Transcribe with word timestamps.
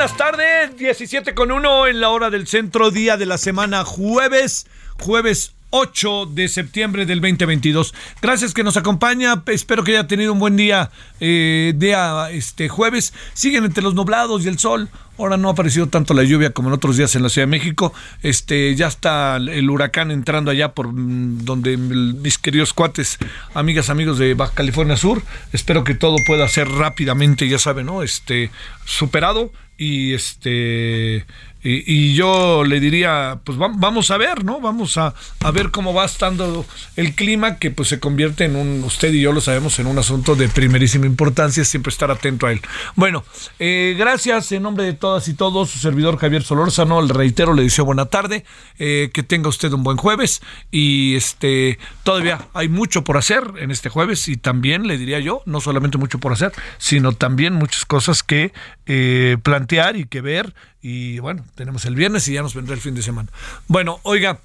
Buenas 0.00 0.16
tardes, 0.16 0.78
17 0.78 1.34
con 1.34 1.52
1 1.52 1.88
en 1.88 2.00
la 2.00 2.08
hora 2.08 2.30
del 2.30 2.46
centro, 2.46 2.90
día 2.90 3.18
de 3.18 3.26
la 3.26 3.36
semana, 3.36 3.84
jueves, 3.84 4.66
jueves 4.98 5.52
8 5.68 6.24
de 6.24 6.48
septiembre 6.48 7.04
del 7.04 7.20
2022. 7.20 7.92
Gracias 8.22 8.54
que 8.54 8.64
nos 8.64 8.78
acompaña, 8.78 9.42
espero 9.48 9.84
que 9.84 9.92
haya 9.92 10.06
tenido 10.06 10.32
un 10.32 10.38
buen 10.38 10.56
día, 10.56 10.90
eh, 11.20 11.74
día 11.76 12.30
este 12.30 12.70
jueves. 12.70 13.12
Siguen 13.34 13.66
entre 13.66 13.82
los 13.82 13.92
nublados 13.92 14.42
y 14.42 14.48
el 14.48 14.58
sol. 14.58 14.88
Ahora 15.18 15.36
no 15.36 15.48
ha 15.48 15.52
aparecido 15.52 15.86
tanto 15.86 16.14
la 16.14 16.22
lluvia 16.22 16.52
como 16.52 16.70
en 16.70 16.76
otros 16.76 16.96
días 16.96 17.14
en 17.14 17.22
la 17.22 17.28
Ciudad 17.28 17.46
de 17.46 17.50
México. 17.50 17.92
Este, 18.22 18.74
ya 18.74 18.86
está 18.86 19.36
el 19.36 19.68
huracán 19.68 20.10
entrando 20.10 20.50
allá 20.50 20.72
por 20.72 20.94
mm, 20.94 21.44
donde 21.44 21.76
mis 21.76 22.38
queridos 22.38 22.72
cuates, 22.72 23.18
amigas, 23.52 23.90
amigos 23.90 24.16
de 24.16 24.32
Baja 24.32 24.54
California 24.54 24.96
Sur. 24.96 25.22
Espero 25.52 25.84
que 25.84 25.94
todo 25.94 26.16
pueda 26.26 26.48
ser 26.48 26.70
rápidamente, 26.70 27.46
ya 27.48 27.58
saben, 27.58 27.84
¿no? 27.84 28.02
Este, 28.02 28.50
superado 28.86 29.52
y 29.80 30.12
este 30.12 31.24
y, 31.62 31.84
y, 31.86 32.14
yo 32.14 32.64
le 32.64 32.80
diría, 32.80 33.40
pues 33.44 33.58
vamos 33.58 34.10
a 34.10 34.16
ver, 34.16 34.44
¿no? 34.44 34.60
Vamos 34.60 34.96
a, 34.96 35.14
a, 35.40 35.50
ver 35.50 35.70
cómo 35.70 35.92
va 35.92 36.04
estando 36.04 36.64
el 36.96 37.14
clima, 37.14 37.58
que 37.58 37.70
pues 37.70 37.88
se 37.88 38.00
convierte 38.00 38.44
en 38.44 38.56
un, 38.56 38.82
usted 38.84 39.12
y 39.12 39.20
yo 39.20 39.32
lo 39.32 39.40
sabemos, 39.40 39.78
en 39.78 39.86
un 39.86 39.98
asunto 39.98 40.36
de 40.36 40.48
primerísima 40.48 41.06
importancia, 41.06 41.64
siempre 41.64 41.90
estar 41.90 42.10
atento 42.10 42.46
a 42.46 42.52
él. 42.52 42.60
Bueno, 42.96 43.24
eh, 43.58 43.94
gracias 43.98 44.52
en 44.52 44.62
nombre 44.62 44.84
de 44.84 44.94
todas 44.94 45.28
y 45.28 45.34
todos, 45.34 45.70
su 45.70 45.78
servidor 45.78 46.18
Javier 46.18 46.42
Solórzano, 46.42 47.02
le 47.02 47.12
reitero, 47.12 47.54
le 47.54 47.62
deseo 47.62 47.84
buena 47.84 48.06
tarde, 48.06 48.44
eh, 48.78 49.10
que 49.12 49.22
tenga 49.22 49.48
usted 49.48 49.72
un 49.72 49.82
buen 49.82 49.96
jueves 49.96 50.40
y 50.70 51.14
este, 51.16 51.78
todavía 52.04 52.46
hay 52.54 52.68
mucho 52.68 53.04
por 53.04 53.16
hacer 53.16 53.44
en 53.58 53.70
este 53.70 53.88
jueves 53.88 54.28
y 54.28 54.36
también 54.36 54.86
le 54.86 54.98
diría 54.98 55.20
yo, 55.20 55.42
no 55.46 55.60
solamente 55.60 55.98
mucho 55.98 56.18
por 56.18 56.32
hacer, 56.32 56.52
sino 56.78 57.12
también 57.12 57.54
muchas 57.54 57.84
cosas 57.84 58.22
que 58.22 58.52
eh, 58.86 59.36
plantear 59.42 59.96
y 59.96 60.06
que 60.06 60.20
ver 60.20 60.54
y 60.82 61.18
bueno, 61.18 61.44
tenemos 61.54 61.84
el 61.84 61.94
viernes 61.94 62.26
y 62.28 62.34
ya 62.34 62.42
nos 62.42 62.54
vendrá 62.54 62.74
el 62.74 62.80
fin 62.80 62.94
de 62.94 63.02
semana. 63.02 63.28
Bueno, 63.68 64.00
oiga, 64.02 64.40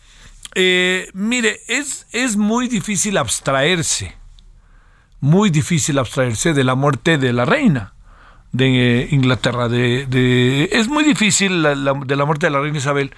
eh, 0.53 1.09
mire, 1.13 1.61
es, 1.67 2.07
es 2.11 2.35
muy 2.35 2.67
difícil 2.67 3.17
abstraerse, 3.17 4.15
muy 5.21 5.49
difícil 5.49 5.97
abstraerse 5.97 6.53
de 6.53 6.63
la 6.63 6.75
muerte 6.75 7.17
de 7.17 7.33
la 7.33 7.45
reina 7.45 7.93
de 8.51 9.07
Inglaterra. 9.11 9.69
De, 9.69 10.69
es 10.71 10.87
muy 10.87 11.03
difícil 11.03 11.61
la, 11.61 11.73
de 11.73 12.15
la 12.15 12.25
muerte 12.25 12.47
de 12.47 12.51
la 12.51 12.59
reina 12.59 12.77
Isabel, 12.77 13.11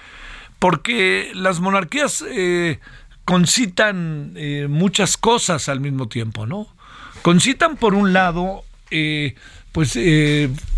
porque 0.58 1.32
las 1.34 1.60
monarquías 1.60 2.24
eh, 2.28 2.78
concitan 3.24 4.32
eh, 4.36 4.66
muchas 4.68 5.16
cosas 5.16 5.68
al 5.68 5.80
mismo 5.80 6.08
tiempo, 6.08 6.46
¿no? 6.46 6.68
Concitan 7.22 7.76
por 7.76 7.94
un 7.94 8.12
lado, 8.12 8.62
pues, 9.72 9.98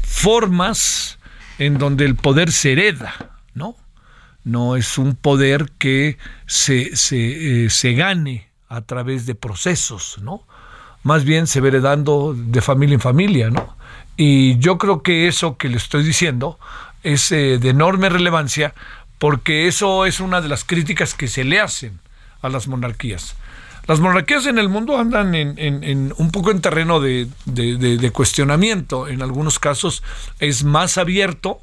formas 0.03 1.20
en 1.61 1.77
donde 1.77 2.07
el 2.07 2.17
poder 2.17 2.51
se 2.53 2.73
hereda, 2.73 3.15
¿no? 3.55 3.77
No 4.45 4.77
es 4.77 4.97
un 4.97 5.15
poder 5.15 5.71
que 5.79 6.17
se, 6.47 6.97
se, 6.97 7.67
eh, 7.67 7.71
se 7.71 7.93
gane 7.93 8.49
a 8.69 8.81
través 8.81 9.27
de 9.27 9.35
procesos, 9.35 10.19
¿no? 10.23 10.43
Más 11.03 11.25
bien 11.25 11.47
se 11.47 11.61
va 11.61 11.69
heredando 11.69 12.35
de 12.35 12.63
familia 12.63 12.95
en 12.95 13.01
familia, 13.01 13.51
¿no? 13.51 13.77
Y 14.17 14.59
yo 14.59 14.79
creo 14.79 15.03
que 15.03 15.29
eso 15.29 15.59
que 15.59 15.69
le 15.69 15.77
estoy 15.77 16.03
diciendo 16.03 16.59
es 17.03 17.31
eh, 17.31 17.59
de 17.59 17.69
enorme 17.69 18.09
relevancia 18.09 18.75
porque 19.19 19.69
eso 19.69 20.07
es 20.07 20.19
una 20.21 20.41
de 20.41 20.49
las 20.49 20.65
críticas 20.65 21.13
que 21.13 21.29
se 21.29 21.45
le 21.45 21.61
hacen 21.61 22.01
a 22.41 22.49
las 22.49 22.69
monarquías. 22.69 23.37
Las 23.91 23.99
monarquías 23.99 24.47
en 24.47 24.61
el 24.61 24.69
mundo 24.69 24.97
andan 24.99 25.35
en, 25.35 26.15
un 26.17 26.31
poco 26.31 26.53
en 26.53 26.61
terreno 26.61 27.01
de, 27.01 27.27
cuestionamiento. 28.13 29.09
En 29.09 29.21
algunos 29.21 29.59
casos 29.59 30.05
es 30.39 30.63
más 30.63 30.97
abierto, 30.97 31.59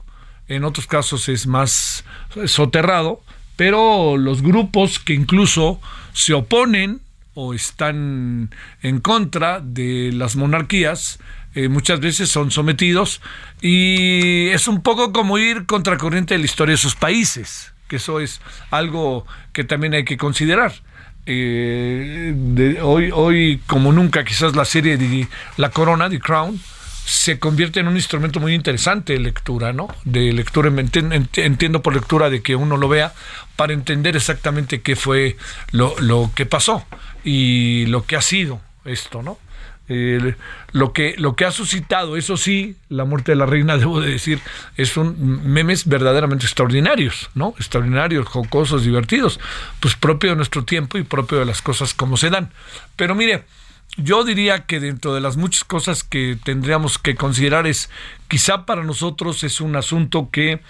en 0.49 0.65
otros 0.65 0.87
casos 0.87 1.29
es 1.29 1.47
más 1.47 2.03
soterrado, 2.43 3.21
pero 3.55 4.17
los 4.17 4.41
grupos 4.41 4.99
que 4.99 5.13
incluso 5.13 5.79
se 6.11 6.33
oponen 6.33 6.99
o 7.33 7.53
están 7.53 8.53
en 8.81 8.99
contra 8.99 9.61
de 9.61 10.11
las 10.11 10.35
monarquías, 10.35 11.19
eh, 11.55 11.69
muchas 11.69 12.01
veces 12.01 12.27
son 12.27 12.51
sometidos 12.51 13.21
y 13.61 14.49
es 14.49 14.67
un 14.67 14.81
poco 14.81 15.13
como 15.13 15.37
ir 15.37 15.65
contracorriente 15.65 16.33
de 16.33 16.39
la 16.39 16.45
historia 16.45 16.73
de 16.73 16.77
sus 16.77 16.95
países, 16.95 17.71
que 17.87 17.95
eso 17.95 18.19
es 18.19 18.41
algo 18.69 19.25
que 19.53 19.63
también 19.63 19.93
hay 19.93 20.03
que 20.03 20.17
considerar. 20.17 20.73
Eh, 21.29 22.33
de, 22.33 22.81
hoy, 22.81 23.11
hoy, 23.13 23.61
como 23.67 23.91
nunca, 23.91 24.23
quizás 24.23 24.55
la 24.55 24.63
serie 24.63 24.97
de 24.97 25.27
La 25.57 25.69
Corona, 25.71 26.09
The 26.09 26.19
Crown, 26.19 26.59
se 27.05 27.37
convierte 27.37 27.81
en 27.81 27.87
un 27.87 27.95
instrumento 27.95 28.39
muy 28.39 28.53
interesante 28.53 29.13
de 29.13 29.19
lectura, 29.19 29.73
¿no? 29.73 29.87
De 30.05 30.31
lectura, 30.31 30.69
entiendo 30.69 31.81
por 31.81 31.93
lectura 31.93 32.29
de 32.29 32.41
que 32.41 32.55
uno 32.55 32.77
lo 32.77 32.87
vea 32.87 33.13
para 33.57 33.73
entender 33.73 34.15
exactamente 34.15 34.81
qué 34.81 34.95
fue 34.95 35.37
lo, 35.71 35.95
lo 35.99 36.31
que 36.33 36.45
pasó 36.45 36.85
y 37.23 37.85
lo 37.87 38.05
que 38.05 38.15
ha 38.15 38.21
sido 38.21 38.61
esto, 38.85 39.21
¿no? 39.21 39.37
Lo 40.73 40.91
que 40.91 41.15
lo 41.17 41.35
que 41.35 41.45
ha 41.45 41.51
suscitado, 41.51 42.17
eso 42.17 42.35
sí, 42.35 42.75
la 42.89 43.05
muerte 43.05 43.31
de 43.31 43.37
la 43.37 43.45
reina, 43.45 43.77
debo 43.77 44.01
de 44.01 44.11
decir, 44.11 44.39
es 44.75 44.97
un 44.97 45.43
memes 45.45 45.87
verdaderamente 45.87 46.45
extraordinarios, 46.45 47.29
¿no? 47.35 47.53
Extraordinarios, 47.57 48.27
jocosos, 48.27 48.83
divertidos, 48.83 49.39
pues 49.79 49.95
propio 49.95 50.31
de 50.31 50.35
nuestro 50.35 50.65
tiempo 50.65 50.97
y 50.97 51.03
propio 51.03 51.39
de 51.39 51.45
las 51.45 51.61
cosas 51.61 51.93
como 51.93 52.17
se 52.17 52.29
dan. 52.29 52.51
Pero 52.95 53.15
mire, 53.15 53.45
yo 53.97 54.23
diría 54.23 54.65
que 54.65 54.79
dentro 54.79 55.13
de 55.13 55.21
las 55.21 55.37
muchas 55.37 55.63
cosas 55.63 56.03
que 56.03 56.37
tendríamos 56.43 56.97
que 56.99 57.15
considerar 57.15 57.65
es, 57.65 57.89
quizá 58.27 58.65
para 58.65 58.83
nosotros 58.83 59.43
es 59.43 59.59
un 59.61 59.75
asunto 59.75 60.29
que 60.31 60.61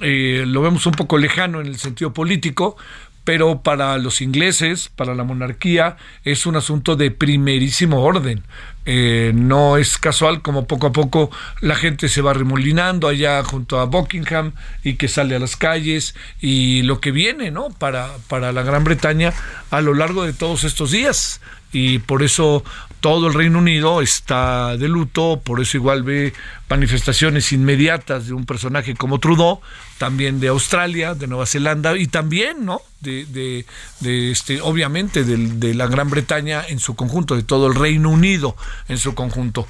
eh, 0.00 0.44
lo 0.46 0.60
vemos 0.60 0.86
un 0.86 0.92
poco 0.92 1.18
lejano 1.18 1.60
en 1.60 1.68
el 1.68 1.78
sentido 1.78 2.12
político, 2.12 2.76
pero 3.24 3.62
para 3.62 3.96
los 3.98 4.20
ingleses, 4.20 4.90
para 4.94 5.14
la 5.14 5.24
monarquía, 5.24 5.96
es 6.24 6.46
un 6.46 6.56
asunto 6.56 6.94
de 6.96 7.10
primerísimo 7.10 8.02
orden. 8.02 8.42
Eh, 8.86 9.32
no 9.34 9.78
es 9.78 9.96
casual 9.96 10.42
como 10.42 10.66
poco 10.66 10.88
a 10.88 10.92
poco 10.92 11.30
la 11.62 11.74
gente 11.74 12.10
se 12.10 12.20
va 12.20 12.34
remolinando 12.34 13.08
allá 13.08 13.42
junto 13.42 13.80
a 13.80 13.86
Buckingham 13.86 14.52
y 14.82 14.96
que 14.96 15.08
sale 15.08 15.34
a 15.34 15.38
las 15.38 15.56
calles 15.56 16.14
y 16.38 16.82
lo 16.82 17.00
que 17.00 17.10
viene 17.10 17.50
no 17.50 17.70
para, 17.70 18.10
para 18.28 18.52
la 18.52 18.62
Gran 18.62 18.84
Bretaña 18.84 19.32
a 19.70 19.80
lo 19.80 19.94
largo 19.94 20.24
de 20.26 20.34
todos 20.34 20.64
estos 20.64 20.90
días 20.90 21.40
y 21.72 21.98
por 22.00 22.22
eso 22.22 22.62
todo 23.04 23.28
el 23.28 23.34
Reino 23.34 23.58
Unido 23.58 24.00
está 24.00 24.78
de 24.78 24.88
luto, 24.88 25.38
por 25.44 25.60
eso 25.60 25.76
igual 25.76 26.02
ve 26.04 26.32
manifestaciones 26.70 27.52
inmediatas 27.52 28.28
de 28.28 28.32
un 28.32 28.46
personaje 28.46 28.94
como 28.94 29.18
Trudeau, 29.18 29.60
también 29.98 30.40
de 30.40 30.48
Australia, 30.48 31.14
de 31.14 31.26
Nueva 31.26 31.44
Zelanda 31.44 31.98
y 31.98 32.06
también, 32.06 32.64
¿no? 32.64 32.80
De, 33.00 33.26
de, 33.26 34.30
este, 34.30 34.62
obviamente, 34.62 35.22
de, 35.22 35.74
la 35.74 35.86
Gran 35.86 36.08
Bretaña 36.08 36.64
en 36.66 36.78
su 36.78 36.96
conjunto, 36.96 37.36
de 37.36 37.42
todo 37.42 37.66
el 37.66 37.74
Reino 37.74 38.08
Unido 38.08 38.56
en 38.88 38.96
su 38.96 39.14
conjunto. 39.14 39.68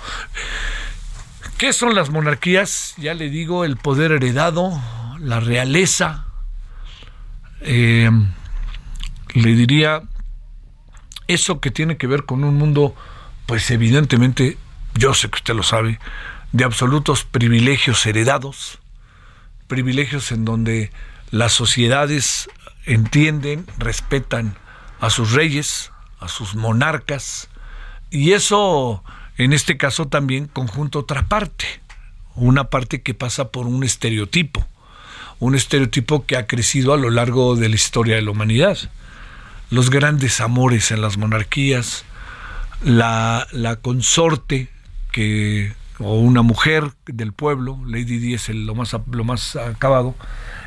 ¿Qué 1.58 1.72
son 1.72 1.96
las 1.96 2.10
monarquías? 2.10 2.94
Ya 2.98 3.14
le 3.14 3.30
digo, 3.30 3.64
el 3.64 3.76
poder 3.78 4.12
heredado, 4.12 4.80
la 5.18 5.40
realeza. 5.40 6.26
Eh, 7.62 8.08
le 9.34 9.54
diría 9.56 10.04
eso 11.26 11.58
que 11.58 11.72
tiene 11.72 11.96
que 11.96 12.06
ver 12.06 12.26
con 12.26 12.44
un 12.44 12.54
mundo, 12.54 12.94
pues 13.46 13.70
evidentemente, 13.70 14.58
yo 14.94 15.14
sé 15.14 15.28
que 15.28 15.36
usted 15.36 15.54
lo 15.54 15.62
sabe, 15.62 15.98
de 16.52 16.64
absolutos 16.64 17.24
privilegios 17.24 18.04
heredados, 18.06 18.78
privilegios 19.66 20.32
en 20.32 20.44
donde 20.44 20.92
las 21.30 21.52
sociedades 21.52 22.48
entienden, 22.86 23.66
respetan 23.78 24.56
a 25.00 25.10
sus 25.10 25.32
reyes, 25.32 25.90
a 26.20 26.28
sus 26.28 26.54
monarcas, 26.54 27.48
y 28.10 28.32
eso 28.32 29.02
en 29.36 29.52
este 29.52 29.76
caso 29.76 30.06
también 30.06 30.46
conjunto 30.46 31.00
otra 31.00 31.26
parte, 31.26 31.66
una 32.36 32.64
parte 32.64 33.02
que 33.02 33.14
pasa 33.14 33.50
por 33.50 33.66
un 33.66 33.82
estereotipo, 33.82 34.64
un 35.40 35.54
estereotipo 35.54 36.24
que 36.24 36.36
ha 36.36 36.46
crecido 36.46 36.94
a 36.94 36.96
lo 36.96 37.10
largo 37.10 37.56
de 37.56 37.68
la 37.68 37.74
historia 37.74 38.14
de 38.14 38.22
la 38.22 38.30
humanidad. 38.30 38.78
Los 39.70 39.90
grandes 39.90 40.40
amores 40.40 40.92
en 40.92 41.00
las 41.00 41.16
monarquías, 41.16 42.04
la, 42.82 43.46
la 43.52 43.76
consorte 43.76 44.68
que 45.12 45.72
o 45.98 46.18
una 46.18 46.42
mujer 46.42 46.92
del 47.06 47.32
pueblo, 47.32 47.78
Lady 47.86 48.18
Di 48.18 48.34
es 48.34 48.48
lo 48.48 48.74
más 48.74 48.96
lo 49.10 49.24
más 49.24 49.56
acabado, 49.56 50.14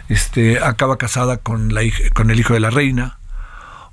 este 0.09 0.59
acaba 0.59 0.97
casada 0.97 1.37
con 1.37 1.73
la 1.73 1.81
con 2.13 2.31
el 2.31 2.39
hijo 2.39 2.53
de 2.53 2.61
la 2.61 2.69
reina, 2.69 3.19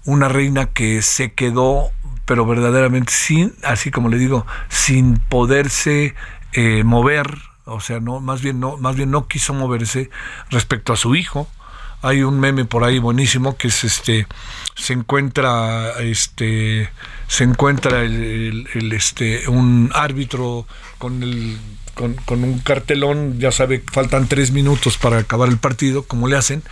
una 0.04 0.28
reina 0.28 0.66
que 0.66 1.02
se 1.02 1.32
quedó 1.32 1.90
pero 2.24 2.46
verdaderamente 2.46 3.12
sin, 3.12 3.54
así 3.64 3.90
como 3.90 4.08
le 4.08 4.16
digo, 4.16 4.46
sin 4.68 5.18
poderse 5.18 6.14
eh, 6.52 6.82
mover, 6.84 7.26
o 7.66 7.80
sea, 7.80 8.00
no 8.00 8.20
más 8.20 8.40
bien 8.40 8.60
no 8.60 8.76
más 8.76 8.96
bien 8.96 9.10
no 9.10 9.26
quiso 9.26 9.52
moverse 9.54 10.10
respecto 10.50 10.92
a 10.92 10.96
su 10.96 11.14
hijo. 11.14 11.48
Hay 12.04 12.22
un 12.22 12.38
meme 12.38 12.66
por 12.66 12.84
ahí 12.84 12.98
buenísimo 12.98 13.56
que 13.56 13.68
es 13.68 13.82
este 13.82 14.26
se 14.74 14.92
encuentra 14.92 15.92
este 16.00 16.90
se 17.28 17.44
encuentra 17.44 18.02
el, 18.02 18.68
este 18.92 19.48
un 19.48 19.90
árbitro 19.94 20.66
con 20.98 21.22
el 21.22 21.56
con, 21.94 22.44
un 22.44 22.58
cartelón, 22.58 23.38
ya 23.38 23.52
sabe, 23.52 23.82
faltan 23.90 24.26
tres 24.26 24.50
minutos 24.50 24.98
para 24.98 25.18
acabar 25.18 25.48
el 25.48 25.58
partido, 25.58 26.02
como 26.02 26.26
le 26.26 26.36
hacen, 26.36 26.64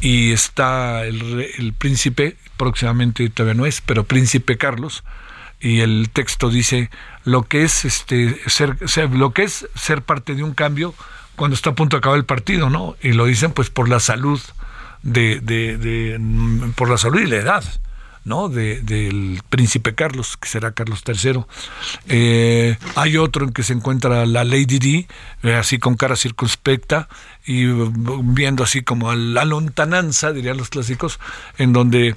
y 0.00 0.30
está 0.30 1.04
el, 1.04 1.48
el 1.58 1.72
príncipe, 1.72 2.36
próximamente 2.56 3.28
todavía 3.28 3.54
no 3.54 3.66
es, 3.66 3.80
pero 3.80 4.04
príncipe 4.04 4.56
Carlos, 4.56 5.02
y 5.60 5.80
el 5.80 6.10
texto 6.12 6.48
dice 6.48 6.90
lo 7.24 7.42
que 7.42 7.64
es 7.64 7.84
este 7.84 8.40
ser, 8.46 8.76
ser, 8.88 9.10
lo 9.10 9.32
que 9.32 9.42
es 9.42 9.66
ser 9.74 10.02
parte 10.02 10.36
de 10.36 10.44
un 10.44 10.54
cambio 10.54 10.94
cuando 11.34 11.56
está 11.56 11.70
a 11.70 11.74
punto 11.74 11.96
de 11.96 11.98
acabar 11.98 12.18
el 12.18 12.24
partido, 12.24 12.70
¿no? 12.70 12.96
Y 13.02 13.12
lo 13.12 13.26
dicen 13.26 13.50
pues 13.50 13.68
por 13.68 13.88
la 13.88 14.00
salud 14.00 14.40
de, 15.02 15.40
de, 15.40 16.20
por 16.76 16.90
la 16.90 16.98
salud 16.98 17.20
y 17.20 17.26
la 17.26 17.36
edad. 17.36 17.64
¿no? 18.24 18.48
De, 18.50 18.82
del 18.82 19.40
príncipe 19.48 19.94
Carlos, 19.94 20.36
que 20.36 20.48
será 20.48 20.72
Carlos 20.72 21.02
III. 21.06 21.44
Eh, 22.08 22.76
hay 22.94 23.16
otro 23.16 23.46
en 23.46 23.52
que 23.52 23.62
se 23.62 23.72
encuentra 23.72 24.26
la 24.26 24.44
Lady 24.44 24.78
Di, 24.78 25.06
eh, 25.42 25.54
así 25.54 25.78
con 25.78 25.96
cara 25.96 26.14
circunspecta 26.14 27.08
y 27.46 27.64
viendo 27.64 28.62
así 28.62 28.82
como 28.82 29.10
a 29.10 29.16
la 29.16 29.46
lontananza, 29.46 30.32
dirían 30.32 30.58
los 30.58 30.68
clásicos, 30.68 31.18
en 31.56 31.72
donde 31.72 32.16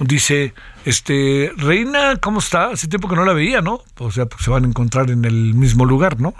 dice, 0.00 0.52
este, 0.84 1.52
Reina, 1.56 2.16
¿cómo 2.16 2.40
está? 2.40 2.70
Hace 2.70 2.88
tiempo 2.88 3.08
que 3.08 3.16
no 3.16 3.24
la 3.24 3.32
veía, 3.32 3.60
¿no? 3.60 3.82
O 3.98 4.10
sea, 4.10 4.26
pues 4.26 4.42
se 4.42 4.50
van 4.50 4.64
a 4.64 4.68
encontrar 4.68 5.10
en 5.10 5.24
el 5.24 5.54
mismo 5.54 5.84
lugar, 5.84 6.20
¿no? 6.20 6.34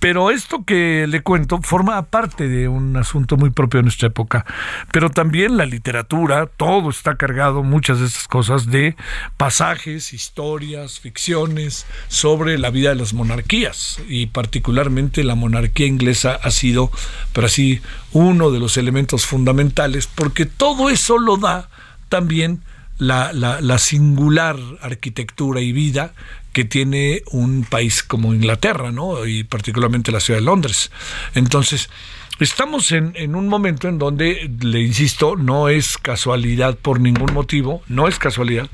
Pero 0.00 0.30
esto 0.30 0.64
que 0.64 1.06
le 1.06 1.22
cuento 1.22 1.60
forma 1.60 2.00
parte 2.06 2.48
de 2.48 2.68
un 2.68 2.96
asunto 2.96 3.36
muy 3.36 3.50
propio 3.50 3.78
de 3.78 3.82
nuestra 3.82 4.08
época. 4.08 4.46
Pero 4.92 5.10
también 5.10 5.58
la 5.58 5.66
literatura, 5.66 6.46
todo 6.46 6.88
está 6.88 7.16
cargado, 7.16 7.62
muchas 7.62 8.00
de 8.00 8.06
estas 8.06 8.26
cosas, 8.26 8.70
de 8.70 8.96
pasajes, 9.36 10.14
historias, 10.14 11.00
ficciones 11.00 11.86
sobre 12.08 12.56
la 12.58 12.70
vida 12.70 12.90
de 12.90 12.96
las 12.96 13.12
monarquías. 13.12 14.00
Y 14.08 14.26
particularmente 14.26 15.22
la 15.22 15.34
monarquía 15.34 15.86
inglesa 15.86 16.38
ha 16.42 16.50
sido, 16.50 16.90
pero 17.34 17.46
así, 17.46 17.82
uno 18.12 18.50
de 18.50 18.58
los 18.58 18.78
elementos 18.78 19.26
fundamentales, 19.26 20.06
porque 20.06 20.46
todo 20.46 20.88
eso 20.88 21.18
lo 21.18 21.36
da 21.36 21.68
también 22.08 22.62
la, 23.00 23.32
la, 23.32 23.78
singular 23.78 24.56
arquitectura 24.82 25.60
y 25.60 25.72
vida 25.72 26.12
que 26.52 26.64
tiene 26.64 27.22
un 27.32 27.64
país 27.64 28.02
como 28.02 28.34
Inglaterra, 28.34 28.92
¿no? 28.92 29.26
Y 29.26 29.44
particularmente 29.44 30.12
la 30.12 30.20
ciudad 30.20 30.38
de 30.38 30.44
Londres. 30.44 30.90
Entonces, 31.34 31.88
estamos 32.38 32.92
en, 32.92 33.12
en, 33.16 33.34
un 33.34 33.48
momento 33.48 33.88
en 33.88 33.98
donde, 33.98 34.50
le 34.60 34.80
insisto, 34.80 35.36
no 35.36 35.68
es 35.68 35.96
casualidad 35.96 36.76
por 36.76 37.00
ningún 37.00 37.32
motivo, 37.32 37.82
no 37.88 38.06
es 38.06 38.18
casualidad 38.18 38.68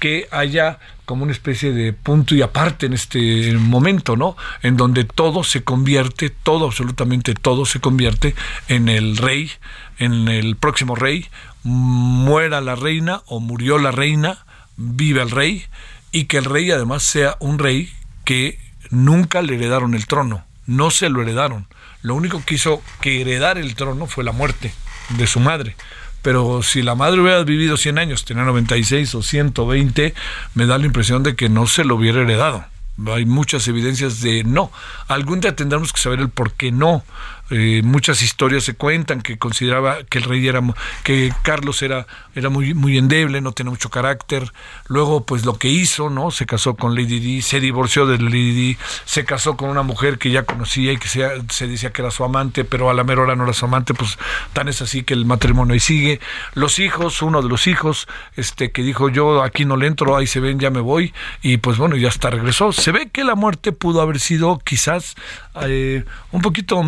que 0.00 0.26
haya 0.32 0.80
como 1.04 1.22
una 1.22 1.32
especie 1.32 1.72
de 1.72 1.92
punto 1.92 2.34
y 2.34 2.42
aparte 2.42 2.86
en 2.86 2.94
este 2.94 3.52
momento, 3.52 4.16
¿no? 4.16 4.36
En 4.62 4.76
donde 4.76 5.04
todo 5.04 5.44
se 5.44 5.62
convierte, 5.62 6.30
todo, 6.30 6.66
absolutamente 6.66 7.34
todo 7.34 7.66
se 7.66 7.80
convierte 7.80 8.34
en 8.68 8.88
el 8.88 9.16
rey, 9.16 9.50
en 9.98 10.28
el 10.28 10.56
próximo 10.56 10.96
rey, 10.96 11.28
muera 11.62 12.60
la 12.60 12.74
reina 12.74 13.22
o 13.26 13.40
murió 13.40 13.78
la 13.78 13.90
reina, 13.90 14.44
vive 14.76 15.22
el 15.22 15.30
rey, 15.30 15.64
y 16.12 16.24
que 16.24 16.38
el 16.38 16.44
rey 16.44 16.70
además 16.70 17.02
sea 17.02 17.36
un 17.40 17.58
rey 17.58 17.92
que 18.24 18.58
nunca 18.90 19.42
le 19.42 19.54
heredaron 19.54 19.94
el 19.94 20.06
trono, 20.06 20.44
no 20.66 20.90
se 20.90 21.08
lo 21.08 21.22
heredaron. 21.22 21.66
Lo 22.02 22.14
único 22.14 22.42
que 22.44 22.54
hizo 22.54 22.82
que 23.00 23.20
heredar 23.20 23.58
el 23.58 23.74
trono 23.74 24.06
fue 24.06 24.24
la 24.24 24.32
muerte 24.32 24.72
de 25.10 25.26
su 25.26 25.40
madre. 25.40 25.76
Pero 26.22 26.62
si 26.62 26.82
la 26.82 26.94
madre 26.94 27.20
hubiera 27.20 27.42
vivido 27.44 27.76
100 27.76 27.98
años, 27.98 28.24
tenía 28.24 28.44
96 28.44 29.14
o 29.14 29.22
120, 29.22 30.14
me 30.54 30.66
da 30.66 30.78
la 30.78 30.86
impresión 30.86 31.22
de 31.22 31.34
que 31.34 31.48
no 31.48 31.66
se 31.66 31.84
lo 31.84 31.96
hubiera 31.96 32.22
heredado. 32.22 32.64
Hay 33.06 33.24
muchas 33.24 33.66
evidencias 33.68 34.20
de 34.20 34.44
no. 34.44 34.70
Algún 35.08 35.40
día 35.40 35.56
tendremos 35.56 35.92
que 35.92 36.00
saber 36.00 36.20
el 36.20 36.28
por 36.28 36.52
qué 36.52 36.70
no. 36.70 37.02
Eh, 37.50 37.82
muchas 37.84 38.22
historias 38.22 38.62
se 38.62 38.74
cuentan 38.74 39.22
que 39.22 39.36
consideraba 39.36 40.04
que 40.04 40.18
el 40.18 40.24
rey 40.24 40.46
era 40.46 40.62
que 41.02 41.32
Carlos 41.42 41.82
era 41.82 42.06
era 42.36 42.48
muy 42.48 42.74
muy 42.74 42.96
endeble 42.96 43.40
no 43.40 43.52
tenía 43.52 43.70
mucho 43.70 43.90
carácter. 43.90 44.52
Luego 44.86 45.24
pues 45.24 45.44
lo 45.44 45.58
que 45.58 45.68
hizo 45.68 46.10
no 46.10 46.30
se 46.30 46.46
casó 46.46 46.76
con 46.76 46.94
Lady 46.94 47.18
Di 47.18 47.42
se 47.42 47.58
divorció 47.58 48.06
de 48.06 48.18
Lady 48.18 48.52
Di 48.52 48.76
se 49.04 49.24
casó 49.24 49.56
con 49.56 49.68
una 49.68 49.82
mujer 49.82 50.18
que 50.18 50.30
ya 50.30 50.44
conocía 50.44 50.92
y 50.92 50.96
que 50.96 51.08
se, 51.08 51.66
decía 51.66 51.92
que 51.92 52.02
era 52.02 52.10
su 52.10 52.24
amante 52.24 52.64
pero 52.64 52.88
a 52.88 52.94
la 52.94 53.02
mera 53.02 53.22
hora 53.22 53.34
no 53.34 53.44
era 53.44 53.52
su 53.52 53.64
amante 53.64 53.94
pues 53.94 54.16
tan 54.52 54.68
es 54.68 54.80
así 54.80 55.02
que 55.02 55.14
el 55.14 55.24
matrimonio 55.24 55.74
ahí 55.74 55.80
sigue. 55.80 56.20
Los 56.54 56.78
hijos 56.78 57.20
uno 57.22 57.42
de 57.42 57.48
los 57.48 57.66
hijos 57.66 58.06
este 58.36 58.70
que 58.70 58.82
dijo 58.82 59.08
yo 59.08 59.42
aquí 59.42 59.64
no 59.64 59.76
le 59.76 59.88
entro 59.88 60.16
ahí 60.16 60.26
se 60.28 60.38
ven 60.38 60.60
ya 60.60 60.70
me 60.70 60.80
voy 60.80 61.12
y 61.42 61.56
pues 61.56 61.78
bueno 61.78 61.96
ya 61.96 62.08
hasta 62.08 62.30
regresó. 62.30 62.72
Se 62.72 62.92
ve 62.92 63.08
que 63.10 63.24
la 63.24 63.34
muerte 63.34 63.72
pudo 63.72 64.00
haber 64.00 64.20
sido 64.20 64.58
quizás 64.58 65.16
eh, 65.62 66.04
un 66.30 66.42
poquito 66.42 66.82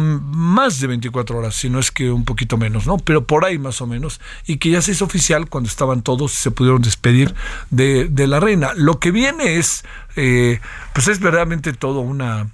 de 0.80 0.86
24 0.86 1.38
horas, 1.38 1.54
si 1.54 1.70
no 1.70 1.78
es 1.78 1.90
que 1.90 2.10
un 2.10 2.24
poquito 2.24 2.56
menos, 2.56 2.86
¿no? 2.86 2.98
Pero 2.98 3.26
por 3.26 3.44
ahí 3.44 3.58
más 3.58 3.80
o 3.80 3.86
menos, 3.86 4.20
y 4.46 4.58
que 4.58 4.70
ya 4.70 4.82
se 4.82 4.92
hizo 4.92 5.04
oficial 5.04 5.48
cuando 5.48 5.68
estaban 5.68 6.02
todos 6.02 6.32
se 6.32 6.50
pudieron 6.50 6.82
despedir 6.82 7.34
de, 7.70 8.08
la 8.26 8.38
reina. 8.38 8.72
Lo 8.76 9.00
que 9.00 9.10
viene 9.10 9.56
es, 9.56 9.84
eh, 10.16 10.60
pues 10.92 11.08
es 11.08 11.18
verdaderamente 11.20 11.72
todo 11.72 12.00
una, 12.00 12.48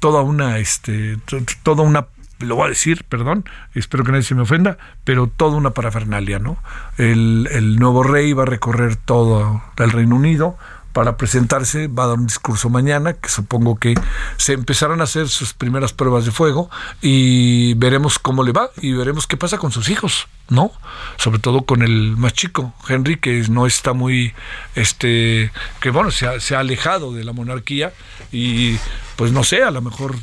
toda 0.00 0.22
una, 0.22 0.58
este, 0.58 1.18
toda 1.62 1.82
una 1.82 2.06
lo 2.38 2.56
voy 2.56 2.66
a 2.66 2.68
decir, 2.68 3.04
perdón, 3.04 3.44
espero 3.74 4.04
que 4.04 4.12
nadie 4.12 4.24
se 4.24 4.34
me 4.34 4.42
ofenda, 4.42 4.76
pero 5.04 5.26
toda 5.26 5.56
una 5.56 5.70
parafernalia, 5.70 6.38
¿no? 6.38 6.58
El, 6.98 7.48
el 7.50 7.76
nuevo 7.76 8.02
rey 8.02 8.32
va 8.34 8.42
a 8.42 8.46
recorrer 8.46 8.96
todo 8.96 9.62
el 9.78 9.90
Reino 9.90 10.16
Unido, 10.16 10.58
para 10.96 11.18
presentarse, 11.18 11.88
va 11.88 12.04
a 12.04 12.06
dar 12.06 12.18
un 12.18 12.26
discurso 12.26 12.70
mañana, 12.70 13.12
que 13.12 13.28
supongo 13.28 13.76
que 13.76 13.92
se 14.38 14.54
empezarán 14.54 15.02
a 15.02 15.04
hacer 15.04 15.28
sus 15.28 15.52
primeras 15.52 15.92
pruebas 15.92 16.24
de 16.24 16.30
fuego 16.30 16.70
y 17.02 17.74
veremos 17.74 18.18
cómo 18.18 18.42
le 18.42 18.52
va 18.52 18.70
y 18.80 18.94
veremos 18.94 19.26
qué 19.26 19.36
pasa 19.36 19.58
con 19.58 19.72
sus 19.72 19.90
hijos, 19.90 20.26
¿no? 20.48 20.72
Sobre 21.18 21.38
todo 21.38 21.66
con 21.66 21.82
el 21.82 22.16
más 22.16 22.32
chico, 22.32 22.72
Henry, 22.88 23.18
que 23.18 23.44
no 23.50 23.66
está 23.66 23.92
muy, 23.92 24.32
este, 24.74 25.52
que 25.80 25.90
bueno, 25.90 26.10
se 26.10 26.28
ha, 26.28 26.40
se 26.40 26.56
ha 26.56 26.60
alejado 26.60 27.12
de 27.12 27.24
la 27.24 27.34
monarquía 27.34 27.92
y 28.32 28.78
pues 29.16 29.32
no 29.32 29.44
sé, 29.44 29.64
a 29.64 29.70
lo 29.70 29.82
mejor 29.82 30.16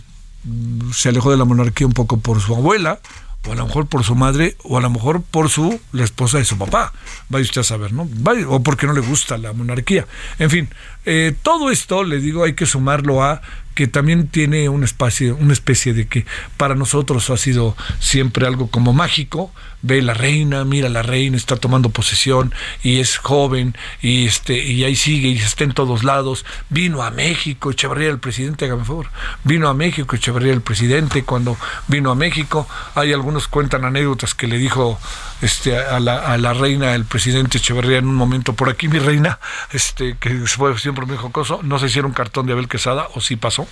mm, 0.44 0.90
se 0.92 1.10
alejó 1.10 1.30
de 1.30 1.38
la 1.38 1.46
monarquía 1.46 1.86
un 1.86 1.94
poco 1.94 2.18
por 2.18 2.42
su 2.42 2.56
abuela, 2.56 3.00
o 3.48 3.52
a 3.52 3.56
lo 3.56 3.66
mejor 3.66 3.88
por 3.88 4.04
su 4.04 4.16
madre, 4.16 4.56
o 4.64 4.78
a 4.78 4.82
lo 4.82 4.90
mejor 4.90 5.22
por 5.22 5.50
su 5.50 5.80
la 5.92 6.04
esposa 6.04 6.38
de 6.38 6.46
su 6.46 6.58
papá. 6.58 6.94
Vaya 7.30 7.44
usted 7.44 7.62
a 7.62 7.64
saber, 7.64 7.92
¿no? 7.92 8.08
O 8.48 8.64
porque 8.64 8.88
no 8.88 8.94
le 8.94 9.02
gusta 9.02 9.38
la 9.38 9.54
monarquía. 9.54 10.08
En 10.40 10.50
fin, 10.50 10.70
eh, 11.06 11.36
todo 11.42 11.72
esto, 11.72 12.04
le 12.04 12.20
digo, 12.20 12.44
hay 12.44 12.54
que 12.54 12.66
sumarlo 12.66 13.24
a 13.24 13.42
que 13.74 13.88
también 13.88 14.28
tiene 14.28 14.70
un 14.70 14.84
espacio, 14.84 15.36
una 15.36 15.54
especie 15.54 15.94
de 15.94 16.08
que 16.08 16.26
para 16.58 16.76
nosotros 16.76 17.30
ha 17.30 17.38
sido 17.38 17.76
siempre 18.00 18.46
algo 18.46 18.68
como 18.68 18.94
mágico. 18.94 19.52
Ve 19.86 20.02
la 20.02 20.14
reina, 20.14 20.64
mira 20.64 20.88
la 20.88 21.02
reina, 21.02 21.36
está 21.36 21.58
tomando 21.58 21.90
posesión 21.90 22.54
y 22.84 23.02
es 23.02 23.18
joven 23.18 23.76
y 24.02 24.28
este 24.28 24.58
y 24.64 24.86
ahí 24.86 24.96
sigue 24.96 25.28
y 25.28 25.38
está 25.38 25.66
en 25.66 25.74
todos 25.74 26.06
lados. 26.06 26.46
Vino 26.70 27.04
a 27.04 27.12
México, 27.12 27.72
Echeverría 27.72 28.10
el 28.10 28.20
presidente, 28.20 28.66
hágame 28.66 28.86
favor. 28.86 29.08
Vino 29.44 29.68
a 29.68 29.74
México, 29.74 30.16
Echeverría 30.16 30.54
el 30.54 30.62
presidente 30.62 31.24
cuando 31.24 31.58
vino 31.88 32.12
a 32.12 32.16
México. 32.16 32.66
Hay 32.96 33.12
algunos 33.12 33.50
cuentan 33.50 33.84
anécdotas 33.84 34.34
que 34.34 34.48
le 34.48 34.58
dijo 34.58 34.98
este 35.42 35.78
a 35.78 36.00
la, 36.00 36.32
a 36.32 36.38
la 36.38 36.54
reina 36.54 36.96
el 36.96 37.04
presidente 37.04 37.58
Echeverría 37.58 37.98
en 37.98 38.08
un 38.08 38.16
momento 38.16 38.54
por 38.54 38.70
aquí 38.70 38.88
mi 38.88 39.00
reina, 39.00 39.40
este 39.72 40.16
que 40.18 40.30
fue 40.48 40.78
siempre 40.80 41.06
muy 41.06 41.18
jocoso, 41.18 41.60
no 41.62 41.78
era 41.78 42.08
un 42.08 42.14
cartón 42.14 42.46
de 42.46 42.54
Abel 42.54 42.68
Quesada 42.68 43.10
o 43.14 43.22
si 43.22 43.36
pasó 43.36 43.63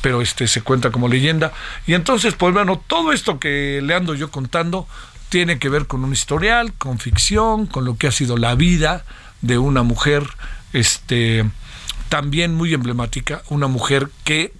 pero 0.00 0.22
este 0.22 0.46
se 0.46 0.62
cuenta 0.62 0.90
como 0.90 1.08
leyenda. 1.08 1.52
Y 1.86 1.94
entonces, 1.94 2.34
pues 2.34 2.52
bueno, 2.52 2.82
todo 2.86 3.12
esto 3.12 3.38
que 3.38 3.80
le 3.82 3.94
ando 3.94 4.14
yo 4.14 4.30
contando 4.30 4.86
tiene 5.28 5.58
que 5.58 5.68
ver 5.68 5.86
con 5.86 6.04
un 6.04 6.12
historial, 6.12 6.72
con 6.74 6.98
ficción, 6.98 7.66
con 7.66 7.84
lo 7.84 7.96
que 7.96 8.06
ha 8.06 8.12
sido 8.12 8.36
la 8.36 8.54
vida 8.54 9.04
de 9.40 9.58
una 9.58 9.82
mujer, 9.82 10.26
este, 10.72 11.44
también 12.08 12.54
muy 12.54 12.72
emblemática, 12.74 13.42
una 13.48 13.66
mujer 13.66 14.08
que 14.24 14.52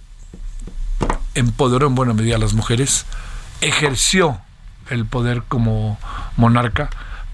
empoderó 1.35 1.87
en 1.87 1.95
buena 1.95 2.13
medida 2.13 2.35
a 2.35 2.39
las 2.39 2.53
mujeres, 2.53 3.05
ejerció 3.61 4.39
el 4.89 5.05
poder 5.05 5.43
como 5.47 5.99
monarca, 6.35 6.89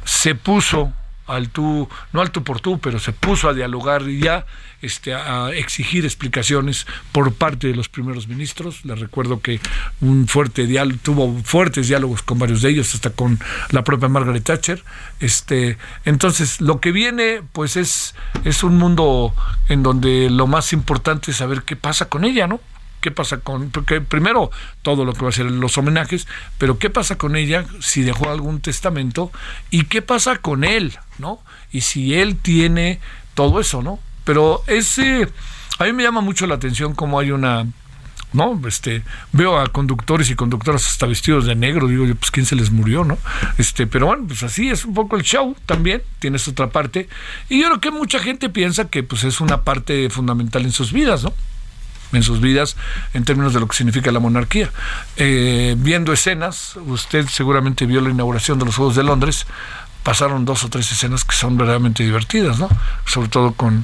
se 0.05 0.35
puso 0.35 0.93
al 1.27 1.49
tú, 1.49 1.87
no 2.11 2.21
al 2.21 2.31
tú 2.31 2.43
por 2.43 2.59
tú, 2.59 2.79
pero 2.79 2.99
se 2.99 3.13
puso 3.13 3.49
a 3.49 3.53
dialogar 3.53 4.03
y 4.03 4.19
ya 4.19 4.45
este, 4.81 5.13
a 5.13 5.51
exigir 5.51 6.03
explicaciones 6.03 6.85
por 7.11 7.33
parte 7.33 7.67
de 7.67 7.75
los 7.75 7.89
primeros 7.89 8.27
ministros. 8.27 8.83
Les 8.83 8.99
recuerdo 8.99 9.39
que 9.41 9.59
un 10.01 10.27
fuerte 10.27 10.67
diálogo, 10.67 10.99
tuvo 11.01 11.41
fuertes 11.43 11.87
diálogos 11.87 12.21
con 12.21 12.39
varios 12.39 12.61
de 12.61 12.69
ellos, 12.69 12.93
hasta 12.93 13.09
con 13.11 13.39
la 13.69 13.83
propia 13.83 14.09
Margaret 14.09 14.43
Thatcher. 14.43 14.83
Este, 15.19 15.77
entonces, 16.05 16.59
lo 16.59 16.79
que 16.81 16.91
viene, 16.91 17.41
pues 17.53 17.77
es, 17.77 18.15
es 18.43 18.63
un 18.63 18.77
mundo 18.77 19.33
en 19.69 19.83
donde 19.83 20.29
lo 20.29 20.47
más 20.47 20.73
importante 20.73 21.31
es 21.31 21.37
saber 21.37 21.63
qué 21.63 21.75
pasa 21.75 22.09
con 22.09 22.25
ella, 22.25 22.47
¿no? 22.47 22.59
Qué 23.03 23.11
pasa 23.11 23.39
con, 23.41 23.69
porque 23.69 23.99
primero 23.99 24.49
todo 24.81 25.03
lo 25.03 25.13
que 25.13 25.23
va 25.23 25.29
a 25.29 25.33
ser 25.33 25.51
los 25.51 25.77
homenajes, 25.77 26.25
pero 26.57 26.79
qué 26.79 26.89
pasa 26.89 27.17
con 27.17 27.35
ella 27.35 27.65
si 27.81 28.01
dejó 28.01 28.29
algún 28.31 28.61
testamento 28.61 29.29
y 29.69 29.83
qué 29.83 30.01
pasa 30.01 30.37
con 30.37 30.63
él, 30.63 30.97
¿no? 31.19 31.41
Y 31.73 31.81
si 31.81 32.15
él 32.15 32.37
tiene 32.37 33.01
todo 33.33 33.59
eso, 33.59 33.81
¿no? 33.81 33.99
Pero 34.23 34.63
ese, 34.67 35.27
a 35.79 35.83
mí 35.83 35.91
me 35.91 36.03
llama 36.03 36.21
mucho 36.21 36.47
la 36.47 36.55
atención 36.55 36.95
cómo 36.95 37.19
hay 37.19 37.31
una, 37.31 37.67
¿no? 38.31 38.57
Este, 38.69 39.03
veo 39.33 39.59
a 39.59 39.67
conductores 39.67 40.29
y 40.29 40.35
conductoras 40.35 40.87
hasta 40.87 41.05
vestidos 41.05 41.45
de 41.45 41.55
negro, 41.55 41.89
digo 41.89 42.05
yo, 42.05 42.15
pues 42.15 42.31
quién 42.31 42.45
se 42.45 42.55
les 42.55 42.71
murió, 42.71 43.03
¿no? 43.03 43.17
Este, 43.57 43.85
pero 43.85 44.05
bueno, 44.05 44.23
pues 44.27 44.43
así 44.43 44.69
es 44.69 44.85
un 44.85 44.93
poco 44.93 45.17
el 45.17 45.23
show 45.23 45.57
también, 45.65 46.01
tienes 46.19 46.47
otra 46.47 46.69
parte. 46.69 47.09
Y 47.49 47.59
yo 47.59 47.67
creo 47.67 47.81
que 47.81 47.91
mucha 47.91 48.19
gente 48.19 48.47
piensa 48.47 48.87
que 48.87 49.03
pues 49.03 49.25
es 49.25 49.41
una 49.41 49.63
parte 49.63 50.09
fundamental 50.09 50.63
en 50.63 50.71
sus 50.71 50.93
vidas, 50.93 51.25
¿no? 51.25 51.33
En 52.13 52.23
sus 52.23 52.39
vidas 52.39 52.77
en 53.13 53.25
términos 53.25 53.53
de 53.53 53.59
lo 53.59 53.67
que 53.67 53.75
significa 53.75 54.11
la 54.11 54.19
monarquía. 54.19 54.71
Eh, 55.17 55.75
viendo 55.77 56.13
escenas, 56.13 56.75
usted 56.85 57.27
seguramente 57.27 57.85
vio 57.85 58.01
la 58.01 58.09
inauguración 58.09 58.59
de 58.59 58.65
los 58.65 58.75
Juegos 58.75 58.95
de 58.95 59.03
Londres, 59.03 59.45
pasaron 60.03 60.45
dos 60.45 60.63
o 60.63 60.69
tres 60.69 60.91
escenas 60.91 61.23
que 61.23 61.35
son 61.35 61.57
verdaderamente 61.57 62.03
divertidas, 62.03 62.59
¿no? 62.59 62.69
Sobre 63.05 63.29
todo 63.29 63.53
con 63.53 63.83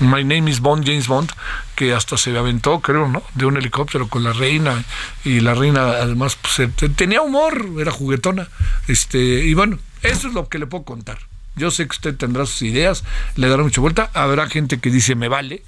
My 0.00 0.24
Name 0.24 0.50
is 0.50 0.60
Bond, 0.60 0.86
James 0.86 1.08
Bond, 1.08 1.30
que 1.76 1.92
hasta 1.92 2.16
se 2.16 2.36
aventó, 2.36 2.80
creo, 2.80 3.08
¿no? 3.08 3.22
De 3.34 3.44
un 3.46 3.56
helicóptero 3.56 4.08
con 4.08 4.24
la 4.24 4.32
reina 4.32 4.84
y 5.24 5.40
la 5.40 5.54
reina 5.54 5.82
además 5.82 6.36
pues, 6.40 6.68
tenía 6.96 7.22
humor, 7.22 7.66
era 7.78 7.92
juguetona, 7.92 8.48
este 8.88 9.18
y 9.18 9.54
bueno, 9.54 9.78
eso 10.02 10.28
es 10.28 10.34
lo 10.34 10.48
que 10.48 10.58
le 10.58 10.66
puedo 10.66 10.84
contar. 10.84 11.18
Yo 11.56 11.70
sé 11.70 11.86
que 11.86 11.92
usted 11.92 12.16
tendrá 12.16 12.46
sus 12.46 12.62
ideas, 12.62 13.04
le 13.36 13.48
dará 13.48 13.62
mucha 13.62 13.80
vuelta, 13.80 14.10
habrá 14.14 14.48
gente 14.48 14.78
que 14.78 14.90
dice 14.90 15.14
me 15.14 15.28
vale, 15.28 15.62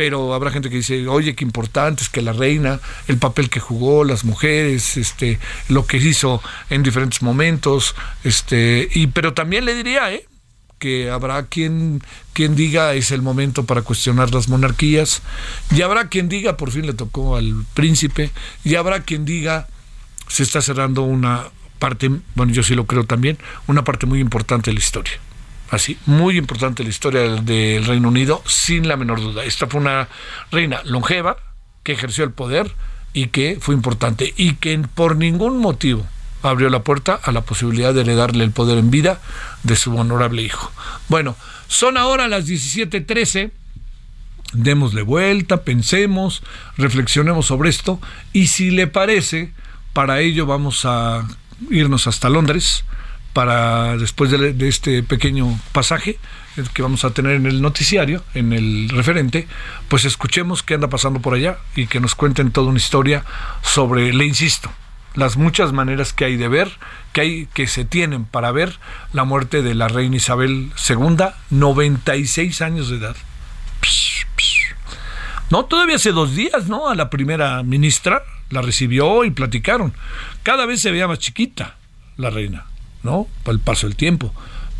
pero 0.00 0.32
habrá 0.32 0.50
gente 0.50 0.70
que 0.70 0.76
dice, 0.76 1.06
oye, 1.08 1.34
qué 1.34 1.44
importante 1.44 2.02
es 2.02 2.08
que 2.08 2.22
la 2.22 2.32
reina, 2.32 2.80
el 3.06 3.18
papel 3.18 3.50
que 3.50 3.60
jugó, 3.60 4.02
las 4.02 4.24
mujeres, 4.24 4.96
este, 4.96 5.38
lo 5.68 5.84
que 5.84 5.98
hizo 5.98 6.40
en 6.70 6.82
diferentes 6.82 7.20
momentos, 7.20 7.94
este, 8.24 8.88
y 8.94 9.08
pero 9.08 9.34
también 9.34 9.66
le 9.66 9.74
diría, 9.74 10.10
¿eh? 10.10 10.26
que 10.78 11.10
habrá 11.10 11.44
quien, 11.48 12.02
quien 12.32 12.56
diga 12.56 12.94
es 12.94 13.10
el 13.10 13.20
momento 13.20 13.66
para 13.66 13.82
cuestionar 13.82 14.32
las 14.32 14.48
monarquías, 14.48 15.20
y 15.70 15.82
habrá 15.82 16.08
quien 16.08 16.30
diga 16.30 16.56
por 16.56 16.70
fin 16.70 16.86
le 16.86 16.94
tocó 16.94 17.36
al 17.36 17.66
príncipe, 17.74 18.30
y 18.64 18.76
habrá 18.76 19.00
quien 19.00 19.26
diga 19.26 19.68
se 20.28 20.44
está 20.44 20.62
cerrando 20.62 21.02
una 21.02 21.44
parte, 21.78 22.10
bueno 22.36 22.54
yo 22.54 22.62
sí 22.62 22.74
lo 22.74 22.86
creo 22.86 23.04
también, 23.04 23.36
una 23.66 23.84
parte 23.84 24.06
muy 24.06 24.20
importante 24.20 24.70
de 24.70 24.76
la 24.76 24.80
historia 24.80 25.20
así, 25.70 25.98
muy 26.06 26.36
importante 26.36 26.82
la 26.82 26.90
historia 26.90 27.20
del 27.22 27.84
Reino 27.84 28.08
Unido, 28.08 28.42
sin 28.46 28.88
la 28.88 28.96
menor 28.96 29.20
duda. 29.20 29.44
Esta 29.44 29.66
fue 29.66 29.80
una 29.80 30.08
reina 30.50 30.82
longeva 30.84 31.36
que 31.82 31.92
ejerció 31.92 32.24
el 32.24 32.32
poder 32.32 32.74
y 33.12 33.28
que 33.28 33.58
fue 33.60 33.74
importante 33.74 34.34
y 34.36 34.54
que 34.54 34.78
por 34.78 35.16
ningún 35.16 35.58
motivo 35.58 36.06
abrió 36.42 36.70
la 36.70 36.82
puerta 36.82 37.14
a 37.22 37.32
la 37.32 37.42
posibilidad 37.42 37.94
de 37.94 38.02
heredarle 38.02 38.44
el 38.44 38.50
poder 38.50 38.78
en 38.78 38.90
vida 38.90 39.20
de 39.62 39.76
su 39.76 39.94
honorable 39.96 40.42
hijo. 40.42 40.72
Bueno, 41.08 41.36
son 41.68 41.96
ahora 41.96 42.28
las 42.28 42.46
17:13. 42.46 43.52
Démosle 44.52 45.02
vuelta, 45.02 45.62
pensemos, 45.62 46.42
reflexionemos 46.76 47.46
sobre 47.46 47.70
esto 47.70 48.00
y 48.32 48.48
si 48.48 48.72
le 48.72 48.88
parece, 48.88 49.52
para 49.92 50.20
ello 50.20 50.44
vamos 50.44 50.84
a 50.84 51.24
irnos 51.70 52.08
hasta 52.08 52.28
Londres 52.28 52.84
para 53.32 53.96
después 53.96 54.30
de, 54.30 54.68
este 54.68 55.02
pequeño 55.02 55.58
pasaje 55.72 56.18
que 56.74 56.82
vamos 56.82 57.04
a 57.04 57.10
tener 57.10 57.32
en 57.32 57.46
el 57.46 57.62
noticiario, 57.62 58.22
en 58.34 58.52
el 58.52 58.88
referente, 58.90 59.46
pues 59.88 60.04
escuchemos 60.04 60.62
qué 60.62 60.74
anda 60.74 60.88
pasando 60.88 61.20
por 61.20 61.34
allá 61.34 61.58
y 61.74 61.86
que 61.86 62.00
nos 62.00 62.14
cuenten 62.14 62.50
toda 62.50 62.68
una 62.68 62.78
historia 62.78 63.24
sobre, 63.62 64.12
le 64.12 64.26
insisto, 64.26 64.70
las 65.14 65.36
muchas 65.36 65.72
maneras 65.72 66.12
que 66.12 66.24
hay 66.24 66.36
de 66.36 66.48
ver, 66.48 66.70
que 67.12 67.20
hay 67.20 67.46
que 67.54 67.66
se 67.66 67.84
tienen 67.84 68.24
para 68.24 68.52
ver 68.52 68.78
la 69.12 69.24
muerte 69.24 69.62
de 69.62 69.74
la 69.74 69.88
reina 69.88 70.16
Isabel 70.16 70.72
II, 70.88 71.26
96 71.50 72.62
años 72.62 72.90
de 72.90 72.96
edad. 72.96 73.16
No, 75.50 75.64
todavía 75.64 75.96
hace 75.96 76.12
dos 76.12 76.36
días, 76.36 76.68
¿no? 76.68 76.88
A 76.88 76.94
la 76.94 77.10
primera 77.10 77.62
ministra 77.64 78.22
la 78.50 78.62
recibió 78.62 79.24
y 79.24 79.30
platicaron. 79.30 79.92
Cada 80.44 80.64
vez 80.64 80.80
se 80.80 80.92
veía 80.92 81.08
más 81.08 81.18
chiquita 81.18 81.76
la 82.16 82.30
reina. 82.30 82.69
¿No? 83.02 83.26
Por 83.42 83.54
el 83.54 83.60
paso 83.60 83.86
del 83.86 83.96
tiempo. 83.96 84.32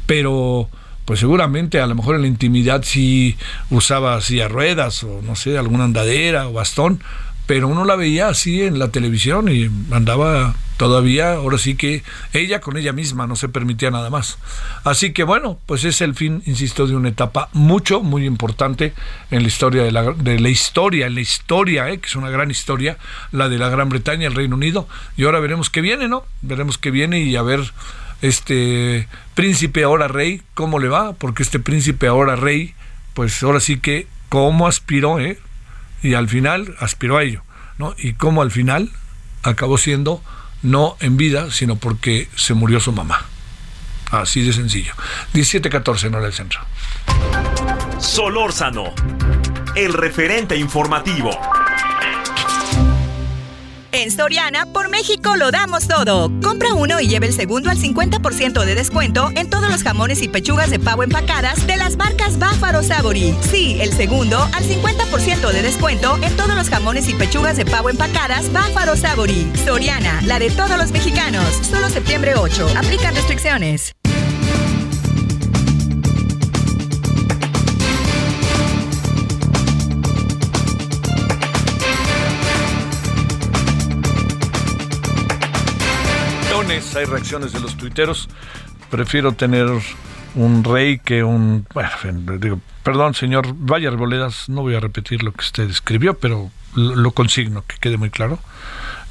Pero 0.06 0.68
pues 1.04 1.20
seguramente 1.20 1.80
a 1.80 1.86
lo 1.86 1.94
mejor 1.94 2.14
en 2.14 2.22
la 2.22 2.28
intimidad 2.28 2.82
sí 2.84 3.36
usaba 3.68 4.20
silla 4.20 4.48
ruedas 4.48 5.02
o 5.02 5.22
no 5.22 5.34
sé, 5.34 5.58
alguna 5.58 5.84
andadera 5.84 6.46
o 6.46 6.52
bastón, 6.52 7.02
pero 7.46 7.66
uno 7.66 7.84
la 7.84 7.96
veía 7.96 8.28
así 8.28 8.62
en 8.62 8.78
la 8.78 8.92
televisión 8.92 9.48
y 9.48 9.68
andaba 9.90 10.54
todavía, 10.76 11.32
ahora 11.32 11.58
sí 11.58 11.74
que 11.74 12.04
ella 12.32 12.60
con 12.60 12.76
ella 12.76 12.92
misma 12.92 13.26
no 13.26 13.34
se 13.34 13.48
permitía 13.48 13.90
nada 13.90 14.08
más. 14.08 14.38
Así 14.84 15.12
que 15.12 15.24
bueno, 15.24 15.58
pues 15.66 15.82
es 15.82 16.00
el 16.00 16.14
fin, 16.14 16.44
insisto, 16.46 16.86
de 16.86 16.94
una 16.94 17.08
etapa 17.08 17.48
mucho, 17.52 18.02
muy 18.02 18.24
importante 18.24 18.94
en 19.32 19.42
la 19.42 19.48
historia 19.48 19.82
de 19.82 19.90
la, 19.90 20.12
de 20.12 20.38
la 20.38 20.48
historia, 20.48 21.08
en 21.08 21.16
la 21.16 21.22
historia, 21.22 21.90
¿eh? 21.90 21.98
que 21.98 22.06
es 22.06 22.14
una 22.14 22.30
gran 22.30 22.52
historia, 22.52 22.98
la 23.32 23.48
de 23.48 23.58
la 23.58 23.68
Gran 23.68 23.88
Bretaña, 23.88 24.28
el 24.28 24.34
Reino 24.34 24.54
Unido, 24.54 24.86
y 25.16 25.24
ahora 25.24 25.40
veremos 25.40 25.70
qué 25.70 25.80
viene, 25.80 26.06
¿no? 26.06 26.24
Veremos 26.40 26.78
qué 26.78 26.92
viene 26.92 27.20
y 27.20 27.34
a 27.34 27.42
ver 27.42 27.72
este 28.22 29.08
príncipe 29.34 29.84
ahora 29.84 30.08
rey, 30.08 30.42
¿cómo 30.54 30.78
le 30.78 30.88
va? 30.88 31.12
Porque 31.12 31.42
este 31.42 31.58
príncipe 31.58 32.06
ahora 32.06 32.36
rey, 32.36 32.74
pues 33.14 33.42
ahora 33.42 33.60
sí 33.60 33.78
que 33.78 34.06
cómo 34.28 34.66
aspiró, 34.66 35.18
¿eh? 35.20 35.38
Y 36.02 36.14
al 36.14 36.28
final 36.28 36.74
aspiró 36.78 37.18
a 37.18 37.22
ello, 37.22 37.42
¿no? 37.78 37.94
Y 37.98 38.14
cómo 38.14 38.42
al 38.42 38.50
final 38.50 38.90
acabó 39.42 39.78
siendo 39.78 40.22
no 40.62 40.96
en 41.00 41.16
vida, 41.16 41.50
sino 41.50 41.76
porque 41.76 42.28
se 42.36 42.54
murió 42.54 42.80
su 42.80 42.92
mamá. 42.92 43.26
Así 44.10 44.42
de 44.42 44.52
sencillo. 44.52 44.92
17-14 45.34 46.04
en 46.04 46.14
hora 46.14 46.24
del 46.24 46.32
centro. 46.32 46.60
Solórzano, 47.98 48.92
el 49.76 49.92
referente 49.92 50.56
informativo. 50.56 51.30
En 54.00 54.10
Soriana, 54.10 54.64
por 54.64 54.88
México 54.88 55.36
lo 55.36 55.50
damos 55.50 55.86
todo. 55.86 56.30
Compra 56.42 56.72
uno 56.72 57.00
y 57.00 57.06
lleve 57.06 57.26
el 57.26 57.34
segundo 57.34 57.68
al 57.68 57.76
50% 57.76 58.64
de 58.64 58.74
descuento 58.74 59.28
en 59.36 59.50
todos 59.50 59.70
los 59.70 59.82
jamones 59.82 60.22
y 60.22 60.28
pechugas 60.28 60.70
de 60.70 60.78
pavo 60.78 61.02
empacadas 61.02 61.66
de 61.66 61.76
las 61.76 61.98
marcas 61.98 62.38
Báfaro 62.38 62.82
Sabori. 62.82 63.34
Sí, 63.50 63.76
el 63.78 63.92
segundo 63.92 64.38
al 64.38 64.64
50% 64.64 65.52
de 65.52 65.60
descuento 65.60 66.18
en 66.22 66.34
todos 66.34 66.54
los 66.54 66.70
jamones 66.70 67.08
y 67.10 67.14
pechugas 67.14 67.58
de 67.58 67.66
pavo 67.66 67.90
empacadas 67.90 68.50
Báfaro 68.50 68.96
Sabori. 68.96 69.46
Soriana, 69.66 70.22
la 70.22 70.38
de 70.38 70.48
todos 70.48 70.78
los 70.78 70.92
mexicanos. 70.92 71.44
Solo 71.60 71.90
septiembre 71.90 72.36
8. 72.36 72.68
Aplican 72.78 73.14
restricciones. 73.14 73.94
Hay 86.70 87.04
reacciones 87.04 87.52
de 87.52 87.60
los 87.60 87.76
tuiteros. 87.76 88.28
Prefiero 88.90 89.32
tener 89.32 89.66
un 90.36 90.62
rey 90.62 91.00
que 91.00 91.24
un... 91.24 91.66
Bueno, 91.74 91.90
perdón, 92.84 93.14
señor 93.14 93.52
Valle 93.54 93.88
Arboledas, 93.88 94.48
no 94.48 94.62
voy 94.62 94.76
a 94.76 94.80
repetir 94.80 95.24
lo 95.24 95.32
que 95.32 95.40
usted 95.40 95.68
escribió, 95.68 96.18
pero 96.18 96.50
lo, 96.74 97.10
consigno, 97.10 97.64
que 97.66 97.76
quede 97.78 97.96
muy 97.96 98.10
claro. 98.10 98.38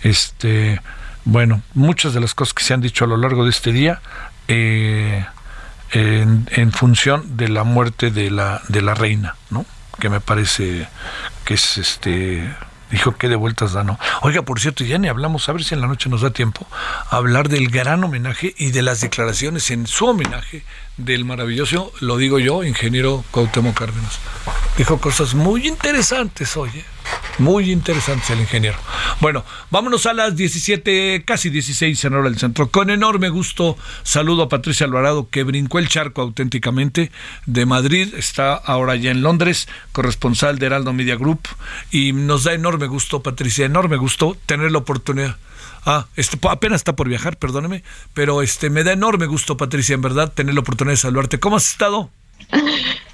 Este, 0.04 0.80
bueno, 1.26 1.62
muchas 1.74 2.14
de 2.14 2.22
las 2.22 2.34
cosas 2.34 2.54
que 2.54 2.64
se 2.64 2.74
han 2.74 2.82
dicho 2.82 3.04
a 3.04 3.08
lo 3.08 3.18
largo 3.18 3.44
de 3.44 3.50
este 3.50 3.74
día, 3.74 4.02
eh, 4.48 5.26
en, 5.92 6.48
en, 6.52 6.72
función 6.72 7.36
de 7.36 7.50
la 7.50 7.66
muerte 7.66 8.10
de 8.10 8.32
la, 8.32 8.62
de 8.70 8.82
la 8.82 8.94
reina, 8.94 9.36
¿no? 9.50 9.66
Que 10.00 10.08
me 10.08 10.22
parece 10.22 10.88
que 11.44 11.56
es 11.56 11.78
este 11.78 12.50
Dijo 12.92 13.16
que 13.16 13.30
de 13.30 13.36
vueltas 13.36 13.74
da, 13.74 13.84
¿no? 13.84 14.00
Oiga, 14.22 14.42
por 14.42 14.60
cierto, 14.60 14.84
ya 14.84 14.98
ni 14.98 15.08
hablamos, 15.08 15.48
a 15.48 15.54
ver 15.54 15.64
si 15.64 15.76
en 15.76 15.82
la 15.82 15.88
noche 15.88 16.10
nos 16.10 16.22
da 16.22 16.32
tiempo, 16.32 16.68
hablar 17.10 17.50
del 17.50 17.70
gran 17.70 18.04
homenaje 18.04 18.54
y 18.58 18.72
de 18.72 18.82
las 18.82 19.02
declaraciones 19.02 19.70
en 19.72 19.86
su 19.86 20.06
homenaje 20.08 20.64
del 21.00 21.26
maravilloso, 21.26 21.92
lo 22.00 22.18
digo 22.18 22.40
yo, 22.40 22.64
ingeniero 22.64 23.24
Cuauhtémoc 23.32 23.78
Cárdenas. 23.78 24.20
Dijo 24.78 25.00
cosas 25.00 25.34
muy 25.34 25.68
interesantes, 25.68 26.56
oye. 26.58 26.86
Muy 27.40 27.72
interesantes 27.72 28.30
el 28.30 28.42
ingeniero. 28.42 28.78
Bueno, 29.22 29.46
vámonos 29.72 30.06
a 30.06 30.14
las 30.14 30.36
17, 30.36 31.24
casi 31.26 31.50
16 31.50 32.04
en 32.04 32.14
hora 32.14 32.30
del 32.30 32.38
centro. 32.38 32.70
Con 32.70 32.90
enorme 32.90 33.30
gusto 33.30 33.78
saludo 34.04 34.44
a 34.44 34.50
Patricia 34.50 34.86
Alvarado, 34.86 35.30
que 35.30 35.44
brincó 35.44 35.80
el 35.80 35.88
charco 35.88 36.22
auténticamente 36.22 37.12
de 37.46 37.66
Madrid. 37.66 38.14
Está 38.16 38.54
ahora 38.54 38.96
ya 38.98 39.12
en 39.12 39.22
Londres, 39.22 39.70
corresponsal 39.94 40.60
de 40.60 40.66
Heraldo 40.66 40.92
Media 40.92 41.16
Group. 41.16 41.48
Y 41.92 42.12
nos 42.12 42.44
da 42.44 42.54
enorme 42.54 42.88
gusto, 42.88 43.24
Patricia, 43.24 43.66
enorme 43.66 43.96
gusto 43.96 44.38
tener 44.46 44.72
la 44.72 44.80
oportunidad 44.80 45.38
Ah, 45.86 46.08
este, 46.16 46.38
apenas 46.50 46.82
está 46.82 46.96
por 46.96 47.08
viajar, 47.08 47.38
perdóneme, 47.38 47.84
pero 48.14 48.42
este 48.42 48.70
me 48.70 48.84
da 48.84 48.94
enorme 48.94 49.26
gusto, 49.26 49.58
Patricia, 49.58 49.94
en 49.94 50.02
verdad, 50.02 50.32
tener 50.32 50.54
la 50.54 50.62
oportunidad 50.62 50.94
de 50.94 50.98
saludarte. 50.98 51.40
¿Cómo 51.40 51.58
has 51.58 51.70
estado? 51.70 52.10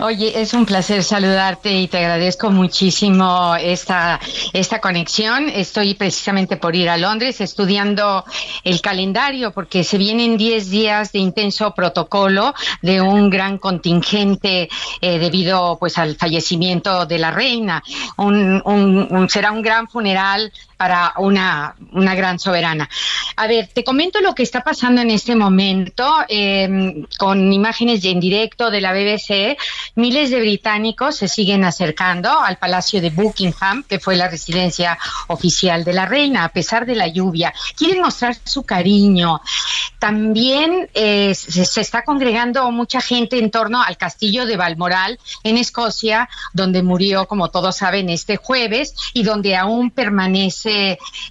Oye, 0.00 0.40
es 0.40 0.54
un 0.54 0.66
placer 0.66 1.04
saludarte 1.04 1.72
y 1.72 1.86
te 1.86 1.98
agradezco 1.98 2.50
muchísimo 2.50 3.54
esta, 3.54 4.18
esta 4.52 4.80
conexión. 4.80 5.48
Estoy 5.48 5.94
precisamente 5.94 6.56
por 6.56 6.74
ir 6.74 6.88
a 6.88 6.96
Londres 6.96 7.40
estudiando 7.40 8.24
el 8.64 8.80
calendario 8.80 9.52
porque 9.52 9.84
se 9.84 9.98
vienen 9.98 10.36
10 10.36 10.70
días 10.70 11.12
de 11.12 11.20
intenso 11.20 11.72
protocolo 11.74 12.54
de 12.80 13.00
un 13.00 13.30
gran 13.30 13.58
contingente 13.58 14.68
eh, 15.00 15.18
debido 15.18 15.76
pues 15.78 15.98
al 15.98 16.16
fallecimiento 16.16 17.06
de 17.06 17.18
la 17.18 17.30
reina. 17.30 17.82
un, 18.16 19.26
será 19.28 19.52
un 19.52 19.62
gran 19.62 19.88
funeral 19.88 20.52
para 20.82 21.12
una, 21.18 21.76
una 21.92 22.16
gran 22.16 22.40
soberana. 22.40 22.90
A 23.36 23.46
ver, 23.46 23.68
te 23.72 23.84
comento 23.84 24.20
lo 24.20 24.34
que 24.34 24.42
está 24.42 24.62
pasando 24.62 25.00
en 25.00 25.12
este 25.12 25.36
momento 25.36 26.12
em, 26.26 27.06
con 27.18 27.52
imágenes 27.52 28.04
en 28.04 28.18
directo 28.18 28.68
de 28.68 28.80
la 28.80 28.92
BBC. 28.92 29.56
Miles 29.94 30.30
de 30.30 30.40
británicos 30.40 31.14
se 31.14 31.28
siguen 31.28 31.62
acercando 31.62 32.36
al 32.36 32.56
Palacio 32.56 33.00
de 33.00 33.10
Buckingham, 33.10 33.84
que 33.84 34.00
fue 34.00 34.16
la 34.16 34.26
residencia 34.26 34.98
oficial 35.28 35.84
de 35.84 35.92
la 35.92 36.06
reina, 36.06 36.42
a 36.42 36.48
pesar 36.48 36.84
de 36.84 36.96
la 36.96 37.06
lluvia. 37.06 37.54
Quieren 37.76 38.02
mostrar 38.02 38.34
su 38.42 38.64
cariño. 38.64 39.40
También 40.00 40.90
eh, 40.94 41.32
se, 41.32 41.80
está 41.80 42.02
congregando 42.02 42.68
mucha 42.72 43.00
gente 43.00 43.38
en 43.38 43.52
torno 43.52 43.80
al 43.80 43.96
castillo 43.96 44.46
de 44.46 44.56
Balmoral, 44.56 45.20
en 45.44 45.58
Escocia, 45.58 46.28
donde 46.52 46.82
murió, 46.82 47.28
como 47.28 47.50
todos 47.52 47.76
saben, 47.76 48.10
este 48.10 48.36
jueves 48.36 48.96
y 49.14 49.22
donde 49.22 49.54
aún 49.54 49.92
permanece 49.92 50.71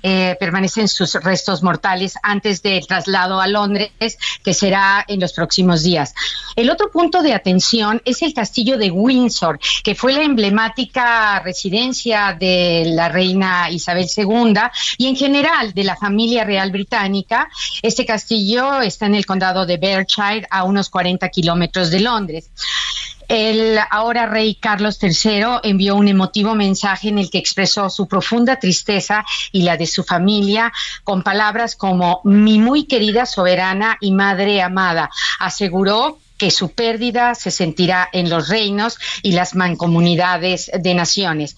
eh, 0.03 0.35
permanecen 0.39 0.87
sus 0.87 1.13
restos 1.15 1.63
mortales 1.63 2.13
antes 2.23 2.61
del 2.61 2.85
traslado 2.87 3.39
a 3.39 3.47
Londres, 3.47 3.91
que 4.43 4.53
será 4.53 5.03
en 5.07 5.19
los 5.19 5.33
próximos 5.33 5.83
días. 5.83 6.13
El 6.55 6.69
otro 6.69 6.91
punto 6.91 7.21
de 7.21 7.33
atención 7.33 8.01
es 8.05 8.21
el 8.21 8.33
castillo 8.33 8.77
de 8.77 8.91
Windsor, 8.91 9.59
que 9.83 9.95
fue 9.95 10.13
la 10.13 10.23
emblemática 10.23 11.39
residencia 11.39 12.35
de 12.39 12.83
la 12.87 13.09
reina 13.09 13.69
Isabel 13.69 14.07
II 14.15 14.53
y 14.97 15.07
en 15.07 15.15
general 15.15 15.73
de 15.73 15.83
la 15.83 15.95
familia 15.95 16.43
real 16.43 16.71
británica. 16.71 17.49
Este 17.81 18.05
castillo 18.05 18.81
está 18.81 19.05
en 19.05 19.15
el 19.15 19.25
condado 19.25 19.65
de 19.65 19.77
Berkshire, 19.77 20.47
a 20.49 20.63
unos 20.63 20.89
40 20.89 21.29
kilómetros 21.29 21.89
de 21.91 21.99
Londres. 21.99 22.51
El 23.33 23.79
ahora 23.89 24.25
rey 24.25 24.55
Carlos 24.55 24.99
III 25.01 25.61
envió 25.63 25.95
un 25.95 26.09
emotivo 26.09 26.53
mensaje 26.53 27.07
en 27.07 27.17
el 27.17 27.29
que 27.29 27.37
expresó 27.37 27.89
su 27.89 28.05
profunda 28.05 28.57
tristeza 28.57 29.23
y 29.53 29.61
la 29.61 29.77
de 29.77 29.87
su 29.87 30.03
familia 30.03 30.73
con 31.05 31.23
palabras 31.23 31.77
como 31.77 32.19
mi 32.25 32.59
muy 32.59 32.87
querida 32.87 33.25
soberana 33.25 33.95
y 34.01 34.11
madre 34.11 34.61
amada. 34.61 35.09
Aseguró 35.39 36.17
que 36.41 36.49
su 36.49 36.69
pérdida 36.69 37.35
se 37.35 37.51
sentirá 37.51 38.09
en 38.11 38.27
los 38.27 38.49
reinos 38.49 38.97
y 39.21 39.33
las 39.33 39.53
mancomunidades 39.53 40.71
de 40.73 40.95
naciones. 40.95 41.55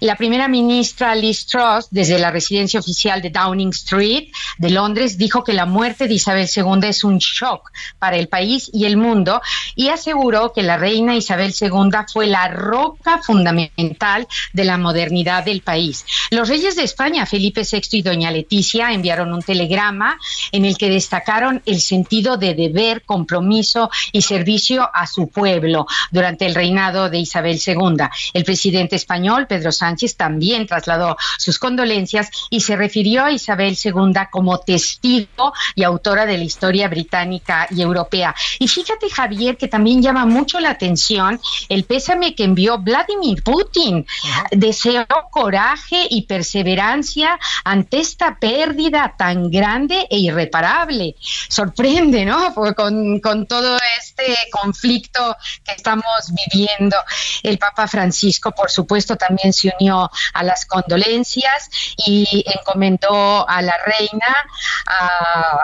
La 0.00 0.16
primera 0.16 0.48
ministra 0.48 1.14
Liz 1.14 1.46
Truss, 1.46 1.86
desde 1.92 2.18
la 2.18 2.32
residencia 2.32 2.80
oficial 2.80 3.22
de 3.22 3.30
Downing 3.30 3.68
Street 3.68 4.32
de 4.58 4.70
Londres, 4.70 5.18
dijo 5.18 5.44
que 5.44 5.52
la 5.52 5.66
muerte 5.66 6.08
de 6.08 6.14
Isabel 6.14 6.48
II 6.52 6.88
es 6.88 7.04
un 7.04 7.18
shock 7.18 7.70
para 8.00 8.16
el 8.16 8.26
país 8.26 8.68
y 8.72 8.86
el 8.86 8.96
mundo 8.96 9.40
y 9.76 9.90
aseguró 9.90 10.52
que 10.52 10.64
la 10.64 10.78
reina 10.78 11.14
Isabel 11.14 11.54
II 11.54 11.90
fue 12.12 12.26
la 12.26 12.48
roca 12.48 13.22
fundamental 13.22 14.26
de 14.52 14.64
la 14.64 14.78
modernidad 14.78 15.44
del 15.44 15.60
país. 15.60 16.04
Los 16.32 16.48
reyes 16.48 16.74
de 16.74 16.82
España, 16.82 17.24
Felipe 17.24 17.62
VI 17.62 17.98
y 17.98 18.02
doña 18.02 18.32
Leticia, 18.32 18.90
enviaron 18.90 19.32
un 19.32 19.42
telegrama 19.42 20.18
en 20.50 20.64
el 20.64 20.76
que 20.76 20.90
destacaron 20.90 21.62
el 21.66 21.80
sentido 21.80 22.36
de 22.36 22.54
deber, 22.54 23.02
compromiso 23.02 23.90
y 24.10 24.23
servicio 24.24 24.88
a 24.92 25.06
su 25.06 25.28
pueblo 25.28 25.86
durante 26.10 26.46
el 26.46 26.54
reinado 26.54 27.10
de 27.10 27.18
Isabel 27.18 27.60
II. 27.64 28.08
El 28.32 28.44
presidente 28.44 28.96
español, 28.96 29.46
Pedro 29.46 29.72
Sánchez, 29.72 30.16
también 30.16 30.66
trasladó 30.66 31.16
sus 31.38 31.58
condolencias 31.58 32.30
y 32.50 32.60
se 32.60 32.76
refirió 32.76 33.24
a 33.24 33.32
Isabel 33.32 33.76
II 33.82 33.92
como 34.30 34.58
testigo 34.58 35.52
y 35.74 35.82
autora 35.82 36.26
de 36.26 36.38
la 36.38 36.44
historia 36.44 36.88
británica 36.88 37.66
y 37.70 37.82
europea. 37.82 38.34
Y 38.58 38.68
fíjate, 38.68 39.08
Javier, 39.10 39.56
que 39.56 39.68
también 39.68 40.02
llama 40.02 40.26
mucho 40.26 40.60
la 40.60 40.70
atención 40.70 41.40
el 41.68 41.84
pésame 41.84 42.34
que 42.34 42.44
envió 42.44 42.78
Vladimir 42.78 43.42
Putin. 43.42 44.06
Deseó 44.50 45.06
coraje 45.30 46.06
y 46.10 46.22
perseverancia 46.22 47.38
ante 47.64 47.98
esta 48.00 48.38
pérdida 48.38 49.14
tan 49.16 49.50
grande 49.50 50.06
e 50.10 50.18
irreparable. 50.18 51.16
Sorprende, 51.48 52.24
¿no? 52.24 52.54
con, 52.74 53.20
con 53.20 53.46
todo 53.46 53.76
esto 53.98 54.13
este 54.16 54.50
conflicto 54.50 55.36
que 55.64 55.72
estamos 55.72 56.32
viviendo. 56.52 56.96
El 57.42 57.58
Papa 57.58 57.88
Francisco, 57.88 58.52
por 58.52 58.70
supuesto, 58.70 59.16
también 59.16 59.52
se 59.52 59.72
unió 59.78 60.10
a 60.32 60.42
las 60.42 60.66
condolencias 60.66 61.70
y 62.06 62.44
encomendó 62.46 63.48
a 63.48 63.62
la 63.62 63.74
reina 63.84 64.36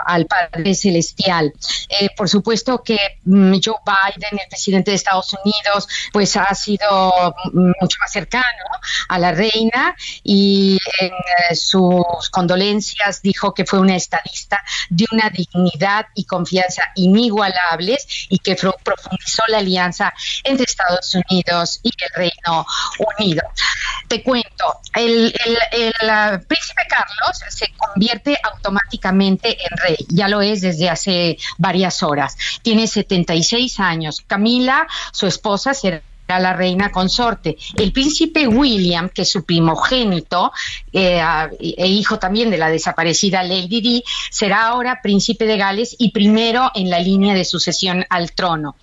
al 0.05 0.25
Padre 0.25 0.75
Celestial. 0.75 1.53
Eh, 1.89 2.09
por 2.15 2.29
supuesto 2.29 2.83
que 2.83 3.19
mm, 3.23 3.55
Joe 3.63 3.75
Biden, 3.85 4.39
el 4.39 4.49
presidente 4.49 4.91
de 4.91 4.95
Estados 4.95 5.33
Unidos, 5.43 5.87
pues 6.11 6.35
ha 6.37 6.53
sido 6.55 7.35
mucho 7.53 7.97
más 7.99 8.11
cercano 8.11 8.43
a 9.07 9.19
la 9.19 9.31
reina 9.31 9.95
y 10.23 10.77
en 10.99 11.11
eh, 11.11 11.55
sus 11.55 12.29
condolencias 12.31 13.21
dijo 13.21 13.53
que 13.53 13.65
fue 13.65 13.79
una 13.79 13.95
estadista 13.95 14.63
de 14.89 15.05
una 15.11 15.29
dignidad 15.29 16.07
y 16.15 16.25
confianza 16.25 16.83
inigualables 16.95 18.27
y 18.29 18.40
que 18.43 18.55
profundizó 18.55 19.43
la 19.47 19.59
alianza 19.59 20.13
entre 20.43 20.65
Estados 20.65 21.15
Unidos 21.15 21.79
y 21.83 21.91
el 21.99 22.09
Reino 22.15 22.65
Unido. 23.17 23.43
Te 24.07 24.23
cuento, 24.23 24.79
el, 24.93 25.33
príncipe 26.47 26.81
Carlos 26.89 27.39
se 27.49 27.71
convierte 27.77 28.37
automáticamente 28.43 29.57
en 29.61 29.77
rey, 29.77 29.97
ya 30.09 30.27
lo 30.27 30.41
es 30.41 30.61
desde 30.61 30.89
hace 30.89 31.37
varias 31.57 32.03
horas. 32.03 32.35
Tiene 32.61 32.87
76 32.87 33.79
años. 33.79 34.21
Camila, 34.27 34.87
su 35.11 35.27
esposa, 35.27 35.73
será 35.73 36.01
la 36.39 36.53
reina 36.53 36.91
consorte. 36.91 37.57
El 37.77 37.91
príncipe 37.91 38.47
William, 38.47 39.09
que 39.09 39.23
es 39.23 39.29
su 39.29 39.43
primogénito 39.43 40.51
eh, 40.91 41.21
e 41.59 41.87
hijo 41.87 42.19
también 42.19 42.49
de 42.49 42.57
la 42.57 42.69
desaparecida 42.69 43.43
Lady 43.43 43.81
Di, 43.81 44.03
será 44.29 44.67
ahora 44.67 44.99
príncipe 45.01 45.45
de 45.45 45.57
Gales 45.57 45.95
y 45.97 46.11
primero 46.11 46.71
en 46.75 46.89
la 46.89 46.99
línea 46.99 47.33
de 47.33 47.45
sucesión 47.45 48.05
al 48.09 48.31
trono. 48.33 48.75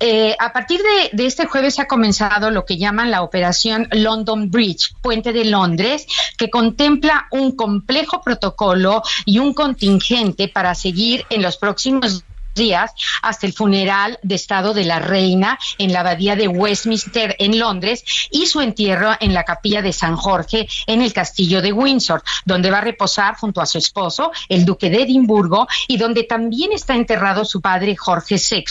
Eh, 0.00 0.36
a 0.38 0.52
partir 0.52 0.80
de, 0.80 1.16
de, 1.16 1.26
este 1.26 1.46
jueves 1.46 1.78
ha 1.80 1.86
comenzado 1.86 2.50
lo 2.50 2.64
que 2.64 2.76
llaman 2.76 3.10
la 3.10 3.22
operación 3.22 3.88
London 3.90 4.50
Bridge, 4.50 4.94
puente 5.02 5.32
de 5.32 5.44
Londres, 5.44 6.06
que 6.36 6.50
contempla 6.50 7.26
un 7.32 7.56
complejo 7.56 8.20
protocolo 8.22 9.02
y 9.24 9.38
un 9.38 9.54
contingente 9.54 10.48
para 10.48 10.74
seguir 10.74 11.24
en 11.30 11.42
los 11.42 11.56
próximos 11.56 12.24
días 12.58 12.92
hasta 13.22 13.46
el 13.46 13.54
funeral 13.54 14.18
de 14.22 14.34
Estado 14.34 14.74
de 14.74 14.84
la 14.84 14.98
Reina 14.98 15.58
en 15.78 15.94
la 15.94 16.00
abadía 16.00 16.36
de 16.36 16.48
Westminster 16.48 17.34
en 17.38 17.58
Londres 17.58 18.04
y 18.30 18.46
su 18.46 18.60
entierro 18.60 19.12
en 19.20 19.32
la 19.32 19.44
capilla 19.44 19.80
de 19.80 19.94
San 19.94 20.16
Jorge 20.16 20.68
en 20.86 21.00
el 21.00 21.14
castillo 21.14 21.62
de 21.62 21.72
Windsor, 21.72 22.22
donde 22.44 22.70
va 22.70 22.78
a 22.78 22.82
reposar 22.82 23.36
junto 23.36 23.60
a 23.60 23.66
su 23.66 23.78
esposo, 23.78 24.30
el 24.48 24.64
duque 24.64 24.90
de 24.90 25.02
Edimburgo, 25.02 25.66
y 25.86 25.96
donde 25.96 26.24
también 26.24 26.72
está 26.72 26.94
enterrado 26.94 27.44
su 27.44 27.60
padre 27.60 27.96
Jorge 27.96 28.36
VI. 28.36 28.64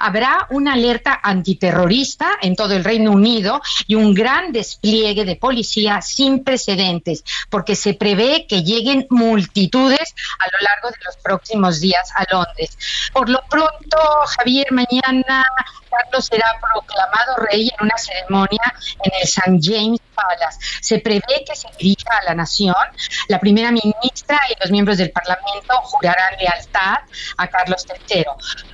Habrá 0.00 0.46
una 0.50 0.74
alerta 0.74 1.20
antiterrorista 1.22 2.30
en 2.40 2.56
todo 2.56 2.74
el 2.74 2.84
Reino 2.84 3.10
Unido 3.10 3.60
y 3.86 3.94
un 3.94 4.14
gran 4.14 4.52
despliegue 4.52 5.24
de 5.24 5.36
policía 5.36 6.00
sin 6.00 6.44
precedentes, 6.44 7.24
porque 7.50 7.76
se 7.76 7.94
prevé 7.94 8.46
que 8.46 8.62
lleguen 8.62 9.06
multitudes 9.10 10.14
a 10.38 10.46
lo 10.46 10.58
largo 10.60 10.88
de 10.90 11.04
los 11.04 11.16
próximos 11.16 11.80
días 11.80 12.10
a 12.14 12.24
Londres. 12.30 12.78
Por 13.16 13.30
lo 13.30 13.40
pronto, 13.48 13.98
Javier, 14.36 14.66
mañana 14.72 15.42
Carlos 15.96 16.26
será 16.26 16.46
proclamado 16.60 17.36
rey 17.50 17.68
en 17.68 17.86
una 17.86 17.96
ceremonia 17.96 18.74
en 19.02 19.12
el 19.14 19.22
St. 19.22 19.58
James 19.60 20.00
Palace. 20.14 20.58
Se 20.80 20.98
prevé 20.98 21.44
que 21.46 21.54
se 21.54 21.68
dirija 21.78 22.18
a 22.20 22.24
la 22.24 22.34
nación. 22.34 22.74
La 23.28 23.38
primera 23.38 23.70
ministra 23.70 24.40
y 24.50 24.60
los 24.60 24.70
miembros 24.70 24.98
del 24.98 25.10
Parlamento 25.10 25.74
jurarán 25.82 26.36
lealtad 26.38 26.98
a 27.36 27.46
Carlos 27.48 27.86
III. 28.08 28.24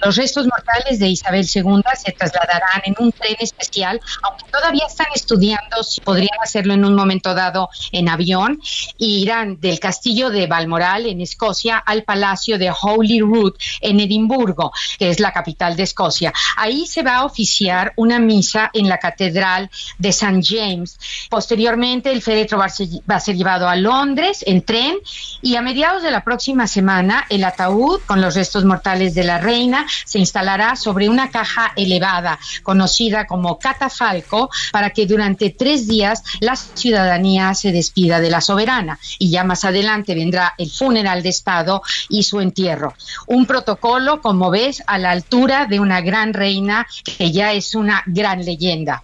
Los 0.04 0.16
restos 0.16 0.46
mortales 0.46 0.98
de 0.98 1.08
Isabel 1.08 1.46
II 1.52 1.82
se 1.96 2.12
trasladarán 2.12 2.82
en 2.84 2.94
un 2.98 3.12
tren 3.12 3.36
especial, 3.40 4.00
aunque 4.22 4.44
todavía 4.50 4.86
están 4.86 5.08
estudiando 5.14 5.82
si 5.82 6.00
podrían 6.00 6.38
hacerlo 6.42 6.74
en 6.74 6.84
un 6.84 6.94
momento 6.94 7.34
dado 7.34 7.68
en 7.92 8.08
avión, 8.08 8.60
y 8.98 9.22
irán 9.22 9.60
del 9.60 9.80
castillo 9.80 10.30
de 10.30 10.46
Balmoral 10.46 11.06
en 11.06 11.20
Escocia 11.20 11.78
al 11.78 12.04
palacio 12.04 12.58
de 12.58 12.70
Holyrood 12.70 13.54
en 13.80 14.00
Edimburgo, 14.00 14.72
que 14.98 15.10
es 15.10 15.20
la 15.20 15.32
capital 15.32 15.76
de 15.76 15.84
Escocia. 15.84 16.32
Ahí 16.56 16.86
se 16.86 17.02
va 17.02 17.11
oficiar 17.20 17.92
una 17.96 18.18
misa 18.18 18.70
en 18.72 18.88
la 18.88 18.98
Catedral 18.98 19.70
de 19.98 20.08
St. 20.08 20.40
James. 20.42 20.98
Posteriormente, 21.28 22.10
el 22.10 22.22
féretro 22.22 22.58
va 22.58 22.66
a, 22.66 23.20
ser, 23.20 23.36
llevado 23.36 23.68
a 23.68 23.76
Londres 23.76 24.42
en 24.46 24.62
tren 24.62 24.96
y 25.42 25.56
a 25.56 25.62
mediados 25.62 26.02
de 26.02 26.10
la 26.10 26.24
próxima 26.24 26.66
semana, 26.66 27.26
el 27.28 27.44
ataúd 27.44 28.00
con 28.06 28.20
los 28.20 28.34
restos 28.34 28.64
mortales 28.64 29.14
de 29.14 29.24
la 29.24 29.38
reina 29.38 29.86
se 30.04 30.18
instalará 30.18 30.76
sobre 30.76 31.08
una 31.08 31.30
caja 31.30 31.72
elevada, 31.76 32.38
conocida 32.62 33.26
como 33.26 33.58
catafalco, 33.58 34.50
para 34.72 34.90
que 34.90 35.06
durante 35.06 35.50
tres 35.50 35.86
días 35.86 36.22
la 36.40 36.56
ciudadanía 36.56 37.54
se 37.54 37.72
despida 37.72 38.20
de 38.20 38.30
la 38.30 38.40
soberana. 38.40 38.98
Y 39.18 39.30
ya 39.30 39.44
más 39.44 39.64
adelante 39.64 40.14
vendrá 40.14 40.54
el 40.58 40.70
funeral 40.70 41.22
de 41.22 41.28
Estado 41.28 41.82
y 42.08 42.22
su 42.22 42.40
entierro. 42.40 42.94
Un 43.26 43.46
protocolo, 43.46 44.20
como 44.20 44.50
ves, 44.50 44.82
a 44.86 44.98
la 44.98 45.10
altura 45.10 45.66
de 45.66 45.80
una 45.80 46.00
gran 46.00 46.34
reina 46.34 46.86
que 47.04 47.32
ya 47.32 47.52
es 47.52 47.74
una 47.74 48.02
gran 48.06 48.44
leyenda. 48.44 49.02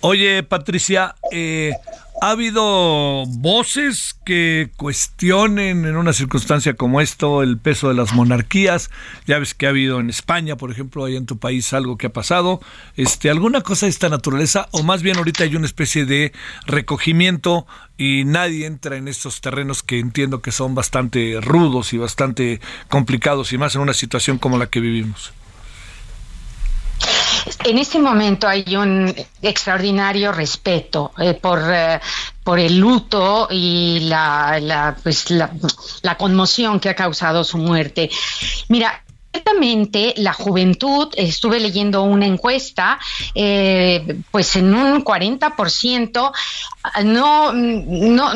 Oye, 0.00 0.42
Patricia, 0.42 1.16
eh, 1.32 1.72
¿ha 2.20 2.30
habido 2.30 3.24
voces 3.26 4.14
que 4.24 4.70
cuestionen 4.76 5.84
en 5.84 5.96
una 5.96 6.12
circunstancia 6.12 6.74
como 6.74 7.00
esto 7.00 7.42
el 7.42 7.58
peso 7.58 7.88
de 7.88 7.94
las 7.94 8.12
monarquías? 8.12 8.90
Ya 9.26 9.38
ves 9.38 9.54
que 9.54 9.66
ha 9.66 9.70
habido 9.70 9.98
en 9.98 10.10
España, 10.10 10.56
por 10.56 10.70
ejemplo, 10.70 11.04
ahí 11.04 11.16
en 11.16 11.26
tu 11.26 11.38
país 11.38 11.72
algo 11.72 11.96
que 11.96 12.08
ha 12.08 12.12
pasado. 12.12 12.60
Este, 12.96 13.30
¿Alguna 13.30 13.62
cosa 13.62 13.86
de 13.86 13.90
esta 13.90 14.08
naturaleza? 14.08 14.68
O 14.70 14.82
más 14.82 15.02
bien 15.02 15.16
ahorita 15.16 15.44
hay 15.44 15.56
una 15.56 15.66
especie 15.66 16.04
de 16.04 16.32
recogimiento 16.66 17.66
y 17.96 18.24
nadie 18.26 18.66
entra 18.66 18.96
en 18.96 19.08
estos 19.08 19.40
terrenos 19.40 19.82
que 19.82 19.98
entiendo 19.98 20.42
que 20.42 20.52
son 20.52 20.74
bastante 20.74 21.40
rudos 21.40 21.94
y 21.94 21.98
bastante 21.98 22.60
complicados 22.88 23.52
y 23.52 23.58
más 23.58 23.74
en 23.74 23.80
una 23.80 23.94
situación 23.94 24.38
como 24.38 24.58
la 24.58 24.66
que 24.66 24.80
vivimos. 24.80 25.32
En 27.64 27.78
este 27.78 27.98
momento 27.98 28.48
hay 28.48 28.76
un 28.76 29.12
extraordinario 29.42 30.32
respeto 30.32 31.12
eh, 31.18 31.34
por, 31.34 31.62
eh, 31.72 32.00
por 32.42 32.58
el 32.58 32.78
luto 32.78 33.48
y 33.50 34.00
la, 34.00 34.58
la, 34.60 34.96
pues 35.02 35.30
la, 35.30 35.50
la 36.02 36.16
conmoción 36.16 36.80
que 36.80 36.88
ha 36.88 36.94
causado 36.94 37.44
su 37.44 37.58
muerte. 37.58 38.10
Mira, 38.68 39.02
Ciertamente, 39.36 40.14
la 40.16 40.32
juventud, 40.32 41.12
estuve 41.14 41.60
leyendo 41.60 42.02
una 42.04 42.24
encuesta, 42.24 42.98
eh, 43.34 44.16
pues 44.30 44.56
en 44.56 44.74
un 44.74 45.04
40% 45.04 46.32
no, 47.04 47.52
no, 47.52 48.34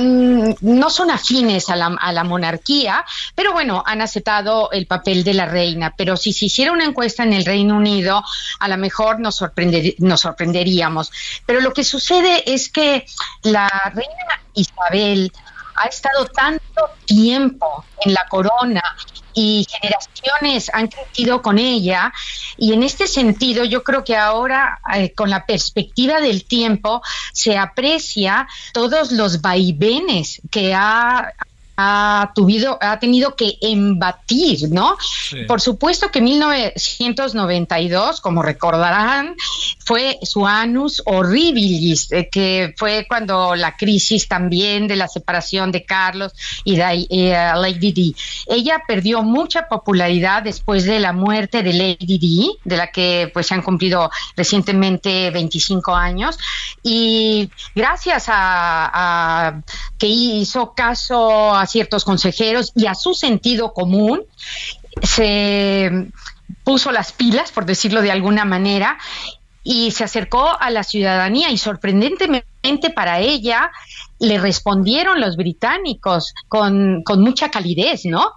no 0.61 0.91
son 0.91 1.11
afines 1.11 1.71
a 1.71 1.77
la, 1.77 1.87
a 1.99 2.13
la, 2.13 2.23
monarquía, 2.23 3.03
pero 3.35 3.55
bueno, 3.55 3.83
han 3.87 4.03
aceptado 4.03 4.71
el 4.73 4.87
papel 4.87 5.25
de 5.25 5.33
la 5.33 5.47
reina. 5.47 5.95
Pero 5.97 6.19
si 6.19 6.35
se 6.35 6.45
hiciera 6.45 6.71
una 6.71 6.85
encuesta 6.85 7.23
en 7.23 7.33
el 7.33 7.47
Reino 7.47 7.79
Unido, 7.79 8.23
a 8.59 8.69
lo 8.69 8.77
mejor 8.77 9.21
nos, 9.21 9.37
sorprender, 9.37 9.95
nos 10.01 10.21
sorprenderíamos. 10.21 11.11
Pero 11.47 11.63
lo 11.63 11.73
que 11.73 11.83
sucede 11.83 12.43
es 12.53 12.69
que 12.69 13.07
la 13.43 13.71
reina 13.95 14.43
Isabel 14.53 15.33
ha 15.75 15.87
estado 15.87 16.27
tanto 16.27 16.91
tiempo 17.05 17.85
en 18.05 18.15
la 18.15 18.27
corona 18.29 18.83
y 19.33 19.67
generaciones 19.71 20.71
han 20.73 20.89
crecido 20.89 21.41
con 21.43 21.59
ella 21.59 22.13
y 22.57 22.73
en 22.73 22.83
este 22.83 23.07
sentido 23.07 23.65
yo 23.65 23.83
creo 23.83 24.05
que 24.05 24.17
ahora 24.17 24.81
eh, 24.95 25.13
con 25.15 25.31
la 25.31 25.47
perspectiva 25.47 26.21
del 26.21 26.45
tiempo 26.45 27.03
se 27.33 27.57
aprecia 27.57 28.49
todos 28.73 29.13
los 29.13 29.41
vaivenes 29.41 30.41
que 30.51 30.75
ha 30.75 31.33
ha, 31.81 32.33
tuvido, 32.35 32.79
ha 32.81 32.99
tenido 32.99 33.35
que 33.35 33.57
embatir, 33.61 34.71
¿no? 34.71 34.97
Por 35.47 35.61
supuesto 35.61 36.11
que 36.11 36.21
1992, 36.21 38.21
como 38.21 38.43
recordarán, 38.43 39.35
fue 39.85 40.19
su 40.23 40.47
anus 40.47 41.03
horribilis, 41.07 42.13
eh, 42.13 42.29
que 42.31 42.75
fue 42.77 43.07
cuando 43.09 43.55
la 43.55 43.77
crisis 43.77 44.29
también 44.29 44.89
de 44.89 44.97
la 44.97 45.09
separación 45.09 45.73
de 45.73 45.85
Carlos 45.85 46.33
y 46.65 46.77
de 46.77 47.07
eh, 47.09 47.53
Lady 47.57 47.93
Di. 47.93 48.17
Ella 48.47 48.83
perdió 48.87 49.23
mucha 49.23 49.69
popularidad 49.69 50.43
después 50.43 50.85
de 50.85 51.01
la 51.01 51.13
muerte 51.13 51.63
de 51.63 51.73
Lady 51.73 52.19
Di, 52.19 52.59
de 52.65 52.77
la 52.77 52.89
que 52.89 53.31
pues 53.33 53.47
se 53.47 53.55
han 53.55 53.63
cumplido 53.63 54.11
recientemente 54.37 55.31
25 55.31 55.95
años, 55.95 56.39
y 56.83 57.51
gracias 57.75 58.29
a, 58.29 59.49
a 59.49 59.63
que 59.99 60.07
hizo 60.07 60.73
caso 60.75 61.55
a 61.55 61.67
ciertos 61.71 62.05
consejeros 62.05 62.73
y 62.75 62.87
a 62.87 62.95
su 62.95 63.15
sentido 63.15 63.73
común, 63.73 64.23
se 65.03 66.09
puso 66.65 66.93
las 66.93 67.13
pilas, 67.13 67.53
por 67.53 67.65
decirlo 67.65 68.03
de 68.03 68.11
alguna 68.11 68.45
manera, 68.45 68.99
y 69.63 69.91
se 69.91 70.05
acercó 70.05 70.59
a 70.59 70.71
la 70.71 70.83
ciudadanía 70.83 71.51
y 71.51 71.59
sorprendentemente 71.59 72.91
para 72.95 73.21
ella 73.21 73.71
le 74.19 74.39
respondieron 74.39 75.21
los 75.21 75.37
británicos 75.37 76.35
con, 76.49 77.03
mucha 77.19 77.51
calidez, 77.51 78.05
¿no? 78.05 78.33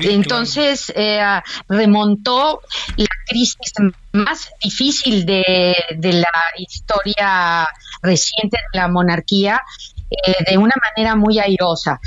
Entonces 0.00 0.92
eh, 0.94 1.20
remontó 1.66 2.60
la 2.96 3.06
crisis 3.26 3.72
más 4.12 4.50
difícil 4.62 5.24
de, 5.24 5.74
de, 5.96 6.12
la 6.12 6.28
historia 6.58 7.66
reciente 8.02 8.58
de 8.70 8.78
la 8.78 8.88
monarquía 8.88 9.62
eh, 10.10 10.44
de 10.50 10.58
una 10.58 10.74
manera 10.94 11.16
muy 11.16 11.38
airosa. 11.38 12.00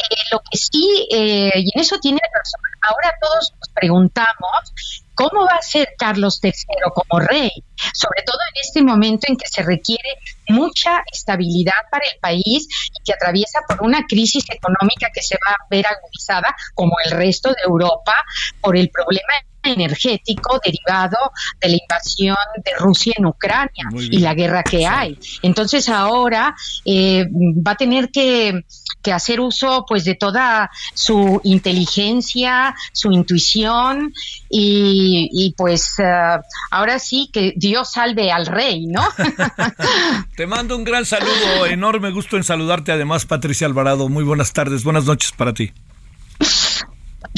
Eh, 0.00 0.16
lo 0.32 0.40
que 0.40 0.56
sí, 0.56 1.08
eh, 1.12 1.52
y 1.54 1.70
en 1.74 1.80
eso 1.80 1.98
tiene 1.98 2.20
razón, 2.32 2.60
ahora 2.82 3.14
todos 3.20 3.52
nos 3.58 3.68
preguntamos 3.74 5.04
cómo 5.14 5.44
va 5.44 5.56
a 5.58 5.62
ser 5.62 5.94
Carlos 5.98 6.40
III 6.42 6.52
como 6.94 7.20
rey, 7.20 7.50
sobre 7.92 8.22
todo 8.24 8.38
en 8.48 8.60
este 8.62 8.82
momento 8.82 9.26
en 9.28 9.36
que 9.36 9.48
se 9.48 9.62
requiere 9.62 10.16
mucha 10.48 11.02
estabilidad 11.12 11.74
para 11.90 12.06
el 12.06 12.18
país 12.20 12.66
y 12.66 13.04
que 13.04 13.12
atraviesa 13.12 13.60
por 13.68 13.82
una 13.82 14.06
crisis 14.08 14.44
económica 14.48 15.08
que 15.12 15.22
se 15.22 15.36
va 15.46 15.52
a 15.52 15.66
ver 15.68 15.86
agudizada, 15.86 16.54
como 16.74 16.92
el 17.04 17.10
resto 17.10 17.50
de 17.50 17.62
Europa, 17.66 18.14
por 18.62 18.76
el 18.76 18.88
problema 18.90 19.34
energético 19.62 20.60
derivado 20.64 21.18
de 21.60 21.68
la 21.68 21.76
invasión 21.76 22.36
de 22.64 22.72
Rusia 22.78 23.14
en 23.16 23.26
Ucrania 23.26 23.88
y 23.92 24.18
la 24.18 24.34
guerra 24.34 24.62
que 24.62 24.86
hay. 24.86 25.18
Entonces 25.42 25.88
ahora 25.88 26.54
eh, 26.84 27.26
va 27.30 27.72
a 27.72 27.76
tener 27.76 28.10
que, 28.10 28.64
hacer 29.12 29.40
uso 29.40 29.84
pues 29.88 30.04
de 30.04 30.14
toda 30.14 30.70
su 30.94 31.40
inteligencia, 31.42 32.74
su 32.92 33.10
intuición 33.10 34.12
y, 34.48 35.52
pues 35.56 35.98
eh, 35.98 36.38
ahora 36.70 36.98
sí 36.98 37.28
que 37.32 37.52
Dios 37.56 37.92
salve 37.92 38.30
al 38.30 38.46
rey, 38.46 38.86
¿no? 38.86 39.02
Te 40.36 40.46
mando 40.46 40.76
un 40.76 40.84
gran 40.84 41.06
saludo, 41.06 41.66
enorme 41.66 42.12
gusto 42.12 42.36
en 42.36 42.44
saludarte 42.44 42.92
además 42.92 43.26
Patricia 43.26 43.66
Alvarado. 43.66 44.08
Muy 44.08 44.22
buenas 44.22 44.52
tardes, 44.52 44.84
buenas 44.84 45.06
noches 45.06 45.32
para 45.32 45.54
ti. 45.54 45.72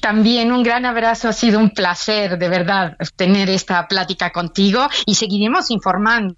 También 0.01 0.53
un 0.53 0.63
gran 0.63 0.85
abrazo, 0.85 1.29
ha 1.29 1.33
sido 1.33 1.59
un 1.59 1.71
placer 1.71 2.39
de 2.39 2.49
verdad 2.49 2.97
tener 3.17 3.51
esta 3.51 3.87
plática 3.89 4.31
contigo 4.31 4.89
y 5.07 5.15
seguiremos 5.15 5.71
informando. 5.71 6.37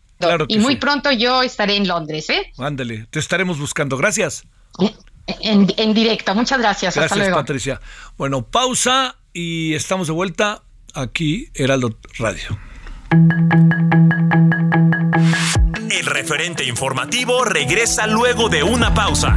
y 0.48 0.59
muy 0.59 0.76
pronto 0.76 1.11
yo 1.12 1.42
estaré 1.42 1.76
en 1.76 1.87
Londres, 1.87 2.30
¿eh? 2.30 2.52
Ándale, 2.59 3.07
te 3.11 3.18
estaremos 3.18 3.59
buscando. 3.59 3.96
Gracias. 3.96 4.44
En, 5.26 5.94
directo, 5.94 6.35
muchas 6.35 6.59
gracias. 6.59 6.94
Gracias, 6.94 7.12
Hasta 7.12 7.16
luego. 7.16 7.37
Patricia. 7.37 7.80
Bueno, 8.16 8.42
pausa 8.42 9.16
y 9.33 9.74
estamos 9.74 10.07
de 10.07 10.12
vuelta 10.12 10.62
aquí, 10.94 11.48
Heraldo 11.54 11.98
Radio. 12.18 12.59
El 15.90 16.07
referente 16.07 16.64
informativo 16.64 17.44
regresa 17.44 18.07
luego 18.07 18.48
de 18.48 18.62
una 18.62 18.92
pausa. 18.92 19.37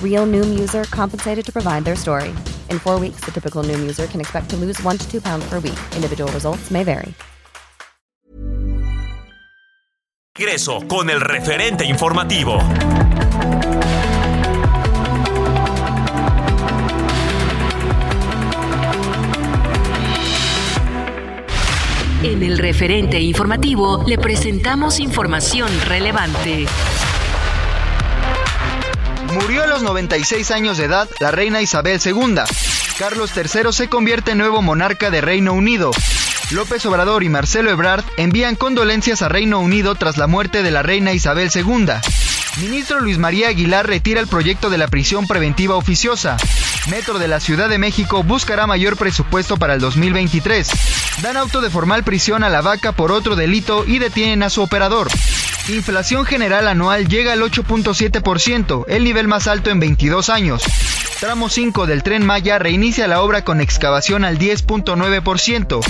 Real 0.00 0.24
Noom 0.24 0.56
user 0.56 0.84
compensated 0.84 1.44
to 1.46 1.52
provide 1.52 1.84
their 1.84 1.96
story. 1.96 2.32
In 2.70 2.78
four 2.78 3.00
weeks, 3.00 3.24
the 3.24 3.32
typical 3.32 3.64
Noom 3.64 3.82
user 3.82 4.06
can 4.06 4.20
expect 4.20 4.48
to 4.50 4.56
lose 4.56 4.80
one 4.84 4.96
to 4.98 5.10
two 5.10 5.20
pounds 5.20 5.44
per 5.48 5.56
week. 5.58 5.78
Individual 5.96 6.30
results 6.32 6.70
may 6.70 6.84
vary. 6.84 7.12
Regreso 10.36 10.80
con 10.88 11.10
el 11.10 11.20
referente 11.20 11.84
informativo. 11.84 12.58
En 22.24 22.42
el 22.42 22.58
referente 22.58 23.20
informativo 23.20 24.02
le 24.06 24.18
presentamos 24.18 24.98
información 24.98 25.68
relevante. 25.86 26.66
Murió 29.34 29.64
a 29.64 29.66
los 29.66 29.82
96 29.82 30.52
años 30.52 30.78
de 30.78 30.84
edad 30.84 31.08
la 31.18 31.32
reina 31.32 31.60
Isabel 31.60 32.00
II. 32.04 32.36
Carlos 32.98 33.32
III 33.36 33.72
se 33.72 33.88
convierte 33.88 34.30
en 34.30 34.38
nuevo 34.38 34.62
monarca 34.62 35.10
de 35.10 35.20
Reino 35.20 35.52
Unido. 35.54 35.90
López 36.52 36.86
Obrador 36.86 37.24
y 37.24 37.28
Marcelo 37.28 37.70
Ebrard 37.70 38.04
envían 38.16 38.54
condolencias 38.54 39.22
a 39.22 39.28
Reino 39.28 39.58
Unido 39.58 39.96
tras 39.96 40.18
la 40.18 40.28
muerte 40.28 40.62
de 40.62 40.70
la 40.70 40.84
reina 40.84 41.12
Isabel 41.12 41.50
II. 41.52 41.86
Ministro 42.60 43.00
Luis 43.00 43.18
María 43.18 43.48
Aguilar 43.48 43.88
retira 43.88 44.20
el 44.20 44.28
proyecto 44.28 44.70
de 44.70 44.78
la 44.78 44.86
prisión 44.86 45.26
preventiva 45.26 45.74
oficiosa. 45.74 46.36
Metro 46.88 47.18
de 47.18 47.26
la 47.26 47.40
Ciudad 47.40 47.68
de 47.68 47.78
México 47.78 48.22
buscará 48.22 48.68
mayor 48.68 48.96
presupuesto 48.96 49.56
para 49.56 49.74
el 49.74 49.80
2023. 49.80 50.70
Dan 51.22 51.36
auto 51.36 51.60
de 51.60 51.70
formal 51.70 52.04
prisión 52.04 52.44
a 52.44 52.50
la 52.50 52.60
vaca 52.60 52.92
por 52.92 53.10
otro 53.10 53.34
delito 53.34 53.84
y 53.84 53.98
detienen 53.98 54.44
a 54.44 54.50
su 54.50 54.62
operador. 54.62 55.08
Inflación 55.68 56.26
general 56.26 56.68
anual 56.68 57.08
llega 57.08 57.32
al 57.32 57.40
8.7%, 57.40 58.84
el 58.86 59.02
nivel 59.02 59.28
más 59.28 59.46
alto 59.46 59.70
en 59.70 59.80
22 59.80 60.28
años. 60.28 60.62
Tramo 61.20 61.48
5 61.48 61.86
del 61.86 62.02
tren 62.02 62.26
Maya 62.26 62.58
reinicia 62.58 63.08
la 63.08 63.22
obra 63.22 63.44
con 63.44 63.62
excavación 63.62 64.26
al 64.26 64.38
10.9%. 64.38 65.80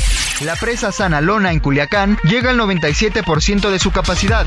La 0.42 0.54
presa 0.54 0.92
Sanalona 0.92 1.50
en 1.50 1.58
Culiacán 1.58 2.18
llega 2.22 2.50
al 2.50 2.58
97% 2.58 3.70
de 3.70 3.78
su 3.80 3.90
capacidad. 3.90 4.46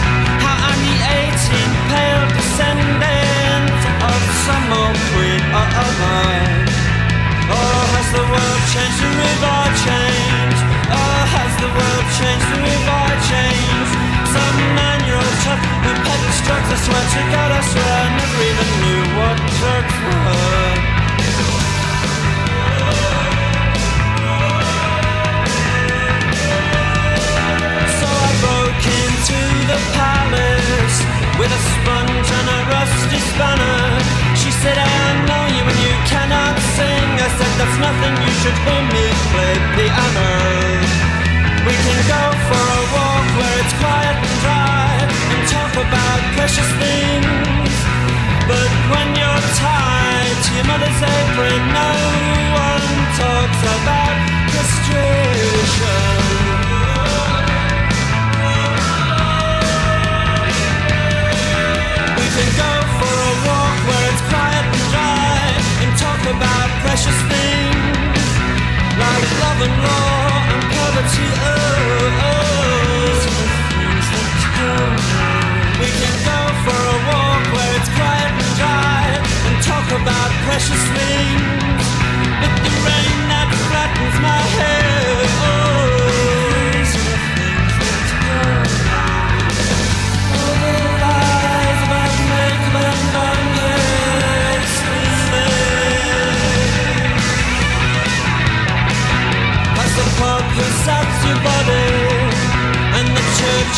said, 34.61 34.77
I 34.77 35.25
know 35.25 35.43
you 35.57 35.63
and 35.65 35.79
you 35.81 35.93
cannot 36.05 36.53
sing. 36.77 37.09
I 37.17 37.29
said, 37.33 37.53
that's 37.57 37.77
nothing, 37.81 38.13
you 38.13 38.33
should 38.45 38.57
hear 38.61 38.83
me 38.93 39.05
play 39.33 39.53
piano. 39.73 40.29
We 41.65 41.73
can 41.73 41.99
go 42.05 42.23
for 42.45 42.61
a 42.61 42.81
walk 42.93 43.27
where 43.41 43.55
it's 43.57 43.73
quiet 43.81 44.17
and 44.21 44.37
dry 44.45 44.93
and 45.33 45.41
talk 45.49 45.73
about 45.81 46.19
precious 46.37 46.69
things. 46.77 47.73
But 48.45 48.69
when 48.93 49.07
you're 49.17 49.45
tied 49.57 50.37
to 50.45 50.49
your 50.53 50.67
mother's 50.69 51.01
apron, 51.09 51.61
no 51.73 52.00
precious 67.01 67.21
things. 67.33 68.29
Like 69.01 69.25
love 69.41 69.59
and 69.65 69.77
law 69.81 70.53
and 70.53 70.61
poverty. 70.69 71.29
Oh, 71.33 72.21
oh. 72.21 72.45
We 75.81 75.89
can 75.97 76.15
go 76.29 76.39
for 76.61 76.77
a 76.77 76.97
walk 77.09 77.43
where 77.53 77.73
it's 77.81 77.89
quiet 77.97 78.33
and 78.37 78.53
dry 78.61 79.17
and 79.49 79.55
talk 79.65 79.87
about 79.97 80.29
precious 80.45 80.83
things. 80.93 81.85
But 82.37 82.53
the 82.61 82.73
rain 82.85 83.17
that 83.33 83.49
flattens 83.65 84.17
my 84.21 84.41
hair. 84.61 85.25
Oh, 85.41 86.20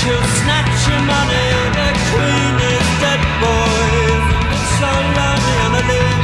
who'll 0.04 0.30
snatch 0.44 0.80
your 0.90 1.04
money 1.08 1.48
The 1.78 1.90
queen 2.12 2.56
is 2.60 2.88
dead, 3.00 3.22
boys. 3.40 4.26
And 4.36 4.52
it's 4.56 4.72
so 4.80 4.92
lonely 5.18 5.56
on 5.66 5.72
a 5.80 5.84
limb 5.90 6.20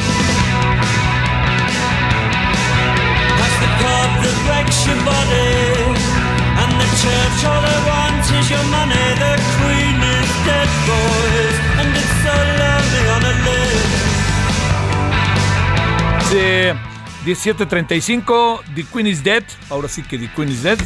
Past 3.39 3.57
the 3.63 3.69
pub 3.79 4.09
that 4.23 4.37
breaks 4.47 4.79
your 4.87 4.99
body 5.07 5.55
And 6.61 6.71
the 6.81 6.89
church 7.03 7.37
all 7.47 7.61
they 7.63 7.79
want 7.87 8.23
is 8.27 8.47
your 8.51 8.65
money 8.67 9.07
The 9.23 9.33
queen 9.55 9.97
is 10.15 10.29
dead, 10.47 10.69
boys. 10.89 11.55
And 11.79 11.89
it's 11.95 12.15
so 12.23 12.35
lonely 12.61 13.03
on 13.15 13.21
a 13.31 13.35
limb 13.47 13.99
De 17.25 17.35
1735, 17.35 18.63
The 18.75 18.83
Queen 18.83 19.07
is 19.07 19.23
Dead. 19.23 19.43
Ahora 19.69 19.87
sí 19.87 20.03
que 20.03 20.17
The 20.17 20.27
Queen 20.29 20.49
is 20.49 20.61
Dead. 20.63 20.79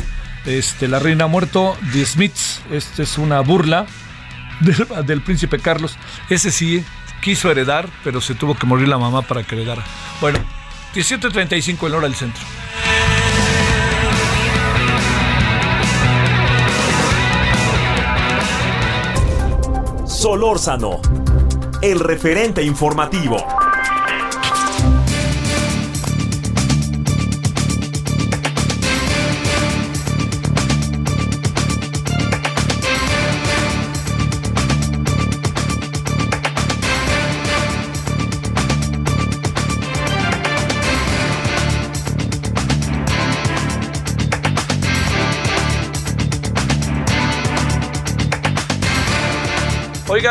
Este, 0.46 0.88
la 0.88 1.00
reina 1.00 1.26
ha 1.26 1.28
muerto. 1.28 1.78
The 1.92 2.06
Smiths. 2.06 2.62
Esta 2.72 3.04
es 3.04 3.18
una 3.18 3.40
burla 3.42 3.86
del, 4.60 5.06
del 5.06 5.22
príncipe 5.22 5.60
Carlos. 5.60 5.98
Ese 6.30 6.52
sí 6.52 6.84
quiso 7.22 7.50
heredar, 7.50 7.88
pero 8.04 8.22
se 8.22 8.36
tuvo 8.36 8.56
que 8.56 8.66
morir 8.66 8.88
la 8.88 8.98
mamá 8.98 9.22
para 9.22 9.44
que 9.44 9.56
heredara. 9.56 9.84
Bueno, 10.20 10.40
1735 10.94 11.88
en 11.88 11.94
hora 11.94 12.08
del 12.08 12.16
centro. 12.16 12.44
Solórzano, 20.06 21.02
el 21.82 22.00
referente 22.00 22.64
informativo. 22.64 23.38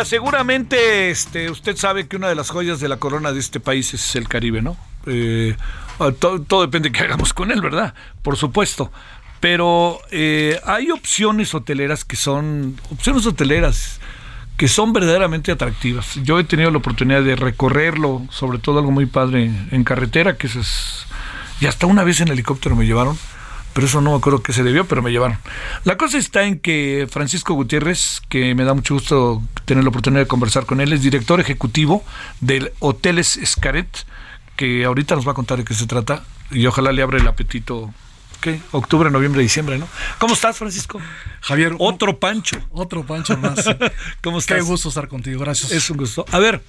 Seguramente 0.05 1.11
este, 1.11 1.50
usted 1.50 1.76
sabe 1.76 2.09
que 2.09 2.16
una 2.16 2.28
de 2.28 2.35
las 2.35 2.50
joyas 2.50 2.81
de 2.81 2.88
la 2.88 2.96
corona 2.96 3.31
de 3.33 3.40
este 3.40 3.61
país 3.61 3.92
es 3.92 4.16
el 4.16 4.26
Caribe, 4.26 4.62
¿no? 4.62 4.76
Eh, 5.07 5.55
todo, 6.18 6.62
depende 6.62 6.88
de 6.88 6.92
qué 6.92 7.05
hagamos 7.05 7.33
con 7.33 7.50
él, 7.50 7.61
¿verdad? 7.61 7.94
Por 8.22 8.37
supuesto. 8.37 8.90
Pero 9.40 10.00
eh, 10.11 10.59
hay 10.64 10.90
opciones 10.90 11.55
hoteleras 11.55 12.05
que 12.05 12.16
son, 12.16 12.81
opciones 12.90 13.26
hoteleras 13.26 14.00
que 14.57 14.66
son 14.66 14.92
verdaderamente 14.92 15.52
atractivas. 15.52 16.14
Yo 16.22 16.38
he 16.38 16.44
tenido 16.44 16.70
la 16.70 16.78
oportunidad 16.78 17.22
de 17.22 17.37
recorrerlo, 17.37 18.22
sobre 18.31 18.59
todo 18.59 18.78
algo 18.78 18.90
muy 18.90 19.07
padre 19.07 19.50
en 19.70 19.85
carretera, 19.85 20.37
que 20.37 20.46
es... 20.46 21.07
Y 21.61 21.66
hasta 21.66 21.87
una 21.87 22.02
vez 22.02 22.20
en 22.20 22.28
helicóptero 22.28 22.74
me 22.76 22.87
llevaron 22.87 23.18
pero 23.72 23.87
eso 23.87 24.00
no 24.00 24.12
me 24.12 24.16
acuerdo 24.16 24.42
qué 24.42 24.52
se 24.52 24.62
debió, 24.62 24.87
pero 24.87 25.02
me 25.02 25.11
llevaron. 25.11 25.38
La 25.85 25.96
cosa 25.96 26.18
está 26.18 26.44
en 26.44 26.58
que 26.58 27.08
Francisco 27.11 27.54
Gutiérrez, 27.54 28.22
que 28.28 28.54
me 28.54 28.64
da 28.64 28.74
mucho 28.74 28.94
gusto 28.94 29.42
tener 29.64 29.85
la 29.85 29.90
oportunidad 29.90 30.22
de 30.22 30.28
conversar 30.28 30.66
con 30.66 30.80
él, 30.80 30.92
es 30.92 31.02
director 31.02 31.40
ejecutivo 31.40 32.04
del 32.40 32.72
Hoteles 32.80 33.37
Escaret, 33.37 34.06
que 34.56 34.85
ahorita 34.85 35.14
nos 35.14 35.26
va 35.26 35.32
a 35.32 35.35
contar 35.35 35.58
de 35.58 35.64
qué 35.64 35.74
se 35.74 35.87
trata 35.87 36.24
y 36.50 36.66
ojalá 36.66 36.92
le 36.92 37.02
abra 37.02 37.18
el 37.18 37.26
apetito. 37.26 37.92
¿Qué? 38.40 38.61
Octubre, 38.72 39.08
noviembre, 39.08 39.40
diciembre, 39.40 39.78
¿no? 39.78 39.87
¿Cómo 40.18 40.35
estás, 40.35 40.58
Francisco? 40.58 41.00
Javier. 41.40 41.76
Otro 41.78 42.18
Pancho. 42.18 42.58
Otro 42.72 43.06
Pancho 43.06 43.37
más. 43.38 43.64
¿Cómo 44.22 44.38
estás? 44.38 44.58
Qué 44.58 44.62
gusto 44.62 44.88
estar 44.88 45.06
contigo, 45.06 45.40
gracias. 45.40 45.70
Es 45.70 45.88
un 45.90 45.96
gusto. 45.96 46.24
A 46.32 46.40
ver, 46.40 46.61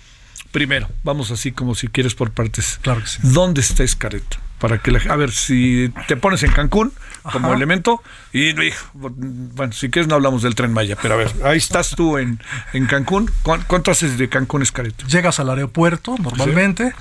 primero, 0.53 0.87
vamos 1.03 1.29
así 1.31 1.51
como 1.51 1.75
si 1.75 1.89
quieres 1.89 2.15
por 2.15 2.31
partes. 2.31 2.79
Claro 2.81 3.01
que 3.01 3.07
sí. 3.07 3.19
¿Dónde 3.23 3.59
está 3.59 3.83
Escaret? 3.83 4.23
para 4.59 4.77
que 4.77 4.91
la, 4.91 4.99
a 5.09 5.17
ver 5.17 5.29
si 5.31 5.91
te 6.07 6.15
pones 6.15 6.41
en 6.43 6.51
Cancún 6.53 6.93
como 7.33 7.47
Ajá. 7.47 7.55
elemento 7.57 8.01
y 8.31 8.53
bueno 8.93 9.73
si 9.73 9.89
quieres 9.89 10.07
no 10.07 10.15
hablamos 10.15 10.41
del 10.41 10.55
tren 10.55 10.71
Maya 10.71 10.95
pero 11.01 11.15
a 11.15 11.17
ver 11.17 11.33
ahí 11.43 11.57
estás 11.57 11.89
tú 11.97 12.17
en, 12.17 12.39
en 12.71 12.85
Cancún 12.85 13.29
¿Cuán- 13.41 13.65
¿cuánto 13.67 13.91
haces 13.91 14.17
de 14.17 14.29
Cancún 14.29 14.61
Escaret? 14.61 14.95
Llegas 15.07 15.41
al 15.41 15.49
aeropuerto 15.49 16.15
normalmente, 16.17 16.93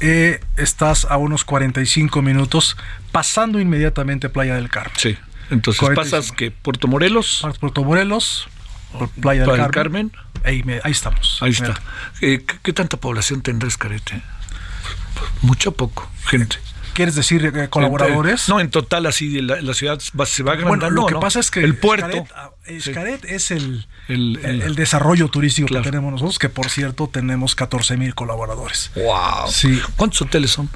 eh, 0.00 0.40
estás 0.58 1.06
a 1.06 1.16
unos 1.16 1.44
45 1.46 2.20
minutos 2.20 2.76
pasando 3.12 3.60
inmediatamente 3.60 4.28
Playa 4.28 4.56
del 4.56 4.68
Carmen. 4.68 4.92
Sí. 4.98 5.16
Entonces 5.48 5.80
45. 5.80 5.96
pasas 6.18 6.32
que 6.36 6.50
Puerto 6.50 6.86
Morelos 6.86 7.46
Puerto 7.60 7.82
Morelos, 7.82 8.46
por 8.92 9.08
Playa 9.10 9.40
del 9.42 9.48
Playa 9.50 9.62
del 9.64 9.72
Carmen. 9.72 10.12
Ahí, 10.44 10.62
me- 10.62 10.80
ahí 10.84 10.92
estamos. 10.92 11.38
ahí 11.40 11.50
está 11.50 11.74
Eh, 12.20 12.44
¿qué, 12.46 12.58
qué 12.62 12.72
tanta 12.72 12.96
población 12.98 13.42
tendrá 13.42 13.68
Escaret? 13.68 14.02
eh? 14.12 14.22
mucho 15.42 15.72
poco 15.72 16.08
gente 16.26 16.56
¿Quieres 16.92 17.14
decir 17.14 17.44
eh, 17.54 17.68
colaboradores? 17.68 18.48
no 18.48 18.58
en 18.58 18.70
total 18.70 19.04
así 19.06 19.42
la, 19.42 19.60
la 19.60 19.74
ciudad 19.74 19.98
va- 20.18 20.24
se 20.24 20.42
va 20.42 20.52
Bueno, 20.54 20.66
agrandando 20.68 21.02
lo 21.02 21.06
que 21.06 21.14
¿no? 21.14 21.20
pasa 21.20 21.40
es 21.40 21.50
que 21.50 21.60
el 21.60 21.76
puerto 21.76 22.06
Xcaret, 22.08 22.32
ah, 22.34 22.50
Xcaret 22.80 23.24
es 23.26 23.50
el, 23.50 23.86
El- 24.08 24.38
el, 24.38 24.44
el- 24.46 24.62
el 24.62 24.74
desarrollo 24.76 25.28
turístico 25.28 25.68
Claro. 25.68 25.84
que 25.84 25.90
tenemos 25.90 26.12
nosotros, 26.12 26.38
que 26.38 26.48
por 26.48 26.70
cierto 26.70 27.08
tenemos 27.12 27.54
14 27.54 27.96
mil 27.98 28.14
colaboradores. 28.14 28.90
wow 28.94 29.46
Sí. 29.50 29.78
¿cuántos 29.96 30.22
hoteles 30.22 30.50
son? 30.52 30.70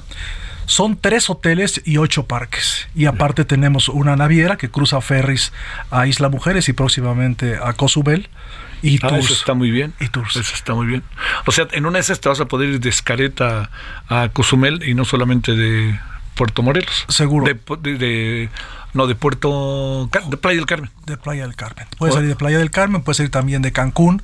Son 0.71 0.95
tres 0.97 1.29
hoteles 1.29 1.81
y 1.83 1.97
ocho 1.97 2.25
parques. 2.27 2.87
Y 2.95 3.05
aparte 3.05 3.43
tenemos 3.45 3.89
una 3.89 4.15
naviera 4.15 4.55
que 4.57 4.69
cruza 4.69 5.01
ferries 5.01 5.51
a 5.91 6.07
Isla 6.07 6.29
Mujeres 6.29 6.69
y 6.69 6.73
próximamente 6.73 7.57
a 7.61 7.73
Cozumel. 7.73 8.29
Y 8.81 8.95
Ah, 9.03 9.09
tours. 9.09 9.25
eso 9.25 9.33
está 9.33 9.53
muy 9.53 9.69
bien. 9.69 9.93
Y 9.99 10.07
tours. 10.07 10.35
Eso 10.37 10.55
está 10.55 10.73
muy 10.73 10.87
bien. 10.87 11.03
O 11.45 11.51
sea, 11.51 11.67
en 11.73 11.85
una 11.85 11.97
de 11.97 12.01
esas 12.03 12.21
te 12.21 12.29
vas 12.29 12.39
a 12.39 12.45
poder 12.45 12.69
ir 12.69 12.79
de 12.79 12.91
Xcaret 12.91 13.39
a, 13.41 13.69
Cozumel 14.33 14.81
y 14.87 14.93
no 14.93 15.03
solamente 15.05 15.55
de 15.55 15.99
Puerto 16.35 16.63
Morelos. 16.63 17.05
Seguro. 17.09 17.45
De, 17.45 17.59
de- 17.81 17.97
de- 17.97 18.49
no, 18.93 19.07
de 19.07 19.15
Puerto... 19.15 20.09
De 20.29 20.37
Playa 20.37 20.57
del 20.57 20.65
Carmen. 20.65 20.89
de 21.05 21.17
Playa 21.17 21.43
del 21.43 21.55
Carmen. 21.55 21.85
Puede 21.97 22.13
salir 22.13 22.29
de 22.29 22.35
Playa 22.35 22.57
del 22.59 22.71
Carmen, 22.71 23.01
puede 23.03 23.15
salir 23.17 23.29
también 23.31 23.61
de 23.61 23.71
Cancún. 23.71 24.21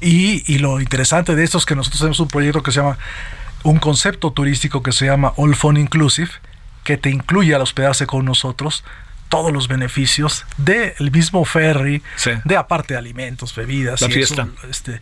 Y, 0.00 0.42
y 0.52 0.58
lo 0.58 0.80
interesante 0.80 1.34
de 1.36 1.44
esto 1.44 1.58
es 1.58 1.64
que 1.66 1.76
nosotros 1.76 2.00
tenemos 2.00 2.18
un 2.20 2.28
proyecto 2.28 2.62
que 2.62 2.72
se 2.72 2.80
llama, 2.80 2.98
un 3.62 3.78
concepto 3.78 4.30
turístico 4.32 4.82
que 4.82 4.92
se 4.92 5.06
llama 5.06 5.32
All 5.36 5.54
Fun 5.54 5.76
Inclusive, 5.76 6.30
que 6.84 6.96
te 6.96 7.10
incluye 7.10 7.54
al 7.54 7.62
hospedarse 7.62 8.06
con 8.06 8.24
nosotros 8.24 8.84
todos 9.28 9.50
los 9.52 9.66
beneficios 9.66 10.44
del 10.58 11.10
mismo 11.10 11.44
ferry, 11.46 12.02
Sí. 12.16 12.32
de 12.44 12.56
aparte 12.56 12.94
de 12.94 12.98
alimentos, 12.98 13.54
bebidas. 13.54 14.00
La 14.02 14.08
y 14.08 14.12
fiesta. 14.12 14.48
eso, 14.58 14.68
este, 14.68 15.00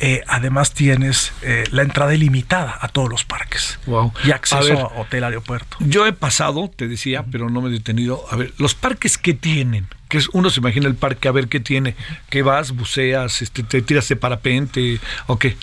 eh, 0.00 0.22
además 0.26 0.72
tienes 0.72 1.32
eh, 1.42 1.64
la 1.70 1.82
entrada 1.82 2.14
ilimitada 2.14 2.76
a 2.80 2.88
todos 2.88 3.08
los 3.08 3.24
parques. 3.24 3.78
Wow. 3.86 4.12
Y 4.24 4.32
A 4.32 4.36
acceso 4.36 4.62
ver. 4.62 4.78
a, 4.78 4.86
hotel, 5.00 5.24
aeropuerto. 5.24 5.76
Yo 5.80 6.06
he 6.06 6.12
pasado, 6.12 6.70
te 6.74 6.88
decía, 6.88 7.24
pero 7.30 7.48
no 7.50 7.60
me 7.60 7.68
he 7.68 7.72
detenido. 7.72 8.24
A 8.30 8.36
ver, 8.36 8.52
los 8.58 8.74
parques 8.74 9.16
que 9.18 9.34
tienen, 9.34 9.86
que 10.08 10.18
es, 10.18 10.28
uno 10.32 10.50
se 10.50 10.60
imagina 10.60 10.88
el 10.88 10.96
parque 10.96 11.28
a 11.28 11.32
ver 11.32 11.48
qué 11.48 11.60
tiene, 11.60 11.94
que 12.30 12.42
vas, 12.42 12.72
buceas, 12.72 13.42
este, 13.42 13.62
te 13.62 13.80
tiras 13.82 14.08
de 14.08 14.16
parapente, 14.16 15.00
o 15.26 15.38
qué. 15.38 15.56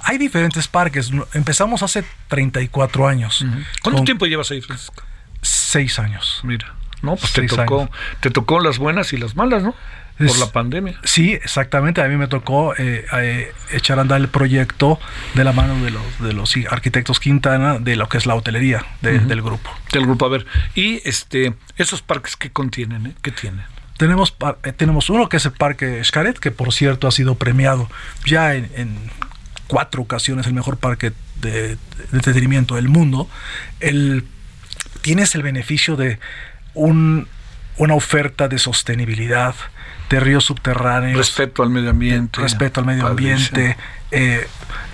Hay 0.00 0.18
diferentes 0.18 0.66
parques. 0.66 1.10
Empezamos 1.32 1.82
hace 1.82 2.04
34 2.28 3.06
años. 3.06 3.44
¿Cuánto 3.82 3.98
con 3.98 4.04
tiempo 4.04 4.26
llevas 4.26 4.50
ahí, 4.50 4.60
Francisco? 4.60 5.02
Seis 5.40 5.98
años. 5.98 6.40
Mira, 6.42 6.74
no, 7.02 7.16
pues 7.16 7.32
te 7.32 7.46
tocó, 7.46 7.82
años. 7.82 7.90
te 8.20 8.30
tocó 8.30 8.60
las 8.60 8.78
buenas 8.78 9.12
y 9.12 9.18
las 9.18 9.36
malas, 9.36 9.62
¿no? 9.62 9.74
Por 10.18 10.26
Es- 10.28 10.38
la 10.38 10.52
pandemia. 10.52 10.98
Sí, 11.02 11.32
exactamente. 11.32 12.00
A 12.00 12.06
mí 12.08 12.16
me 12.16 12.28
tocó 12.28 12.74
eh, 12.76 13.04
eh, 13.18 13.52
echar 13.72 13.98
a 13.98 14.02
andar 14.02 14.20
el 14.20 14.28
proyecto 14.28 15.00
de 15.34 15.42
la 15.44 15.52
mano 15.52 15.74
de 15.84 15.90
los, 15.90 16.02
de 16.20 16.32
los 16.32 16.54
arquitectos 16.70 17.18
Quintana 17.18 17.78
de 17.80 17.96
lo 17.96 18.08
que 18.08 18.18
es 18.18 18.26
la 18.26 18.34
hotelería 18.36 18.84
de- 19.02 19.18
del 19.18 19.42
grupo. 19.42 19.70
Del 19.92 20.02
grupo, 20.06 20.26
a 20.26 20.28
ver. 20.28 20.46
Y 20.76 21.00
este, 21.08 21.54
esos 21.76 22.00
parques 22.02 22.36
que 22.36 22.50
contienen, 22.50 23.06
¿eh? 23.08 23.12
¿Qué 23.22 23.32
tienen? 23.32 23.64
Tenemos, 23.96 24.30
par- 24.30 24.58
eh, 24.64 24.72
tenemos 24.72 25.10
uno 25.10 25.28
que 25.28 25.36
es 25.38 25.46
el 25.46 25.52
Parque 25.52 26.02
Xcaret, 26.04 26.38
que 26.38 26.50
por 26.50 26.72
cierto 26.72 27.06
ha 27.08 27.12
sido 27.12 27.34
premiado 27.36 27.88
ya 28.24 28.54
en, 28.54 28.70
en 28.76 28.96
cuatro 29.66 30.02
ocasiones 30.02 30.46
el 30.46 30.54
mejor 30.54 30.76
parque 30.78 31.12
de, 31.40 31.70
de 31.70 31.78
entretenimiento 32.12 32.76
del 32.76 32.88
mundo. 32.88 33.28
El, 33.80 34.24
tienes 35.02 35.34
el 35.34 35.42
beneficio 35.42 35.96
de 35.96 36.18
un- 36.74 37.26
una 37.76 37.94
oferta 37.94 38.46
de 38.48 38.58
sostenibilidad, 38.58 39.54
de 40.10 40.20
ríos 40.20 40.44
subterráneos. 40.44 41.16
Respeto 41.16 41.62
al 41.62 41.70
medio 41.70 41.90
ambiente. 41.90 42.40
respeto 42.40 42.80
al 42.80 42.86
medio 42.86 43.06
ambiente. 43.06 43.76
eh, 44.10 44.46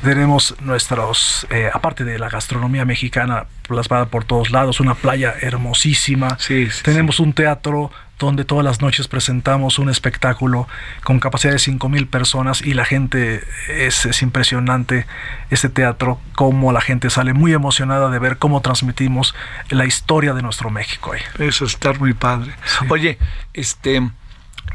tenemos 0.03 0.55
nuestros, 0.61 1.47
eh, 1.51 1.71
aparte 1.73 2.05
de 2.05 2.19
la 2.19 2.29
gastronomía 2.29 2.85
mexicana 2.85 3.47
plasmada 3.69 4.07
por 4.07 4.25
todos 4.25 4.51
lados, 4.51 4.81
una 4.81 4.95
playa 4.95 5.35
hermosísima. 5.41 6.37
tenemos 6.83 7.21
un 7.21 7.33
teatro 7.33 7.91
donde 8.19 8.45
todas 8.45 8.65
las 8.65 8.83
noches 8.83 9.09
presentamos 9.09 9.79
un 9.79 9.89
espectáculo 9.89 10.69
con 11.03 11.21
capacidad 11.21 11.53
de 11.53 11.59
5.000 11.59 12.09
personas 12.09 12.61
y 12.63 12.75
la 12.75 12.85
gente 12.85 13.43
es, 13.69 14.05
es 14.05 14.23
impresionante 14.23 15.07
este 15.49 15.71
teatro, 15.71 16.21
cómo 16.35 16.71
la 16.71 16.83
gente 16.83 17.09
sale 17.09 17.33
muy 17.33 17.53
emocionada 17.53 18.11
de 18.11 18.19
ver 18.19 18.37
cómo 18.37 18.61
transmitimos 18.61 19.35
la 19.71 19.87
historia 19.87 20.35
de 20.35 20.43
nuestro 20.43 20.71
México 20.71 21.13
ahí. 21.13 21.23
Eso 21.47 21.65
está 21.65 21.95
muy 21.95 22.13
padre. 22.13 22.53
Oye, 22.91 23.19
este, 23.55 24.03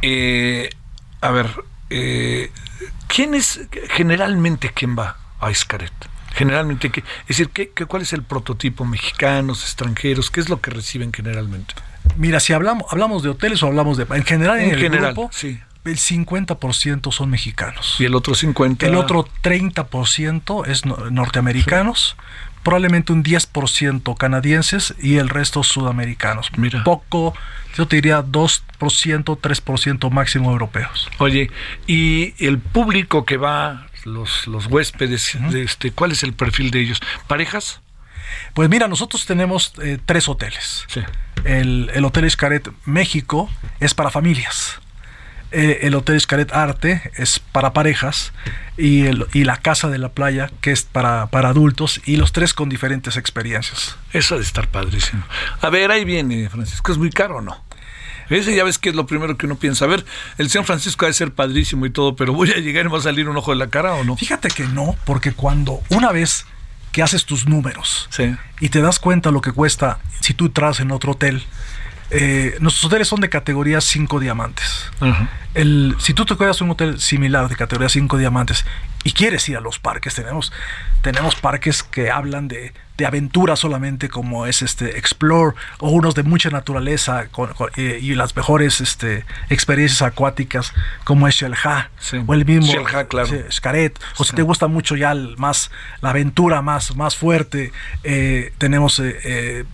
eh, 0.01 0.69
a 1.21 1.31
ver, 1.31 1.47
eh, 1.89 2.51
¿quién 3.07 3.33
es 3.33 3.61
generalmente 3.91 4.71
quién 4.73 4.97
va 4.97 5.17
a 5.39 5.53
Xcaret? 5.53 5.93
Generalmente, 6.33 6.89
¿qué- 6.91 7.03
es 7.21 7.27
decir, 7.29 7.49
¿qué, 7.49 7.69
qué, 7.73 7.85
cuál 7.85 8.01
es 8.01 8.11
el 8.13 8.21
prototipo? 8.23 8.83
¿Mexicanos, 8.85 9.63
extranjeros? 9.63 10.29
¿Qué 10.31 10.41
es 10.41 10.49
lo 10.49 10.59
que 10.59 10.69
reciben 10.71 11.13
generalmente? 11.13 11.73
Mira, 12.17 12.39
si 12.41 12.51
hablamos, 12.53 12.85
hablamos 12.91 13.23
de 13.23 13.29
hoteles 13.29 13.63
o 13.63 13.67
hablamos 13.67 13.97
de... 13.97 14.05
En 14.13 14.25
general, 14.25 14.57
en, 14.59 14.65
En 14.69 14.73
el 14.75 14.79
general, 14.81 15.13
grupo, 15.13 15.29
sí. 15.33 15.59
el 15.85 15.97
50% 15.97 17.11
son 17.13 17.29
mexicanos. 17.29 17.95
Y 17.99 18.05
el 18.05 18.15
otro 18.15 18.35
50. 18.35 18.85
El 18.85 18.95
otro 18.95 19.27
30% 19.43 20.67
es 20.67 20.85
no- 20.85 20.97
norteamericanos, 21.09 22.15
probablemente 22.65 23.13
un 23.13 23.23
10% 23.23 24.17
canadienses 24.17 24.95
y 24.99 25.17
el 25.17 25.29
resto 25.29 25.63
sudamericanos. 25.63 26.51
Mira. 26.57 26.83
Poco, 26.83 27.35
yo 27.77 27.87
te 27.87 27.97
diría 27.97 28.25
2%, 28.25 28.59
3% 28.79 30.09
máximo 30.09 30.51
europeos. 30.51 31.07
Oye, 31.19 31.51
y 31.85 32.33
el 32.43 32.57
público 32.57 33.23
que 33.23 33.37
va, 33.37 33.85
los, 34.03 34.47
los 34.47 34.65
huéspedes, 34.65 35.37
de 35.51 35.61
este, 35.61 35.91
¿cuál 35.91 36.11
es 36.11 36.23
el 36.23 36.33
perfil 36.33 36.71
de 36.71 36.81
ellos? 36.81 37.01
¿Parejas? 37.27 37.81
Pues 38.55 38.67
mira, 38.67 38.87
nosotros 38.87 39.27
tenemos 39.27 39.73
eh, 39.83 39.99
tres 40.03 40.27
hoteles. 40.27 40.87
El, 41.43 41.91
el 41.93 42.03
Hotel 42.03 42.29
Xcaret 42.29 42.67
México 42.85 43.47
es 43.79 43.93
para 43.93 44.09
familias. 44.09 44.81
Eh, 45.57 45.79
el 45.87 45.95
Hotel 45.95 46.19
Xcaret 46.19 46.51
Arte 46.53 47.01
es 47.15 47.39
para 47.39 47.71
parejas. 47.73 48.33
Y, 48.77 49.05
el- 49.05 49.25
y 49.33 49.45
la 49.45 49.57
Casa 49.57 49.89
de 49.89 49.97
la 49.97 50.09
Playa, 50.09 50.51
que 50.59 50.71
es 50.71 50.83
para, 50.83 51.27
para 51.27 51.49
adultos. 51.49 52.01
Y 52.05 52.17
los 52.17 52.33
tres 52.33 52.53
con 52.53 52.67
diferentes 52.67 53.15
experiencias. 53.17 53.95
Eso 54.11 54.35
ha 54.35 54.37
de 54.37 54.43
estar 54.43 54.67
padrísimo. 54.67 55.23
A 55.61 55.69
ver, 55.69 55.91
ahí 55.91 56.03
viene, 56.03 56.49
Francisco, 56.49 56.91
¿es 56.91 56.97
muy 56.97 57.09
caro 57.09 57.37
o 57.37 57.41
no? 57.41 57.63
Ese 58.29 58.55
ya 58.55 58.63
ves 58.63 58.77
que 58.79 58.89
es 58.89 58.95
lo 58.95 59.05
primero 59.05 59.37
que 59.37 59.45
uno 59.45 59.55
piensa. 59.55 59.85
A 59.85 59.87
ver, 59.87 60.03
el 60.37 60.49
señor 60.49 60.65
Francisco 60.65 61.05
ha 61.05 61.07
de 61.07 61.13
ser 61.13 61.31
padrísimo 61.31 61.85
y 61.85 61.89
todo, 61.91 62.15
pero 62.15 62.33
voy 62.33 62.51
a 62.51 62.57
llegar 62.57 62.81
y 62.85 62.89
me 62.89 62.93
va 62.93 62.99
a 62.99 63.03
salir 63.03 63.29
un 63.29 63.37
ojo 63.37 63.51
de 63.51 63.57
la 63.57 63.67
cara 63.67 63.93
o 63.93 64.03
no. 64.03 64.17
Fíjate 64.17 64.49
que 64.49 64.63
no, 64.67 64.95
porque 65.05 65.31
cuando 65.31 65.79
una 65.89 66.11
vez 66.11 66.45
que 66.91 67.03
haces 67.03 67.25
tus 67.25 67.45
números 67.47 68.07
Sí. 68.09 68.35
y 68.61 68.69
te 68.69 68.81
das 68.81 68.99
cuenta 68.99 69.29
lo 69.29 69.41
que 69.41 69.51
cuesta 69.51 69.99
si 70.21 70.33
tú 70.33 70.47
entras 70.47 70.79
en 70.79 70.91
otro 70.91 71.11
hotel, 71.11 71.43
eh, 72.11 72.57
nuestros 72.59 72.85
hoteles 72.85 73.07
son 73.07 73.21
de 73.21 73.29
categoría 73.29 73.81
5 73.81 74.19
diamantes. 74.19 74.91
El, 75.53 75.95
si 75.99 76.13
tú 76.13 76.25
te 76.25 76.35
quedas 76.37 76.59
en 76.61 76.65
un 76.65 76.71
hotel 76.71 76.99
similar 76.99 77.47
de 77.49 77.55
categoría 77.55 77.89
5 77.89 78.17
diamantes 78.17 78.65
y 79.05 79.13
quieres 79.13 79.47
ir 79.47 79.55
a 79.55 79.61
los 79.61 79.79
parques, 79.79 80.15
tenemos, 80.15 80.51
tenemos 81.01 81.35
parques 81.35 81.83
que 81.83 82.09
hablan 82.11 82.47
de, 82.47 82.73
de 82.97 83.05
aventura 83.05 83.55
solamente, 83.55 84.09
como 84.09 84.47
es 84.47 84.63
este 84.63 84.97
Explore, 84.97 85.55
o 85.79 85.89
unos 85.91 86.15
de 86.15 86.23
mucha 86.23 86.49
naturaleza 86.49 87.27
con- 87.27 87.53
con- 87.53 87.69
eh, 87.77 87.99
y 88.01 88.15
las 88.15 88.35
mejores 88.35 88.81
este, 88.81 89.23
experiencias 89.49 90.01
acuáticas, 90.01 90.73
como 91.03 91.27
es 91.27 91.35
Shelha, 91.35 91.91
o 92.25 92.33
el 92.33 92.45
mismo 92.45 92.65
Shelha, 92.73 93.05
claro. 93.07 93.27
sí, 93.27 93.37
Xcaret, 93.51 93.99
o 94.17 94.23
si 94.23 94.35
te 94.35 94.41
gusta 94.41 94.65
mucho 94.67 94.95
ya 94.95 95.11
el 95.11 95.37
más 95.37 95.69
la 96.01 96.09
aventura 96.09 96.63
más, 96.63 96.95
más 96.95 97.15
fuerte, 97.15 97.71
eh, 98.03 98.53
tenemos 98.57 98.99
eh, 98.99 99.65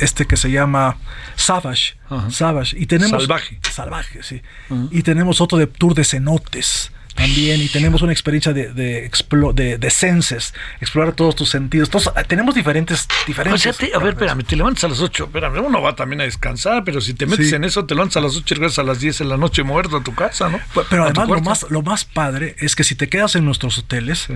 este 0.00 0.26
que 0.26 0.36
se 0.36 0.50
llama 0.50 0.98
Savage. 1.36 1.96
Savage, 2.30 2.76
y 2.78 2.84
tenemos 2.86 3.22
Salvaje. 3.22 3.58
salvaje, 3.72 4.22
sí. 4.22 4.42
Y 4.90 5.02
tenemos 5.02 5.40
otro 5.40 5.56
de 5.56 5.66
tour 5.66 5.94
de 5.94 6.04
cenotes 6.04 6.92
también, 7.16 7.60
y 7.60 7.68
tenemos 7.68 8.02
una 8.02 8.12
experiencia 8.12 8.52
de, 8.52 8.72
de, 8.72 9.10
explo- 9.10 9.52
de, 9.54 9.78
de 9.78 9.90
senses, 9.90 10.54
explorar 10.80 11.14
todos 11.14 11.34
tus 11.34 11.48
sentidos. 11.48 11.88
Entonces, 11.88 12.12
eh, 12.16 12.24
tenemos 12.28 12.54
diferentes, 12.54 13.08
O 13.22 13.26
diferentes. 13.26 13.62
sea, 13.62 13.72
te- 13.72 13.92
a 13.94 13.98
ver, 13.98 14.10
espérame, 14.14 14.42
te 14.44 14.54
levantas 14.54 14.84
a 14.84 14.88
las 14.88 15.00
8, 15.00 15.24
espérame, 15.24 15.58
uno 15.64 15.80
va 15.82 15.96
también 15.96 16.20
a 16.20 16.24
descansar, 16.24 16.84
pero 16.84 17.00
si 17.00 17.14
te 17.14 17.26
metes 17.26 17.48
Sí. 17.48 17.54
en 17.54 17.64
eso, 17.64 17.84
te 17.86 17.94
levantas 17.94 18.18
a 18.18 18.20
las 18.20 18.36
8 18.36 18.54
y 18.54 18.56
regresas 18.58 18.78
a 18.80 18.82
las 18.84 19.00
10 19.00 19.18
de 19.18 19.24
la 19.24 19.36
noche 19.36 19.62
muerto 19.62 19.96
a 19.96 20.04
tu 20.04 20.14
casa, 20.14 20.48
¿no? 20.48 20.60
Pero- 20.90 21.04
además 21.04 21.28
lo 21.28 21.40
más, 21.40 21.66
lo 21.70 21.82
más 21.82 22.04
padre 22.04 22.54
es 22.58 22.76
que 22.76 22.84
si 22.84 22.94
te 22.94 23.08
quedas 23.08 23.34
en 23.34 23.44
nuestros 23.44 23.78
hoteles, 23.78 24.28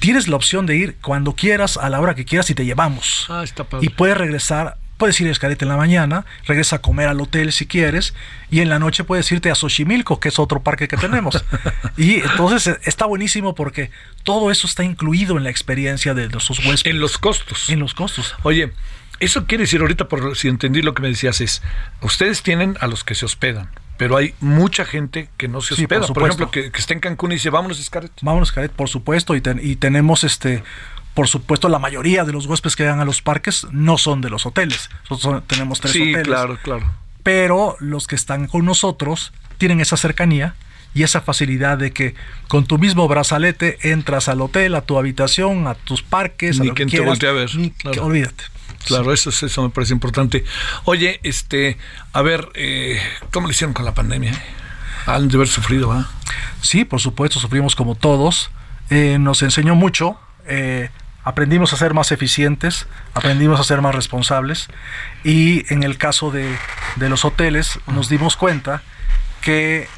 tienes 0.00 0.28
la 0.28 0.36
opción 0.36 0.66
de 0.66 0.76
ir 0.76 0.96
cuando 1.00 1.34
quieras, 1.34 1.76
a 1.76 1.88
la 1.90 2.00
hora 2.00 2.14
que 2.14 2.24
quieras 2.24 2.50
y 2.50 2.54
te 2.54 2.64
llevamos. 2.64 3.26
Ah, 3.30 3.42
está 3.44 3.64
padre. 3.64 3.86
Y 3.86 3.88
puedes 3.88 4.16
regresar, 4.16 4.76
puedes 4.96 5.20
ir 5.20 5.28
a 5.28 5.30
Escarete 5.32 5.64
en 5.64 5.68
la 5.68 5.76
mañana, 5.76 6.24
regresa 6.46 6.76
a 6.76 6.78
comer 6.80 7.08
al 7.08 7.20
hotel 7.20 7.52
si 7.52 7.66
quieres, 7.66 8.14
y 8.50 8.60
en 8.60 8.68
la 8.68 8.78
noche 8.78 9.04
puedes 9.04 9.30
irte 9.32 9.50
a 9.50 9.54
Xochimilco, 9.54 10.20
que 10.20 10.28
es 10.28 10.38
otro 10.38 10.62
parque 10.62 10.88
que 10.88 10.96
tenemos. 10.96 11.44
y 11.96 12.16
entonces 12.20 12.66
eh, 12.68 12.78
está 12.84 13.06
buenísimo 13.06 13.54
porque 13.54 13.90
todo 14.22 14.50
eso 14.50 14.66
está 14.66 14.84
incluido 14.84 15.36
en 15.36 15.44
la 15.44 15.50
experiencia 15.50 16.14
de 16.14 16.28
nuestros 16.28 16.58
huéspedes. 16.60 16.86
En 16.94 17.00
los 17.00 17.18
costos. 17.18 17.68
En 17.70 17.80
los 17.80 17.94
costos. 17.94 18.34
Oye, 18.44 18.72
eso 19.20 19.46
quiere 19.46 19.62
decir 19.64 19.80
ahorita, 19.80 20.08
por 20.08 20.36
si 20.36 20.48
entendí 20.48 20.82
lo 20.82 20.94
que 20.94 21.02
me 21.02 21.08
decías, 21.08 21.40
es, 21.40 21.62
ustedes 22.00 22.42
tienen 22.42 22.76
a 22.80 22.86
los 22.86 23.04
que 23.04 23.14
se 23.14 23.24
hospedan, 23.24 23.70
pero 23.96 24.16
hay 24.16 24.34
mucha 24.40 24.84
gente 24.84 25.28
que 25.36 25.46
no 25.46 25.60
se 25.60 25.76
Sí, 25.76 25.82
hospeda. 25.84 26.06
por 26.08 26.24
ejemplo, 26.24 26.50
que, 26.50 26.72
que 26.72 26.80
esté 26.80 26.94
en 26.94 27.00
Cancún 27.00 27.30
y 27.30 27.36
dice, 27.36 27.48
vámonos, 27.50 27.80
Scarlett. 27.82 28.12
Vámonos, 28.22 28.50
Caret, 28.50 28.72
por 28.72 28.88
supuesto, 28.88 29.36
y, 29.36 29.40
ten- 29.40 29.60
y 29.62 29.76
tenemos 29.76 30.24
este, 30.24 30.64
por 31.14 31.28
supuesto, 31.28 31.68
la 31.68 31.78
mayoría 31.78 32.24
de 32.24 32.32
los 32.32 32.46
huéspedes 32.46 32.76
que 32.76 32.82
llegan 32.82 33.00
a 33.00 33.04
los 33.04 33.22
parques 33.22 33.66
no 33.70 33.98
son 33.98 34.20
de 34.20 34.30
los 34.30 34.46
hoteles. 34.46 34.90
Nosotros 35.08 35.42
tenemos 35.46 35.80
tres 35.80 35.92
Sí, 35.92 36.02
hoteles. 36.02 36.24
claro, 36.24 36.58
claro. 36.62 36.92
Pero 37.22 37.76
los 37.80 38.06
que 38.06 38.16
están 38.16 38.46
con 38.48 38.64
nosotros 38.64 39.32
tienen 39.58 39.80
esa 39.80 39.96
cercanía 39.96 40.54
y 40.92 41.02
esa 41.04 41.20
facilidad 41.20 41.78
de 41.78 41.92
que 41.92 42.14
con 42.48 42.66
tu 42.66 42.78
mismo 42.78 43.08
brazalete 43.08 43.78
entras 43.90 44.28
al 44.28 44.40
hotel, 44.40 44.74
a 44.74 44.82
tu 44.82 44.98
habitación, 44.98 45.66
a 45.66 45.74
tus 45.74 46.02
parques, 46.02 46.58
a 46.60 46.62
Ni 46.62 46.68
lo 46.68 46.74
quien 46.74 46.88
que 46.88 46.92
te 46.92 46.96
quieras. 46.98 47.08
voltee 47.18 47.28
a 47.30 47.32
ver, 47.32 47.54
Ni- 47.56 47.70
claro. 47.70 47.94
que- 47.94 48.00
olvídate. 48.00 48.44
Claro, 48.84 49.12
eso, 49.14 49.30
es- 49.30 49.42
eso 49.42 49.62
me 49.62 49.70
parece 49.70 49.94
importante. 49.94 50.44
Oye, 50.84 51.18
este, 51.22 51.78
a 52.12 52.20
ver, 52.22 52.48
eh, 52.54 53.00
¿cómo 53.32 53.46
le 53.46 53.52
hicieron 53.54 53.72
con 53.72 53.84
la 53.86 53.94
pandemia? 53.94 54.32
Han 55.06 55.28
de 55.28 55.36
haber 55.36 55.48
sufrido, 55.48 55.88
¿va? 55.88 56.10
Sí, 56.60 56.84
por 56.84 57.00
supuesto, 57.00 57.38
sufrimos 57.40 57.74
como 57.76 57.94
todos. 57.94 58.50
Eh, 58.90 59.16
nos 59.18 59.42
enseñó 59.42 59.74
mucho. 59.74 60.18
eh, 60.46 60.90
aprendimos 61.24 61.72
a 61.72 61.76
ser 61.76 61.94
más 61.94 62.12
eficientes, 62.12 62.86
aprendimos 63.14 63.58
a 63.58 63.64
ser 63.64 63.80
más 63.80 63.94
responsables. 63.94 64.68
Y 65.24 65.72
en 65.72 65.82
el 65.82 65.98
caso 65.98 66.30
de, 66.30 66.54
de 66.96 67.08
los 67.08 67.24
hoteles, 67.24 67.78
nos 67.86 68.08
dimos 68.08 68.36
cuenta 68.36 68.82
que 69.40 69.88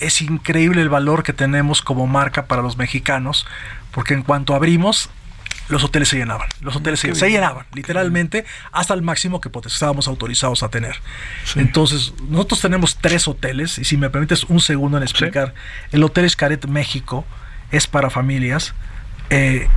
es 0.00 0.20
increíble 0.22 0.80
el 0.80 0.88
valor 0.88 1.22
que 1.24 1.32
tenemos 1.32 1.82
como 1.82 2.06
marca 2.06 2.46
para 2.46 2.62
los 2.62 2.76
mexicanos, 2.76 3.46
porque 3.90 4.14
en 4.14 4.22
cuanto 4.22 4.54
abrimos, 4.54 5.10
los 5.68 5.84
hoteles 5.84 6.08
se 6.08 6.16
llenaban. 6.16 6.48
Los 6.60 6.76
hoteles 6.76 7.00
se, 7.00 7.14
se 7.14 7.28
llenaban, 7.28 7.66
literalmente, 7.74 8.44
hasta 8.72 8.94
el 8.94 9.02
máximo 9.02 9.40
que 9.40 9.50
estábamos 9.66 10.08
autorizados 10.08 10.62
a 10.62 10.68
tener. 10.68 10.96
Entonces, 11.56 12.14
nosotros 12.28 12.60
tenemos 12.60 12.96
tres 12.96 13.28
hoteles, 13.28 13.78
y 13.78 13.84
si 13.84 13.96
me 13.96 14.08
permites 14.08 14.44
un 14.44 14.60
segundo 14.60 14.96
en 14.96 15.02
explicar, 15.02 15.54
el 15.92 16.02
Hotel 16.04 16.24
Escaret 16.24 16.64
México 16.66 17.26
es 17.70 17.86
para 17.86 18.08
familias. 18.08 18.74
eh, 19.30 19.68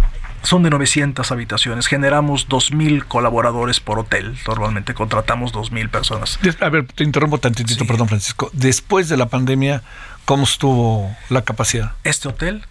son 0.44 0.64
de 0.64 0.70
900 0.70 1.32
habitaciones. 1.32 1.88
Generamos 1.88 2.48
2.000 2.50 3.06
colaboradores 3.08 3.80
por 3.80 4.00
hotel. 4.00 4.38
Normalmente 4.48 4.94
contratamos 4.94 5.54
2.000 5.54 5.90
personas. 5.90 6.40
A 6.62 6.70
ver, 6.70 6.86
te 6.88 7.04
interrumpo 7.04 7.38
tantitito, 7.38 7.86
perdón, 7.86 8.08
Francisco. 8.08 8.50
Después 8.54 9.08
de 9.10 9.18
la 9.18 9.28
pandemia, 9.28 9.84
¿cómo 10.26 10.44
estuvo 10.44 11.16
la 11.30 11.44
capacidad? 11.44 11.92
este 12.04 12.28
hotel. 12.28 12.66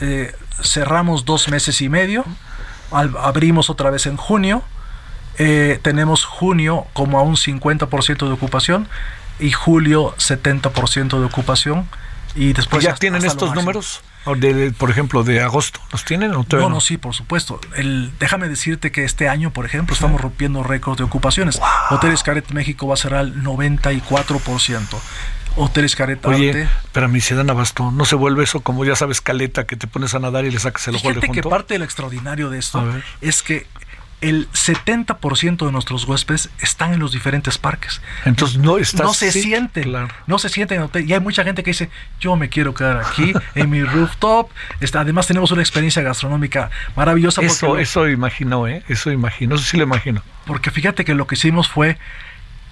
eh, 0.00 0.34
cerramos 0.62 1.24
dos 1.26 1.48
meses 1.48 1.80
y 1.82 1.88
medio. 1.90 2.24
al- 2.90 3.14
abrimos 3.18 3.68
otra 3.70 3.90
vez 3.90 4.06
en 4.06 4.16
junio. 4.16 4.62
eh, 5.38 5.78
tenemos 5.82 6.24
junio 6.24 6.86
como 6.92 7.18
a 7.18 7.22
un 7.22 7.36
50% 7.36 8.26
de 8.26 8.32
ocupación 8.32 8.88
y 9.38 9.52
julio 9.52 10.14
70% 10.18 11.18
de 11.18 11.24
ocupación. 11.24 11.86
Y 12.34 12.52
después 12.52 12.82
¿Ya 12.84 12.90
hasta- 12.90 13.00
tienen 13.00 13.18
hasta 13.24 13.28
estos 13.44 13.54
números? 13.54 14.02
O 14.26 14.34
de- 14.36 14.70
por 14.72 14.90
ejemplo, 14.90 15.24
de 15.24 15.40
agosto. 15.42 15.80
¿Los 15.92 16.04
tienen 16.04 16.32
o 16.34 16.44
todavía 16.44 16.68
No, 16.68 16.74
no, 16.74 16.80
sí, 16.80 16.98
por 16.98 17.14
supuesto. 17.14 17.58
El, 17.76 18.12
déjame 18.18 18.48
decirte 18.48 18.92
que 18.92 19.04
este 19.04 19.28
año, 19.28 19.50
por 19.52 19.64
ejemplo, 19.66 19.94
estamos 19.94 20.20
rompiendo 20.20 20.62
récords 20.62 20.98
de 20.98 21.04
ocupaciones. 21.04 21.58
Hotel 21.90 22.12
Escaret 22.12 22.48
México 22.50 22.86
va 22.86 22.94
a 22.94 22.96
cerrar 22.98 23.24
el 23.24 23.42
94%. 23.42 24.98
Hotel 25.56 25.84
Escaret 25.84 26.24
Oye, 26.26 26.50
Arte. 26.50 26.68
pero 26.92 27.06
a 27.06 27.08
mí 27.08 27.20
se 27.20 27.34
dan 27.34 27.50
abasto. 27.50 27.90
¿No 27.90 28.04
se 28.04 28.14
vuelve 28.14 28.44
eso 28.44 28.60
como 28.60 28.84
ya 28.84 28.94
sabes, 28.94 29.20
caleta, 29.20 29.66
que 29.66 29.76
te 29.76 29.86
pones 29.88 30.14
a 30.14 30.20
nadar 30.20 30.44
y 30.44 30.50
le 30.50 30.58
sacas 30.60 30.86
el 30.88 30.94
ojo 30.96 31.08
al 31.08 31.14
Fíjate 31.14 31.26
que 31.32 31.42
junto? 31.42 31.50
parte 31.50 31.74
de 31.74 31.78
lo 31.78 31.84
extraordinario 31.84 32.50
de 32.50 32.58
esto 32.58 32.84
es 33.20 33.42
que 33.42 33.66
el 34.20 34.48
70% 34.52 35.64
de 35.66 35.72
nuestros 35.72 36.04
huéspedes 36.04 36.50
están 36.60 36.92
en 36.92 37.00
los 37.00 37.12
diferentes 37.12 37.56
parques. 37.58 38.02
Entonces 38.24 38.58
no 38.58 38.76
estás... 38.78 39.06
no 39.06 39.14
se 39.14 39.32
sí, 39.32 39.42
sienten, 39.42 39.84
claro. 39.84 40.08
no 40.26 40.38
se 40.38 40.48
sienten 40.48 40.78
en 40.78 40.84
hotel. 40.84 41.08
Y 41.08 41.14
hay 41.14 41.20
mucha 41.20 41.42
gente 41.44 41.62
que 41.62 41.70
dice, 41.70 41.90
yo 42.20 42.36
me 42.36 42.48
quiero 42.48 42.74
quedar 42.74 42.98
aquí, 42.98 43.32
en 43.54 43.70
mi 43.70 43.82
rooftop. 43.82 44.50
Está, 44.80 45.00
además 45.00 45.26
tenemos 45.26 45.50
una 45.52 45.62
experiencia 45.62 46.02
gastronómica 46.02 46.70
maravillosa. 46.96 47.40
porque 47.40 47.52
Eso, 47.52 47.66
lo- 47.68 47.78
eso 47.78 48.08
imagino, 48.08 48.66
¿eh? 48.68 48.82
Eso 48.88 49.10
imagino, 49.10 49.54
eso 49.54 49.64
sí 49.64 49.76
lo 49.76 49.84
imagino. 49.84 50.22
porque 50.46 50.70
fíjate 50.70 51.04
que 51.04 51.14
lo 51.14 51.26
que 51.26 51.34
hicimos 51.36 51.68
fue 51.68 51.96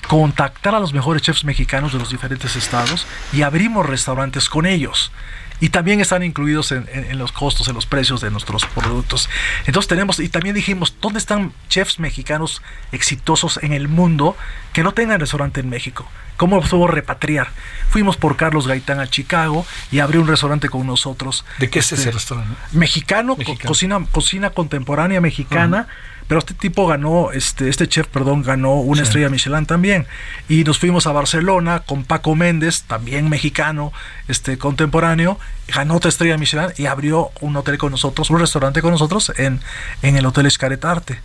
contactar 0.06 0.74
a 0.74 0.80
los 0.80 0.92
mejores 0.94 1.22
chefs 1.22 1.44
mexicanos 1.44 1.92
de 1.92 1.98
los 1.98 2.10
diferentes 2.10 2.56
estados 2.56 3.06
y 3.32 3.42
abrimos 3.42 3.84
restaurantes 3.86 4.48
con 4.48 4.64
ellos. 4.66 5.12
Y 5.60 5.70
también 5.70 6.00
están 6.00 6.22
incluidos 6.22 6.70
en, 6.72 6.88
en- 6.92 7.10
en 7.10 7.18
los 7.18 7.32
costos, 7.32 7.66
en 7.68 7.74
los 7.74 7.86
precios 7.86 8.20
de 8.20 8.30
nuestros 8.30 8.64
productos. 8.66 9.28
Entonces 9.66 9.88
tenemos, 9.88 10.20
y 10.20 10.28
también 10.28 10.54
dijimos, 10.54 10.94
¿dónde 11.00 11.18
están 11.18 11.52
chefs 11.68 11.98
mexicanos 11.98 12.62
exitosos 12.92 13.58
en 13.62 13.72
el 13.72 13.88
mundo 13.88 14.36
que 14.72 14.82
no 14.82 14.92
tengan 14.92 15.20
restaurante 15.20 15.60
en 15.60 15.68
México? 15.68 16.08
¿Cómo 16.36 16.54
los 16.56 16.68
puedo 16.68 16.86
repatriar? 16.86 17.48
Fuimos 17.90 18.16
por 18.16 18.36
Carlos 18.36 18.68
Gaitán 18.68 19.00
a 19.00 19.08
Chicago 19.08 19.66
y 19.90 19.98
abrió 19.98 20.20
un 20.20 20.28
restaurante 20.28 20.68
con 20.68 20.86
nosotros. 20.86 21.44
¿De 21.58 21.68
qué 21.68 21.80
es 21.80 21.90
Este, 21.90 22.02
ese 22.02 22.12
restaurante? 22.12 22.54
Mexicano, 22.70 23.32
co- 23.34 23.38
Mexicano. 23.38 23.68
cocina, 23.68 24.06
cocina 24.12 24.50
contemporánea 24.50 25.20
mexicana. 25.20 25.88
Pero 26.28 26.38
este 26.40 26.54
tipo 26.54 26.86
ganó, 26.86 27.32
este, 27.32 27.68
este 27.68 27.88
chef, 27.88 28.06
perdón, 28.06 28.42
ganó 28.42 28.74
una 28.74 29.02
estrella 29.02 29.30
Michelin 29.30 29.66
también. 29.66 30.06
Y 30.48 30.62
nos 30.62 30.78
fuimos 30.78 31.06
a 31.06 31.12
Barcelona 31.12 31.80
con 31.80 32.04
Paco 32.04 32.36
Méndez, 32.36 32.82
también 32.82 33.28
mexicano, 33.30 33.92
este, 34.28 34.58
contemporáneo, 34.58 35.38
ganó 35.68 35.96
otra 35.96 36.10
estrella 36.10 36.36
Michelin 36.36 36.68
y 36.76 36.86
abrió 36.86 37.30
un 37.40 37.56
hotel 37.56 37.78
con 37.78 37.90
nosotros, 37.92 38.28
un 38.30 38.38
restaurante 38.40 38.82
con 38.82 38.90
nosotros 38.92 39.32
en, 39.36 39.60
en 40.02 40.16
el 40.16 40.26
Hotel 40.26 40.46
Escaret 40.46 40.84
Arte. 40.84 41.18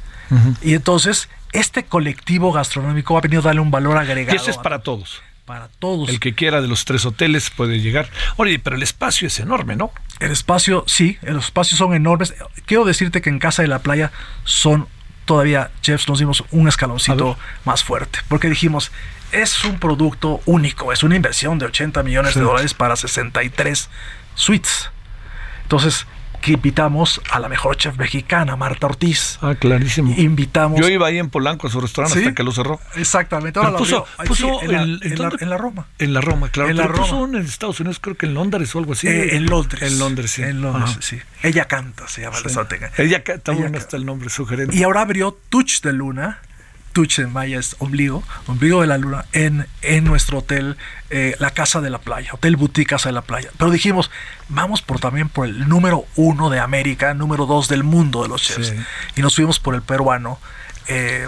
Y 0.64 0.74
entonces, 0.74 1.30
este 1.52 1.84
colectivo 1.84 2.52
gastronómico 2.52 3.18
ha 3.18 3.22
venido 3.22 3.42
a 3.42 3.46
darle 3.46 3.62
un 3.62 3.70
valor 3.70 3.98
Y 3.98 4.00
agregado. 4.00 4.36
ese 4.36 4.50
es 4.52 4.58
para 4.58 4.80
todos. 4.80 5.22
para 5.46 5.68
todos. 5.80 6.10
El 6.10 6.20
que 6.20 6.34
quiera 6.34 6.60
de 6.62 6.68
los 6.68 6.86
tres 6.86 7.06
hoteles 7.06 7.52
puede 7.52 7.82
llegar. 7.82 8.10
Oye, 8.38 8.58
pero 8.58 8.76
el 8.76 8.82
espacio 8.84 9.28
es 9.28 9.40
enorme, 9.40 9.76
¿no? 9.76 9.92
El 10.24 10.32
espacio, 10.32 10.86
sí, 10.88 11.18
los 11.22 11.44
espacios 11.44 11.78
son 11.78 11.94
enormes. 11.94 12.34
Quiero 12.66 12.86
decirte 12.86 13.22
que 13.22 13.30
en 13.30 13.40
Casa 13.40 13.62
de 13.62 13.68
la 13.68 13.80
Playa 13.80 14.10
son 14.46 14.88
todavía, 15.26 15.72
chefs, 15.82 16.08
nos 16.08 16.20
dimos 16.20 16.46
un 16.52 16.70
escaloncito 16.70 17.38
más 17.66 17.84
fuerte, 17.84 18.20
porque 18.30 18.48
dijimos, 18.48 18.94
es 19.34 19.66
un 19.66 19.80
producto 19.80 20.40
único, 20.46 20.94
es 20.94 21.04
una 21.04 21.18
inversión 21.18 21.60
de 21.60 21.66
80 21.66 22.04
millones 22.04 22.36
de 22.36 22.42
dólares 22.42 22.74
para 22.74 22.96
63 22.96 23.90
suites. 24.34 24.92
Entonces, 25.64 26.08
que 26.44 26.52
invitamos 26.52 27.22
a 27.32 27.40
la 27.40 27.48
mejor 27.48 27.78
chef 27.78 27.98
mexicana, 27.98 28.56
Marta 28.58 28.88
Ortiz. 28.88 29.40
Ah, 29.42 29.56
clarísimo. 29.56 30.14
Invitamos. 30.18 30.80
Yo 30.80 30.90
iba 30.90 31.08
ahí 31.08 31.18
en 31.18 31.30
Polanco 31.30 31.68
a 31.68 31.70
su 31.70 31.80
restaurante 31.80 32.20
¿Sí? 32.20 32.26
hasta 32.26 32.36
que 32.36 32.44
lo 32.44 32.52
cerró. 32.52 32.80
Exactamente. 32.96 33.60
Ahora 33.60 33.78
puso, 33.78 34.06
puso 34.28 34.60
sí, 34.60 34.66
en, 34.66 34.72
la, 34.74 34.82
el- 34.84 35.00
en 35.04 35.20
la- 35.20 35.32
en 35.40 35.50
la 35.50 35.58
Roma. 35.58 35.88
En 36.00 36.14
la 36.14 36.20
Roma, 36.22 36.50
claro. 36.50 36.70
En 36.70 36.76
la 36.78 36.88
puso 36.90 37.04
Roma. 37.14 37.18
uno 37.24 37.38
en 37.40 37.46
Estados 37.46 37.80
Unidos, 37.80 38.00
creo 38.02 38.18
que 38.18 38.26
en 38.26 38.34
Londres 38.34 38.76
o 38.76 38.80
algo 38.80 38.92
así. 38.92 39.08
Eh, 39.08 39.36
en 39.38 39.46
Londres. 39.46 39.82
En 39.90 40.00
Londres, 40.00 40.32
sí. 40.32 40.44
En 40.44 40.62
Londres, 40.62 40.90
Ajá. 40.92 41.02
sí. 41.02 41.18
Ella 41.44 41.66
canta, 41.66 42.08
se 42.10 42.22
llama 42.22 42.38
el 42.38 42.44
restaurante. 42.44 42.92
Ella 42.98 43.24
ca- 43.24 43.36
está 43.36 43.52
Ella 43.54 43.62
bueno 43.62 43.78
ca- 43.78 43.80
está 43.84 43.96
el 43.98 44.06
nombre 44.06 44.30
sugerente. 44.30 44.76
Y 44.76 44.84
ahora 44.84 45.02
abrió 45.02 45.38
Touch 45.50 45.82
de 45.82 45.94
Luna. 45.94 46.40
Touch 46.94 47.20
en 47.20 47.34
maya 47.34 47.60
es 47.60 47.76
ombligo, 47.80 48.24
ombligo 48.48 48.82
de 48.82 48.88
la 48.88 48.98
luna, 48.98 49.26
en, 49.34 49.68
en 49.82 50.04
nuestro 50.06 50.40
hotel, 50.40 50.78
eh, 51.10 51.36
la 51.40 51.52
Casa 51.52 51.82
de 51.82 51.90
la 51.90 52.00
Playa, 52.00 52.30
Hotel 52.34 52.56
Boutique 52.56 52.90
Casa 52.90 53.10
de 53.10 53.14
la 53.14 53.24
Playa. 53.24 53.50
Pero 53.58 53.72
dijimos, 53.72 54.10
vamos 54.48 54.82
por 54.82 55.00
también 55.00 55.28
por 55.28 55.48
el 55.48 55.68
número 55.68 56.06
uno 56.16 56.50
de 56.50 56.60
América, 56.60 57.14
número 57.14 57.46
dos 57.46 57.68
del 57.68 57.84
mundo 57.84 58.24
de 58.24 58.30
los 58.30 58.42
chefs. 58.44 58.70
Sí. 58.70 58.76
Y 59.16 59.22
nos 59.22 59.36
fuimos 59.36 59.60
por 59.60 59.76
el 59.76 59.82
peruano, 59.82 60.40
eh, 60.88 61.28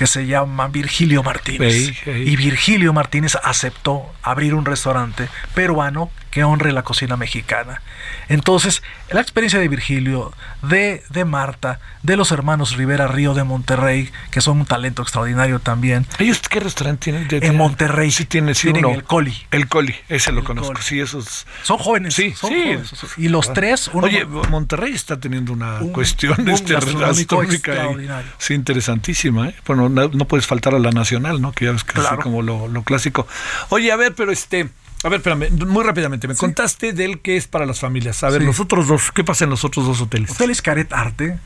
que 0.00 0.06
se 0.06 0.26
llama 0.26 0.66
Virgilio 0.68 1.22
Martínez. 1.22 1.92
Y 2.06 2.34
Virgilio 2.36 2.94
Martínez 2.94 3.36
aceptó 3.44 4.10
abrir 4.22 4.54
un 4.54 4.64
restaurante 4.64 5.28
peruano 5.54 6.10
que 6.30 6.42
honre 6.42 6.72
la 6.72 6.84
cocina 6.84 7.18
mexicana. 7.18 7.82
Entonces, 8.28 8.82
la 9.10 9.20
experiencia 9.20 9.58
de 9.58 9.68
Virgilio, 9.68 10.32
de, 10.62 11.02
de 11.10 11.24
Marta, 11.24 11.80
de 12.04 12.16
los 12.16 12.30
hermanos 12.30 12.76
Rivera 12.76 13.08
Río 13.08 13.34
de 13.34 13.42
Monterrey, 13.44 14.10
que 14.30 14.40
son 14.40 14.60
un 14.60 14.64
talento 14.64 15.02
extraordinario 15.02 15.58
también. 15.58 16.06
¿Ellos 16.18 16.40
qué 16.48 16.60
restaurante 16.60 17.12
tienen? 17.28 17.44
En 17.44 17.56
Monterrey. 17.56 18.10
Sí, 18.12 18.24
tiene, 18.24 18.54
sí, 18.54 18.68
Tienen 18.72 18.84
uno. 18.86 18.94
el 18.94 19.02
Coli. 19.04 19.36
El 19.50 19.66
Coli, 19.68 19.94
ese 20.08 20.30
lo 20.32 20.44
conozco. 20.44 20.72
Coli. 20.72 20.84
Sí, 20.84 21.00
esos. 21.00 21.46
Son 21.64 21.76
jóvenes. 21.78 22.14
Sí, 22.14 22.32
son 22.32 22.50
sí. 22.50 22.62
jóvenes. 22.62 22.92
Y 23.18 23.28
los 23.28 23.52
tres, 23.52 23.90
uno- 23.92 24.06
Oye, 24.06 24.24
Monterrey 24.24 24.92
está 24.94 25.18
teniendo 25.20 25.52
una 25.52 25.80
Un 25.80 25.92
cuestión 25.92 26.36
boom 26.38 26.48
este, 26.50 26.72
gastronómica. 26.74 28.22
Sí, 28.38 28.54
interesantísima. 28.54 29.48
¿eh? 29.48 29.54
Bueno, 29.66 29.89
no, 29.90 30.08
no 30.08 30.24
puedes 30.26 30.46
faltar 30.46 30.74
a 30.74 30.78
la 30.78 30.90
nacional, 30.90 31.40
¿no? 31.42 31.52
Que 31.52 31.66
ya 31.66 31.72
ves 31.72 31.84
que 31.84 32.00
es 32.00 32.06
como 32.22 32.42
lo, 32.42 32.68
lo 32.68 32.82
clásico. 32.82 33.26
Oye, 33.68 33.90
a 33.92 33.96
ver, 33.96 34.14
pero 34.14 34.32
este. 34.32 34.68
A 35.02 35.08
ver, 35.08 35.18
espérame, 35.20 35.50
muy 35.66 35.82
rápidamente. 35.84 36.28
Me 36.28 36.34
contaste 36.34 36.92
del 36.92 37.20
que 37.20 37.36
es 37.36 37.46
para 37.46 37.64
las 37.66 37.80
familias. 37.80 38.22
A 38.22 38.28
ver, 38.30 38.40
Sí. 38.42 38.46
los 38.46 38.60
otros 38.60 38.86
dos, 38.86 39.10
¿qué 39.12 39.24
pasa 39.24 39.44
en 39.44 39.50
los 39.50 39.64
otros 39.64 39.86
dos 39.86 40.00
hoteles? 40.00 40.30
Hotel 40.32 40.50
Escaret 40.50 40.92
Arte, 40.92 41.38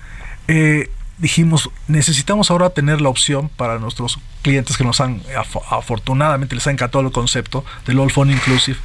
eh, 0.49 0.90
dijimos, 1.18 1.70
necesitamos 1.86 2.51
ahora 2.51 2.70
tener 2.70 3.01
la 3.01 3.09
opción 3.11 3.49
para 3.49 3.78
nuestros 3.78 4.18
clientes 4.42 4.76
que 4.76 4.82
nos 4.82 5.01
han, 5.01 5.22
af- 5.36 5.62
afortunadamente 5.70 6.57
les 6.57 6.66
ha 6.66 6.72
encantado 6.72 7.05
el 7.07 7.12
concepto 7.12 7.64
del 7.86 8.01
All 8.01 8.11
Fun 8.11 8.30
Inclusive. 8.30 8.76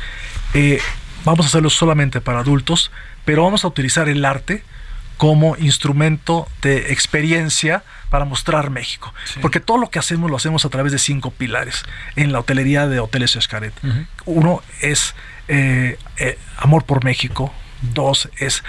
eh, 0.53 0.80
vamos 1.26 1.47
a 1.47 1.49
hacerlo 1.49 1.72
solamente 1.72 2.22
para 2.22 2.39
adultos, 2.41 2.91
pero 3.26 3.43
vamos 3.43 3.66
a 3.66 3.68
utilizar 3.68 4.07
el 4.07 4.24
arte 4.24 4.64
como 5.20 5.58
instrumento 5.58 6.48
de 6.62 6.94
experiencia 6.94 7.84
para 8.10 8.24
mostrar 8.24 8.70
México. 8.70 9.14
Porque 9.42 9.60
todo 9.60 9.78
lo 9.78 9.90
que 9.90 10.00
hacemos 10.00 10.32
lo 10.32 10.38
hacemos 10.38 10.64
a 10.64 10.70
través 10.70 10.94
de 10.94 10.98
cinco 10.98 11.30
pilares 11.32 11.84
en 12.16 12.32
la 12.32 12.40
hotelería 12.40 12.88
de 12.88 13.02
Hoteles 13.02 13.36
Escaret. 13.36 13.74
Uno 14.24 14.64
es 14.80 15.16
eh, 15.50 16.00
eh, 16.16 16.40
amor 16.56 16.86
por 16.86 17.04
México. 17.04 17.54
Dos 17.82 18.30
es 18.38 18.64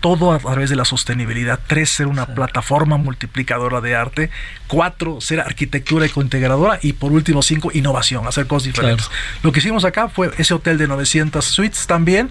todo 0.00 0.32
a 0.32 0.38
través 0.38 0.70
de 0.70 0.76
la 0.76 0.86
sostenibilidad. 0.86 1.60
Tres, 1.66 1.90
ser 1.90 2.06
una 2.06 2.24
plataforma 2.34 2.96
multiplicadora 2.96 3.82
de 3.82 3.94
arte. 3.94 4.30
Cuatro, 4.68 5.20
ser 5.20 5.40
arquitectura 5.40 6.06
ecointegradora. 6.06 6.78
Y 6.80 6.94
por 6.94 7.12
último, 7.12 7.42
cinco, 7.42 7.72
innovación, 7.74 8.26
hacer 8.26 8.46
cosas 8.46 8.68
diferentes. 8.68 9.10
Lo 9.42 9.52
que 9.52 9.58
hicimos 9.58 9.84
acá 9.84 10.08
fue 10.08 10.30
ese 10.38 10.54
hotel 10.54 10.78
de 10.78 10.88
900 10.88 11.44
suites 11.44 11.86
también. 11.86 12.30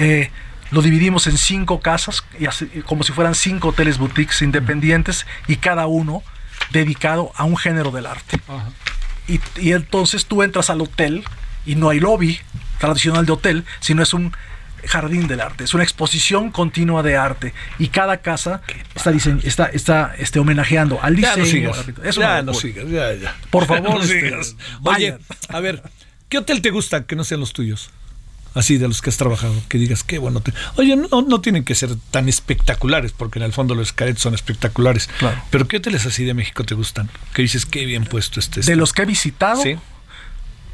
Eh, 0.00 0.32
lo 0.70 0.82
dividimos 0.82 1.26
en 1.26 1.38
cinco 1.38 1.80
casas, 1.80 2.24
y 2.38 2.46
así- 2.46 2.66
como 2.86 3.02
si 3.04 3.12
fueran 3.12 3.34
cinco 3.34 3.68
hoteles 3.68 3.98
boutiques 3.98 4.42
independientes, 4.42 5.26
y 5.46 5.56
cada 5.56 5.86
uno 5.86 6.22
dedicado 6.70 7.32
a 7.36 7.44
un 7.44 7.56
género 7.56 7.90
del 7.90 8.06
arte. 8.06 8.40
Y, 9.26 9.40
y 9.60 9.72
entonces 9.72 10.26
tú 10.26 10.42
entras 10.42 10.70
al 10.70 10.80
hotel 10.80 11.24
y 11.66 11.74
no 11.74 11.90
hay 11.90 12.00
lobby 12.00 12.38
tradicional 12.78 13.26
de 13.26 13.32
hotel, 13.32 13.64
sino 13.80 14.02
es 14.02 14.12
un 14.14 14.32
jardín 14.86 15.26
del 15.26 15.40
arte, 15.40 15.64
es 15.64 15.74
una 15.74 15.82
exposición 15.82 16.50
continua 16.52 17.02
de 17.02 17.16
arte 17.16 17.52
y 17.80 17.88
cada 17.88 18.18
casa 18.18 18.62
está 18.94 19.10
está 19.42 19.66
está 19.66 20.14
este 20.18 20.38
homenajeando 20.38 21.00
al 21.02 21.16
Ya 21.16 21.34
diseño. 21.34 21.70
no 21.70 21.74
sigas. 21.74 21.98
es 22.04 22.14
Ya 22.16 22.42
no 22.42 22.54
sigas, 22.54 22.88
ya, 22.88 23.12
ya. 23.14 23.36
Por 23.50 23.62
Ya 23.68 23.68
favor, 23.68 23.90
no 23.96 24.00
este, 24.02 24.20
sigas. 24.20 24.56
Oye, 24.84 25.18
a 25.48 25.60
ver, 25.60 25.82
¿qué 26.28 26.38
hotel 26.38 26.62
te 26.62 26.70
gusta 26.70 27.04
que 27.06 27.16
no 27.16 27.24
sean 27.24 27.40
los 27.40 27.52
tuyos? 27.52 27.90
Así 28.54 28.78
de 28.78 28.88
los 28.88 29.02
que 29.02 29.10
has 29.10 29.16
trabajado, 29.16 29.54
que 29.68 29.78
digas 29.78 30.02
qué 30.02 30.18
bueno. 30.18 30.40
te- 30.40 30.52
Oye, 30.76 30.96
no, 30.96 31.22
no 31.22 31.40
tienen 31.40 31.64
que 31.64 31.74
ser 31.74 31.90
tan 32.10 32.28
espectaculares, 32.28 33.12
porque 33.12 33.38
en 33.38 33.44
el 33.44 33.52
fondo 33.52 33.74
los 33.74 33.92
caretos 33.92 34.22
son 34.22 34.34
espectaculares. 34.34 35.08
Claro. 35.18 35.40
Pero 35.50 35.68
¿qué 35.68 35.76
hoteles 35.76 36.06
así 36.06 36.24
de 36.24 36.34
México 36.34 36.64
te 36.64 36.74
gustan? 36.74 37.08
Que 37.34 37.42
dices 37.42 37.66
qué 37.66 37.84
bien 37.84 38.04
puesto 38.04 38.40
este. 38.40 38.60
De 38.62 38.74
los 38.76 38.92
que 38.92 39.02
he 39.02 39.06
visitado, 39.06 39.62
Sí. 39.62 39.76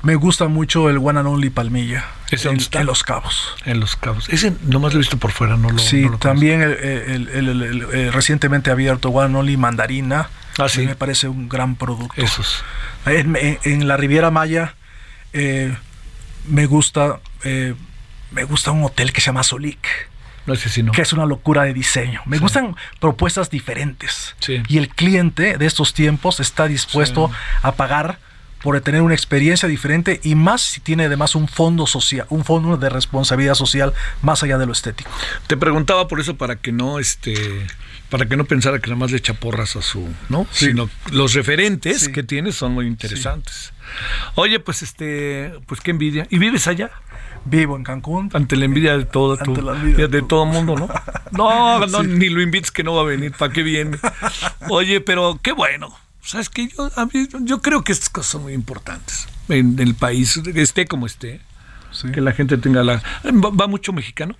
me 0.02 0.14
gusta 0.14 0.48
mucho 0.48 0.88
el 0.88 0.98
One 0.98 1.18
and 1.18 1.28
Only 1.28 1.50
Palmilla. 1.50 2.04
¿Ese 2.30 2.48
en, 2.48 2.58
en 2.72 2.86
Los 2.86 3.02
Cabos. 3.02 3.48
En 3.66 3.80
Los 3.80 3.96
Cabos. 3.96 4.28
Ese 4.28 4.52
nomás 4.62 4.92
lo 4.94 4.98
he 4.98 5.02
visto 5.02 5.18
por 5.18 5.32
fuera, 5.32 5.56
no 5.56 5.70
lo 5.70 5.78
Sí, 5.78 6.02
no 6.04 6.10
lo 6.12 6.18
también 6.18 6.62
el, 6.62 6.72
el- 6.72 7.28
el- 7.28 7.62
el- 7.62 7.82
el 7.92 8.12
recientemente 8.12 8.70
abierto 8.70 9.10
One 9.10 9.26
and 9.26 9.36
Only 9.36 9.56
Mandarina. 9.56 10.28
Ah, 10.58 10.68
sí. 10.68 10.86
Me 10.86 10.94
parece 10.94 11.28
un 11.28 11.48
gran 11.48 11.74
producto. 11.76 12.14
Esos. 12.22 12.62
En 13.06 13.88
la 13.88 13.96
Riviera 13.96 14.30
Maya 14.30 14.74
eh, 15.32 15.76
me 16.48 16.66
gusta 16.66 17.18
eh, 17.44 17.74
me 18.30 18.44
gusta 18.44 18.70
un 18.72 18.82
hotel 18.84 19.12
que 19.12 19.20
se 19.20 19.26
llama 19.26 19.42
Solik. 19.42 19.86
No 20.46 20.54
sé 20.56 20.68
si 20.68 20.82
no. 20.82 20.92
Que 20.92 21.02
es 21.02 21.12
una 21.12 21.24
locura 21.24 21.62
de 21.62 21.72
diseño. 21.72 22.20
Me 22.26 22.38
gustan 22.38 22.76
propuestas 23.00 23.48
diferentes. 23.48 24.34
Sí. 24.40 24.62
Y 24.68 24.76
el 24.78 24.88
cliente 24.90 25.56
de 25.56 25.64
estos 25.66 25.94
tiempos 25.94 26.38
está 26.40 26.66
dispuesto 26.66 27.30
a 27.62 27.72
pagar 27.72 28.18
por 28.62 28.78
tener 28.80 29.02
una 29.02 29.14
experiencia 29.14 29.68
diferente 29.68 30.20
y 30.22 30.34
más 30.34 30.62
si 30.62 30.80
tiene 30.80 31.04
además 31.04 31.34
un 31.34 31.48
fondo 31.48 31.86
social, 31.86 32.26
un 32.30 32.44
fondo 32.46 32.76
de 32.78 32.88
responsabilidad 32.88 33.54
social 33.54 33.92
más 34.22 34.42
allá 34.42 34.56
de 34.58 34.64
lo 34.66 34.72
estético. 34.72 35.10
Te 35.46 35.56
preguntaba 35.56 36.08
por 36.08 36.18
eso 36.20 36.36
para 36.36 36.56
que 36.56 36.72
no 36.72 36.98
este 36.98 37.66
para 38.08 38.26
que 38.26 38.36
no 38.36 38.44
pensara 38.44 38.78
que 38.78 38.86
nada 38.88 39.00
más 39.00 39.10
le 39.10 39.16
echa 39.18 39.34
porras 39.34 39.76
a 39.76 39.82
su, 39.82 40.08
¿no? 40.28 40.46
Sí. 40.50 40.66
Sino 40.66 40.88
los 41.10 41.34
referentes 41.34 42.02
Sí. 42.04 42.12
que 42.12 42.22
tienes 42.22 42.54
son 42.54 42.72
muy 42.72 42.86
interesantes. 42.86 43.72
Oye, 44.34 44.60
pues 44.60 44.82
este, 44.82 45.52
pues 45.66 45.80
qué 45.80 45.90
envidia. 45.90 46.26
¿Y 46.30 46.38
vives 46.38 46.66
allá? 46.66 46.90
Vivo 47.46 47.76
en 47.76 47.84
Cancún. 47.84 48.30
Ante 48.32 48.56
la 48.56 48.64
envidia 48.64 48.96
de 48.96 49.04
todo 49.04 49.36
Ante 49.38 49.60
la 49.62 49.72
envidia 49.72 50.08
de, 50.08 50.22
todo 50.22 50.46
mundo, 50.46 50.74
¿no? 50.76 50.88
No, 51.32 51.84
no, 51.86 52.02
Sí. 52.02 52.08
ni 52.08 52.28
lo 52.30 52.40
invites 52.40 52.70
que 52.70 52.82
no 52.84 52.94
va 52.94 53.02
a 53.02 53.04
venir, 53.04 53.32
¿para 53.32 53.52
qué 53.52 53.62
viene? 53.62 53.98
Oye, 54.68 55.00
pero 55.00 55.38
qué 55.42 55.52
bueno. 55.52 55.94
¿Sabes 56.22 56.48
qué? 56.48 56.68
Yo, 56.68 56.90
a 56.96 57.04
mí- 57.06 57.28
yo 57.42 57.60
creo 57.60 57.82
que 57.84 57.92
estas 57.92 58.08
cosas 58.08 58.32
son 58.32 58.42
muy 58.44 58.52
importantes 58.54 59.28
en 59.48 59.78
el 59.78 59.94
país, 59.94 60.40
esté 60.54 60.86
como 60.86 61.06
esté. 61.06 61.40
Que 62.12 62.20
la 62.20 62.32
gente 62.32 62.56
tenga 62.58 62.82
la... 62.82 62.94
¿Va, 63.24 63.50
va 63.50 63.66
mucho 63.68 63.92
mexicano? 63.92 64.34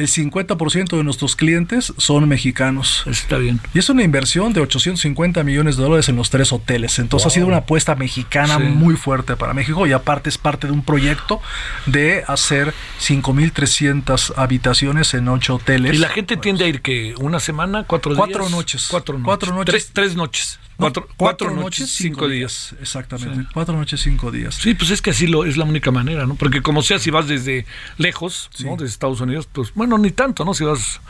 El 0.00 0.08
50% 0.08 0.96
de 0.96 1.04
nuestros 1.04 1.36
clientes 1.36 1.92
son 1.98 2.26
mexicanos. 2.26 3.04
Está 3.06 3.36
bien. 3.36 3.60
Y 3.74 3.80
es 3.80 3.90
una 3.90 4.02
inversión 4.02 4.54
de 4.54 4.62
850 4.62 5.44
millones 5.44 5.76
de 5.76 5.82
dólares 5.82 6.08
en 6.08 6.16
los 6.16 6.30
tres 6.30 6.52
hoteles. 6.54 6.98
Entonces 6.98 7.26
ha 7.26 7.30
sido 7.30 7.46
una 7.46 7.58
apuesta 7.58 7.94
mexicana 7.96 8.56
Sí. 8.56 8.62
muy 8.64 8.96
fuerte 8.96 9.36
para 9.36 9.52
México 9.52 9.86
y 9.86 9.92
aparte 9.92 10.30
es 10.30 10.38
parte 10.38 10.66
de 10.68 10.72
un 10.72 10.82
proyecto 10.82 11.42
de 11.84 12.24
hacer 12.26 12.72
5.300 13.00 14.32
habitaciones 14.36 15.12
en 15.14 15.28
ocho 15.28 15.56
hoteles. 15.56 15.94
Y 15.94 15.98
la 15.98 16.08
gente 16.08 16.36
tiende 16.36 16.64
a 16.64 16.68
ir 16.68 16.80
que 16.80 17.14
una 17.18 17.40
semana, 17.40 17.84
cuatro 17.86 18.14
días. 18.14 18.26
Cuatro 18.26 18.48
noches. 18.48 18.86
Cuatro 18.90 19.14
noches. 19.18 19.24
Cuatro 19.26 19.54
noches. 19.54 19.72
Tres, 19.72 19.90
tres 19.92 20.16
noches. 20.16 20.58
No, 20.80 20.84
Cuatro, 20.86 21.08
cuatro 21.18 21.50
noches, 21.50 21.90
cinco 21.90 22.26
días. 22.26 22.74
Exactamente. 22.80 23.42
Sí. 23.42 23.46
Cuatro 23.52 23.76
noches, 23.76 24.00
cinco 24.00 24.30
días. 24.30 24.54
Sí, 24.54 24.72
pues 24.72 24.88
es 24.90 25.02
que 25.02 25.10
así 25.10 25.26
lo, 25.26 25.44
es 25.44 25.58
la 25.58 25.64
única 25.66 25.90
manera, 25.90 26.24
¿no? 26.24 26.36
Porque 26.36 26.62
como 26.62 26.80
sea, 26.80 26.98
si 26.98 27.10
vas 27.10 27.28
desde 27.28 27.66
lejos, 27.98 28.48
¿no? 28.60 28.72
Desde 28.76 28.86
Estados 28.86 29.20
Unidos, 29.20 29.46
pues 29.52 29.74
bueno, 29.74 29.89
ni 29.98 30.10
tanto, 30.10 30.44
¿no? 30.44 30.54
Si 30.54 30.64
vas... 30.64 31.00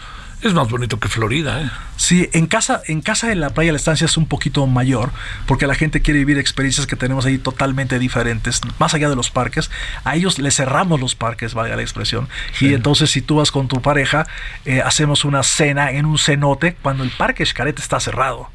Es 0.43 0.55
más 0.55 0.71
bonito 0.71 0.99
que 0.99 1.09
Florida, 1.09 1.61
¿eh? 1.61 1.71
Sí, 1.99 2.31
en 2.33 2.47
casa, 2.47 2.81
en 2.87 3.03
casa 3.03 3.29
de 3.29 3.35
la 3.35 3.51
playa 3.51 3.73
la 3.73 3.77
estancia 3.77 4.07
es 4.07 4.17
un 4.17 4.25
poquito 4.25 4.67
mayor, 4.67 5.11
porque 5.45 5.67
la 5.67 5.75
gente 5.75 6.01
quiere 6.01 6.21
vivir 6.21 6.39
experiencias 6.39 6.87
que 6.87 6.97
tenemos 6.97 7.27
ahí 7.27 7.37
totalmente 7.37 7.99
diferentes, 7.99 8.63
más 8.79 8.95
allá 8.95 9.11
de 9.11 9.17
los 9.17 9.31
parques. 9.31 9.71
A 10.03 10.17
ellos 10.17 10.39
les 10.39 10.57
cerramos 10.57 10.99
los 10.99 11.15
parques, 11.15 11.53
valga 11.53 11.77
la 11.77 11.83
expresión. 11.83 12.27
Y 12.59 12.73
entonces 12.73 13.11
si 13.11 13.21
tú 13.21 13.37
vas 13.37 13.51
con 13.51 13.69
tu 13.69 13.83
pareja, 13.83 14.27
eh, 14.65 14.81
hacemos 14.81 15.27
una 15.27 15.43
cena 15.43 15.91
en 15.91 16.07
un 16.07 16.17
cenote 16.17 16.75
cuando 16.81 17.05
el 17.05 17.11
parque 17.11 17.45
Xcaret 17.45 17.79
está 17.79 18.01
cerrado. 18.01 18.49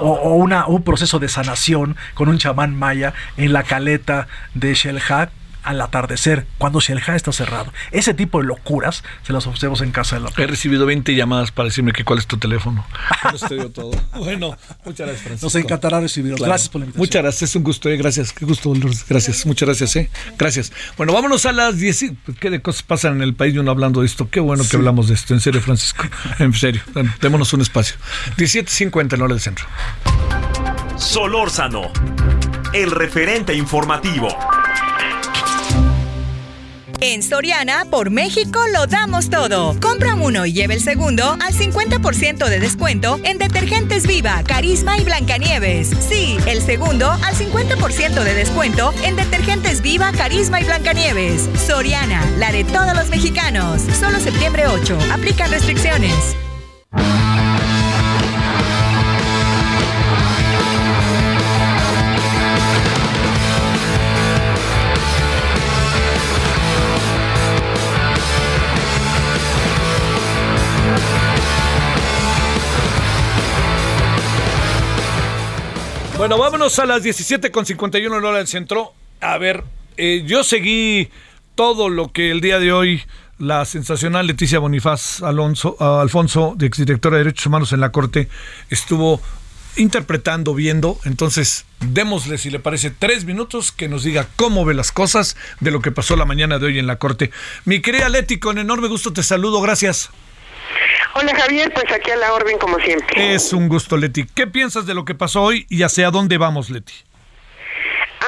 O, 0.00 0.12
o 0.12 0.34
una, 0.36 0.66
un 0.66 0.82
proceso 0.82 1.18
de 1.18 1.28
sanación 1.28 1.94
con 2.14 2.30
un 2.30 2.38
chamán 2.38 2.74
maya 2.74 3.12
en 3.36 3.52
la 3.52 3.64
caleta 3.64 4.28
de 4.54 4.72
Shelha 4.72 5.28
al 5.68 5.82
atardecer, 5.82 6.46
cuando 6.56 6.80
Shelha 6.80 7.14
está 7.14 7.30
cerrado. 7.30 7.70
Ese 7.90 8.14
tipo 8.14 8.40
de 8.40 8.46
locuras 8.46 9.04
se 9.22 9.34
las 9.34 9.46
ofrecemos 9.46 9.82
en 9.82 9.90
casa 9.92 10.16
de 10.16 10.22
la 10.22 10.30
He 10.34 10.46
recibido 10.46 10.86
20 10.86 11.14
llamadas 11.14 11.52
para 11.52 11.68
decirme 11.68 11.92
que 11.92 12.04
cuál 12.04 12.18
es 12.18 12.26
tu 12.26 12.38
teléfono. 12.38 12.86
Todo. 13.74 13.90
Bueno, 14.18 14.56
muchas 14.84 15.06
gracias, 15.06 15.22
Francisco. 15.22 15.46
Nos 15.46 15.54
encantará 15.56 16.00
recibirlos. 16.00 16.38
Claro. 16.38 16.52
Gracias 16.52 16.68
por 16.70 16.80
la 16.80 16.86
invitación. 16.86 17.00
Muchas 17.06 17.22
gracias, 17.22 17.50
es 17.50 17.56
un 17.56 17.64
gusto, 17.64 17.90
eh, 17.90 17.96
gracias. 17.98 18.32
Qué 18.32 18.46
gusto. 18.46 18.72
Gracias, 19.08 19.44
muchas 19.44 19.66
gracias, 19.68 19.96
eh. 19.96 20.10
Gracias. 20.38 20.72
Bueno, 20.96 21.12
vámonos 21.12 21.44
a 21.44 21.52
las 21.52 21.76
10. 21.76 22.02
y- 22.02 22.16
¿Qué 22.40 22.48
de 22.48 22.62
cosas 22.62 22.82
pasan 22.82 23.16
en 23.16 23.22
el 23.22 23.34
país 23.34 23.54
y 23.54 23.58
uno 23.58 23.70
hablando 23.70 24.00
de 24.00 24.06
esto? 24.06 24.30
Qué 24.30 24.40
bueno 24.40 24.64
que 24.68 24.76
hablamos 24.76 25.08
de 25.08 25.14
esto. 25.14 25.34
En 25.34 25.40
serio, 25.40 25.60
Francisco. 25.60 26.04
En 26.38 26.54
serio. 26.54 26.80
Bueno, 26.94 27.12
démonos 27.20 27.52
un 27.52 27.60
espacio. 27.60 27.96
17.50 28.38 29.12
en 29.14 29.22
hora 29.22 29.34
del 29.34 29.42
centro. 29.42 29.66
Solórzano, 30.96 31.92
el 32.72 32.90
referente 32.90 33.54
informativo. 33.54 34.28
En 37.00 37.22
Soriana, 37.22 37.84
por 37.88 38.10
México 38.10 38.60
lo 38.72 38.86
damos 38.86 39.30
todo. 39.30 39.78
Compra 39.80 40.16
uno 40.16 40.46
y 40.46 40.52
lleve 40.52 40.74
el 40.74 40.80
segundo 40.80 41.36
al 41.40 41.54
50% 41.54 42.48
de 42.48 42.58
descuento 42.58 43.20
en 43.22 43.38
detergentes 43.38 44.06
Viva, 44.06 44.42
Carisma 44.44 44.98
y 44.98 45.04
Blancanieves. 45.04 45.90
Sí, 46.00 46.38
el 46.46 46.60
segundo 46.60 47.08
al 47.08 47.34
50% 47.34 48.24
de 48.24 48.34
descuento 48.34 48.92
en 49.04 49.14
detergentes 49.14 49.80
Viva, 49.80 50.10
Carisma 50.10 50.60
y 50.60 50.64
Blancanieves. 50.64 51.48
Soriana, 51.66 52.28
la 52.36 52.50
de 52.50 52.64
todos 52.64 52.94
los 52.96 53.08
mexicanos. 53.10 53.82
Solo 53.98 54.18
septiembre 54.18 54.66
8. 54.66 54.98
Aplican 55.12 55.52
restricciones. 55.52 56.36
Bueno, 76.28 76.42
vámonos 76.42 76.78
a 76.78 76.84
las 76.84 77.02
17.51 77.02 78.04
en 78.04 78.12
hora 78.12 78.36
del 78.36 78.46
centro. 78.46 78.92
A 79.22 79.38
ver, 79.38 79.64
eh, 79.96 80.24
yo 80.26 80.44
seguí 80.44 81.08
todo 81.54 81.88
lo 81.88 82.12
que 82.12 82.30
el 82.30 82.42
día 82.42 82.58
de 82.58 82.70
hoy 82.70 83.00
la 83.38 83.64
sensacional 83.64 84.26
Leticia 84.26 84.58
Bonifaz 84.58 85.22
Alonso, 85.22 85.78
ah, 85.80 86.02
Alfonso, 86.02 86.54
exdirectora 86.60 87.16
de 87.16 87.24
Derechos 87.24 87.46
Humanos 87.46 87.72
en 87.72 87.80
la 87.80 87.92
Corte, 87.92 88.28
estuvo 88.68 89.22
interpretando, 89.76 90.52
viendo. 90.52 90.98
Entonces, 91.06 91.64
démosle, 91.80 92.36
si 92.36 92.50
le 92.50 92.60
parece, 92.60 92.90
tres 92.90 93.24
minutos 93.24 93.72
que 93.72 93.88
nos 93.88 94.02
diga 94.02 94.28
cómo 94.36 94.66
ve 94.66 94.74
las 94.74 94.92
cosas 94.92 95.34
de 95.60 95.70
lo 95.70 95.80
que 95.80 95.92
pasó 95.92 96.14
la 96.14 96.26
mañana 96.26 96.58
de 96.58 96.66
hoy 96.66 96.78
en 96.78 96.86
la 96.86 96.96
Corte. 96.96 97.30
Mi 97.64 97.80
querida 97.80 98.10
Leti, 98.10 98.38
con 98.38 98.58
enorme 98.58 98.88
gusto 98.88 99.14
te 99.14 99.22
saludo. 99.22 99.62
Gracias. 99.62 100.10
Hola 101.14 101.34
Javier, 101.34 101.72
pues 101.72 101.90
aquí 101.92 102.10
a 102.10 102.16
la 102.16 102.32
orden 102.32 102.58
como 102.58 102.78
siempre. 102.78 103.34
Es 103.34 103.52
un 103.52 103.68
gusto, 103.68 103.96
Leti. 103.96 104.26
¿Qué 104.26 104.46
piensas 104.46 104.86
de 104.86 104.94
lo 104.94 105.04
que 105.04 105.14
pasó 105.14 105.42
hoy 105.42 105.66
y 105.68 105.82
hacia 105.82 106.10
dónde 106.10 106.38
vamos, 106.38 106.70
Leti? 106.70 106.94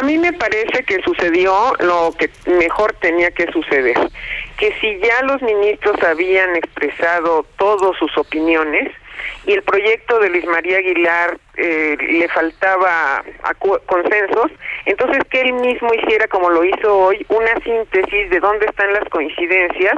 A 0.00 0.04
mí 0.04 0.18
me 0.18 0.32
parece 0.32 0.84
que 0.84 1.00
sucedió 1.02 1.74
lo 1.80 2.14
que 2.18 2.30
mejor 2.46 2.94
tenía 3.00 3.30
que 3.32 3.50
suceder, 3.52 3.98
que 4.56 4.74
si 4.80 4.98
ya 5.00 5.22
los 5.24 5.42
ministros 5.42 6.02
habían 6.02 6.56
expresado 6.56 7.44
todas 7.58 7.96
sus 7.98 8.16
opiniones 8.16 8.90
y 9.46 9.52
el 9.52 9.62
proyecto 9.62 10.18
de 10.18 10.28
Luis 10.28 10.44
María 10.46 10.78
Aguilar 10.78 11.38
eh, 11.56 11.96
le 11.98 12.28
faltaba 12.28 13.24
consensos, 13.86 14.50
entonces 14.86 15.22
que 15.30 15.40
él 15.40 15.52
mismo 15.54 15.92
hiciera 15.94 16.26
como 16.28 16.50
lo 16.50 16.64
hizo 16.64 16.96
hoy 16.96 17.24
una 17.28 17.54
síntesis 17.64 18.30
de 18.30 18.40
dónde 18.40 18.66
están 18.66 18.92
las 18.92 19.08
coincidencias 19.08 19.94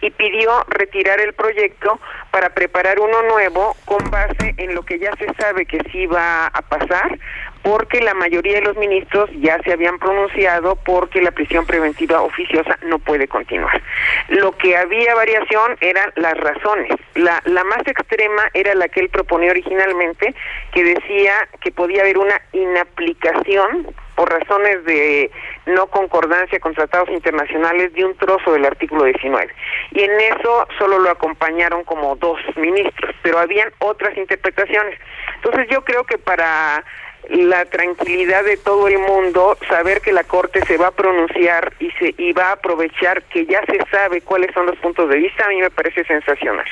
y 0.00 0.10
pidió 0.10 0.50
retirar 0.68 1.20
el 1.20 1.32
proyecto 1.34 2.00
para 2.30 2.50
preparar 2.50 3.00
uno 3.00 3.22
nuevo 3.22 3.76
con 3.84 4.10
base 4.10 4.54
en 4.56 4.74
lo 4.74 4.82
que 4.82 4.98
ya 4.98 5.12
se 5.16 5.32
sabe 5.34 5.66
que 5.66 5.78
sí 5.90 6.06
va 6.06 6.46
a 6.46 6.62
pasar, 6.62 7.18
porque 7.62 8.00
la 8.00 8.14
mayoría 8.14 8.54
de 8.54 8.62
los 8.62 8.76
ministros 8.76 9.30
ya 9.40 9.58
se 9.62 9.72
habían 9.72 9.98
pronunciado 9.98 10.76
porque 10.76 11.20
la 11.20 11.30
prisión 11.30 11.66
preventiva 11.66 12.22
oficiosa 12.22 12.78
no 12.82 12.98
puede 12.98 13.28
continuar. 13.28 13.82
Lo 14.28 14.52
que 14.52 14.76
había 14.76 15.14
variación 15.14 15.76
eran 15.80 16.12
las 16.16 16.36
razones. 16.38 16.90
La, 17.14 17.42
la 17.44 17.64
más 17.64 17.86
extrema 17.86 18.42
era 18.54 18.74
la 18.74 18.88
que 18.88 19.00
él 19.00 19.10
proponía 19.10 19.50
originalmente, 19.50 20.34
que 20.72 20.84
decía 20.84 21.34
que 21.60 21.70
podía 21.70 22.02
haber 22.02 22.18
una 22.18 22.40
inaplicación 22.52 23.94
por 24.14 24.30
razones 24.30 24.84
de 24.84 25.30
no 25.66 25.86
concordancia 25.86 26.60
con 26.60 26.74
tratados 26.74 27.08
internacionales 27.08 27.92
de 27.94 28.04
un 28.04 28.14
trozo 28.16 28.52
del 28.52 28.66
artículo 28.66 29.04
19. 29.04 29.48
Y 29.92 30.02
en 30.02 30.10
eso 30.20 30.66
solo 30.78 30.98
lo 30.98 31.10
acompañaron 31.10 31.84
como 31.84 32.16
dos 32.16 32.38
ministros, 32.56 33.14
pero 33.22 33.38
habían 33.38 33.72
otras 33.78 34.16
interpretaciones. 34.18 34.98
Entonces 35.36 35.68
yo 35.70 35.82
creo 35.84 36.04
que 36.04 36.18
para 36.18 36.84
la 37.28 37.64
tranquilidad 37.66 38.44
de 38.44 38.56
todo 38.56 38.88
el 38.88 38.98
mundo, 38.98 39.56
saber 39.68 40.00
que 40.00 40.12
la 40.12 40.24
Corte 40.24 40.64
se 40.66 40.76
va 40.76 40.88
a 40.88 40.90
pronunciar 40.90 41.72
y, 41.78 41.90
se, 41.92 42.14
y 42.18 42.32
va 42.32 42.48
a 42.48 42.52
aprovechar 42.52 43.22
que 43.24 43.46
ya 43.46 43.60
se 43.66 43.78
sabe 43.90 44.20
cuáles 44.22 44.52
son 44.54 44.66
los 44.66 44.78
puntos 44.78 45.08
de 45.08 45.16
vista, 45.16 45.46
a 45.46 45.48
mí 45.48 45.60
me 45.60 45.70
parece 45.70 46.04
sensacional. 46.04 46.66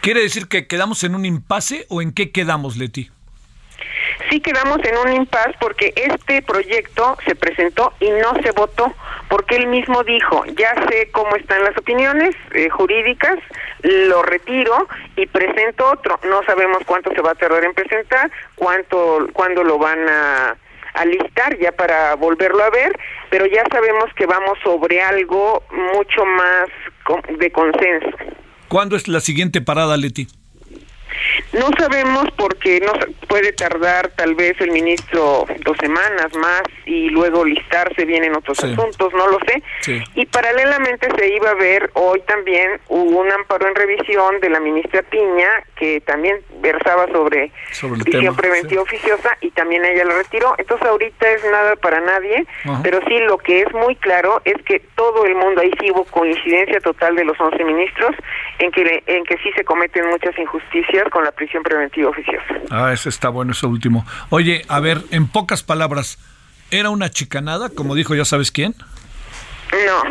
¿Quiere 0.00 0.20
decir 0.20 0.48
que 0.48 0.66
quedamos 0.66 1.02
en 1.04 1.14
un 1.14 1.24
impasse 1.24 1.86
o 1.88 2.02
en 2.02 2.12
qué 2.12 2.30
quedamos, 2.30 2.76
Leti? 2.76 3.10
Sí 4.30 4.40
quedamos 4.40 4.78
en 4.84 4.96
un 4.96 5.12
impasse 5.12 5.56
porque 5.60 5.92
este 5.96 6.42
proyecto 6.42 7.16
se 7.26 7.34
presentó 7.34 7.92
y 8.00 8.10
no 8.10 8.34
se 8.42 8.52
votó, 8.52 8.92
porque 9.28 9.56
él 9.56 9.66
mismo 9.66 10.02
dijo, 10.04 10.44
ya 10.56 10.74
sé 10.88 11.10
cómo 11.12 11.36
están 11.36 11.62
las 11.64 11.76
opiniones 11.76 12.34
eh, 12.52 12.68
jurídicas, 12.70 13.38
lo 13.82 14.22
retiro 14.22 14.88
y 15.16 15.26
presento 15.26 15.90
otro. 15.90 16.18
No 16.28 16.42
sabemos 16.44 16.78
cuánto 16.86 17.12
se 17.14 17.20
va 17.20 17.32
a 17.32 17.34
tardar 17.34 17.64
en 17.64 17.74
presentar, 17.74 18.30
cuánto, 18.54 19.28
cuándo 19.32 19.62
lo 19.62 19.78
van 19.78 20.08
a, 20.08 20.56
a 20.94 21.04
listar 21.04 21.58
ya 21.58 21.72
para 21.72 22.14
volverlo 22.14 22.62
a 22.62 22.70
ver, 22.70 22.98
pero 23.30 23.46
ya 23.46 23.64
sabemos 23.70 24.06
que 24.16 24.26
vamos 24.26 24.58
sobre 24.62 25.02
algo 25.02 25.62
mucho 25.70 26.24
más 26.24 26.68
de 27.38 27.50
consenso. 27.50 28.16
¿Cuándo 28.68 28.96
es 28.96 29.08
la 29.08 29.20
siguiente 29.20 29.60
parada, 29.60 29.96
Leti? 29.96 30.26
No 31.52 31.70
sabemos 31.78 32.26
porque 32.36 32.80
no 32.80 32.92
puede 33.28 33.52
tardar 33.52 34.08
tal 34.16 34.34
vez 34.34 34.60
el 34.60 34.70
ministro 34.70 35.46
dos 35.64 35.76
semanas 35.78 36.34
más 36.36 36.62
y 36.86 37.08
luego 37.10 37.44
listarse 37.44 38.04
vienen 38.04 38.36
otros 38.36 38.62
asuntos, 38.62 39.12
no 39.12 39.28
lo 39.28 39.38
sé. 39.46 39.62
Y 40.14 40.26
paralelamente 40.26 41.08
se 41.16 41.34
iba 41.34 41.50
a 41.50 41.54
ver 41.54 41.90
hoy 41.94 42.20
también 42.26 42.80
hubo 42.88 43.20
un 43.20 43.30
amparo 43.30 43.68
en 43.68 43.74
revisión 43.74 44.40
de 44.40 44.50
la 44.50 44.60
ministra 44.60 45.02
Piña 45.02 45.48
que 45.76 46.00
también 46.00 46.40
versaba 46.60 47.06
sobre, 47.08 47.50
prisión 48.04 48.36
preventiva 48.36 48.82
oficiosa 48.82 49.36
y 49.40 49.50
también 49.50 49.84
ella 49.84 50.04
lo 50.04 50.16
retiró. 50.16 50.54
Entonces 50.58 50.86
ahorita 50.86 51.30
es 51.30 51.44
nada 51.44 51.76
para 51.76 52.00
nadie, 52.00 52.46
pero 52.82 53.00
sí 53.06 53.18
lo 53.20 53.38
que 53.38 53.62
es 53.62 53.72
muy 53.74 53.96
claro 53.96 54.42
es 54.44 54.60
que 54.62 54.80
todo 54.94 55.26
el 55.26 55.34
mundo 55.34 55.60
ahí 55.60 55.72
sí 55.80 55.90
hubo 55.90 56.04
coincidencia 56.04 56.80
total 56.80 57.16
de 57.16 57.24
los 57.24 57.40
11 57.40 57.64
ministros 57.64 58.14
en 58.58 58.70
que 58.70 59.02
en 59.06 59.24
que 59.24 59.36
sí 59.38 59.50
se 59.56 59.64
cometen 59.64 60.06
muchas 60.08 60.38
injusticias 60.38 61.03
con 61.10 61.24
la 61.24 61.32
prisión 61.32 61.62
preventiva 61.62 62.10
oficiosa. 62.10 62.54
Ah, 62.70 62.92
ese 62.92 63.08
está 63.08 63.28
bueno, 63.28 63.52
ese 63.52 63.66
último. 63.66 64.06
Oye, 64.30 64.62
a 64.68 64.80
ver, 64.80 64.98
en 65.10 65.26
pocas 65.26 65.62
palabras, 65.62 66.18
¿era 66.70 66.90
una 66.90 67.10
chicanada, 67.10 67.68
como 67.70 67.94
dijo 67.94 68.14
ya 68.14 68.24
sabes 68.24 68.50
quién? 68.50 68.74
No, 69.86 70.02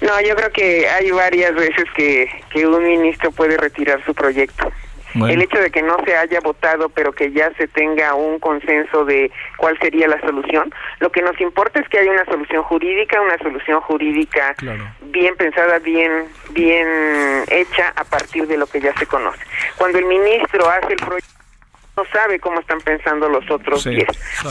no, 0.00 0.20
yo 0.20 0.36
creo 0.36 0.50
que 0.52 0.88
hay 0.88 1.10
varias 1.10 1.54
veces 1.54 1.84
que, 1.96 2.28
que 2.50 2.66
un 2.66 2.84
ministro 2.84 3.32
puede 3.32 3.56
retirar 3.56 4.04
su 4.04 4.14
proyecto. 4.14 4.70
El 5.14 5.42
hecho 5.42 5.58
de 5.58 5.70
que 5.70 5.82
no 5.82 5.96
se 6.04 6.16
haya 6.16 6.40
votado, 6.40 6.88
pero 6.90 7.12
que 7.12 7.32
ya 7.32 7.50
se 7.54 7.66
tenga 7.66 8.14
un 8.14 8.38
consenso 8.38 9.04
de 9.04 9.30
cuál 9.56 9.78
sería 9.80 10.06
la 10.06 10.20
solución, 10.20 10.72
lo 11.00 11.10
que 11.10 11.22
nos 11.22 11.40
importa 11.40 11.80
es 11.80 11.88
que 11.88 11.98
haya 11.98 12.10
una 12.10 12.24
solución 12.26 12.62
jurídica, 12.62 13.20
una 13.20 13.38
solución 13.38 13.80
jurídica 13.80 14.54
bien 15.02 15.34
pensada, 15.36 15.78
bien 15.78 16.26
bien 16.50 17.44
hecha 17.48 17.92
a 17.96 18.04
partir 18.04 18.46
de 18.46 18.56
lo 18.56 18.66
que 18.66 18.80
ya 18.80 18.96
se 18.98 19.06
conoce. 19.06 19.40
Cuando 19.76 19.98
el 19.98 20.04
ministro 20.06 20.68
hace 20.68 20.92
el 20.92 20.98
proyecto 20.98 21.38
no 21.96 22.04
sabe 22.12 22.38
cómo 22.38 22.60
están 22.60 22.80
pensando 22.80 23.28
los 23.28 23.50
otros 23.50 23.82
diez. 23.82 24.06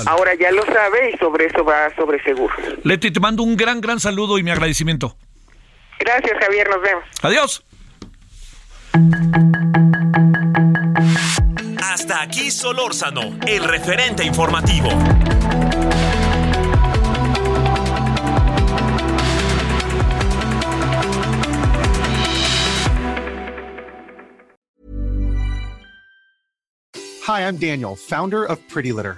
Ahora 0.05 0.33
ya 0.35 0.51
lo 0.51 0.65
sabe 0.65 1.11
y 1.13 1.17
sobre 1.17 1.45
eso 1.45 1.63
va 1.63 1.95
sobre 1.95 2.21
seguro. 2.23 2.53
Leti, 2.83 3.09
te 3.09 3.21
mando 3.21 3.43
un 3.43 3.55
gran, 3.55 3.79
gran 3.79 4.01
saludo 4.01 4.37
y 4.37 4.43
mi 4.43 4.51
agradecimiento. 4.51 5.15
Gracias, 5.99 6.37
Javier. 6.39 6.69
Nos 6.69 6.81
vemos. 6.81 7.03
Adiós. 7.21 7.63
Hasta 10.97 12.21
aquí 12.23 12.49
Solórzano, 12.49 13.37
el 13.45 13.63
referente 13.63 14.23
informativo. 14.23 14.89
Hi, 27.27 27.41
I'm 27.41 27.57
Daniel, 27.57 27.95
founder 27.95 28.45
of 28.45 28.57
Pretty 28.67 28.91
Litter. 28.91 29.17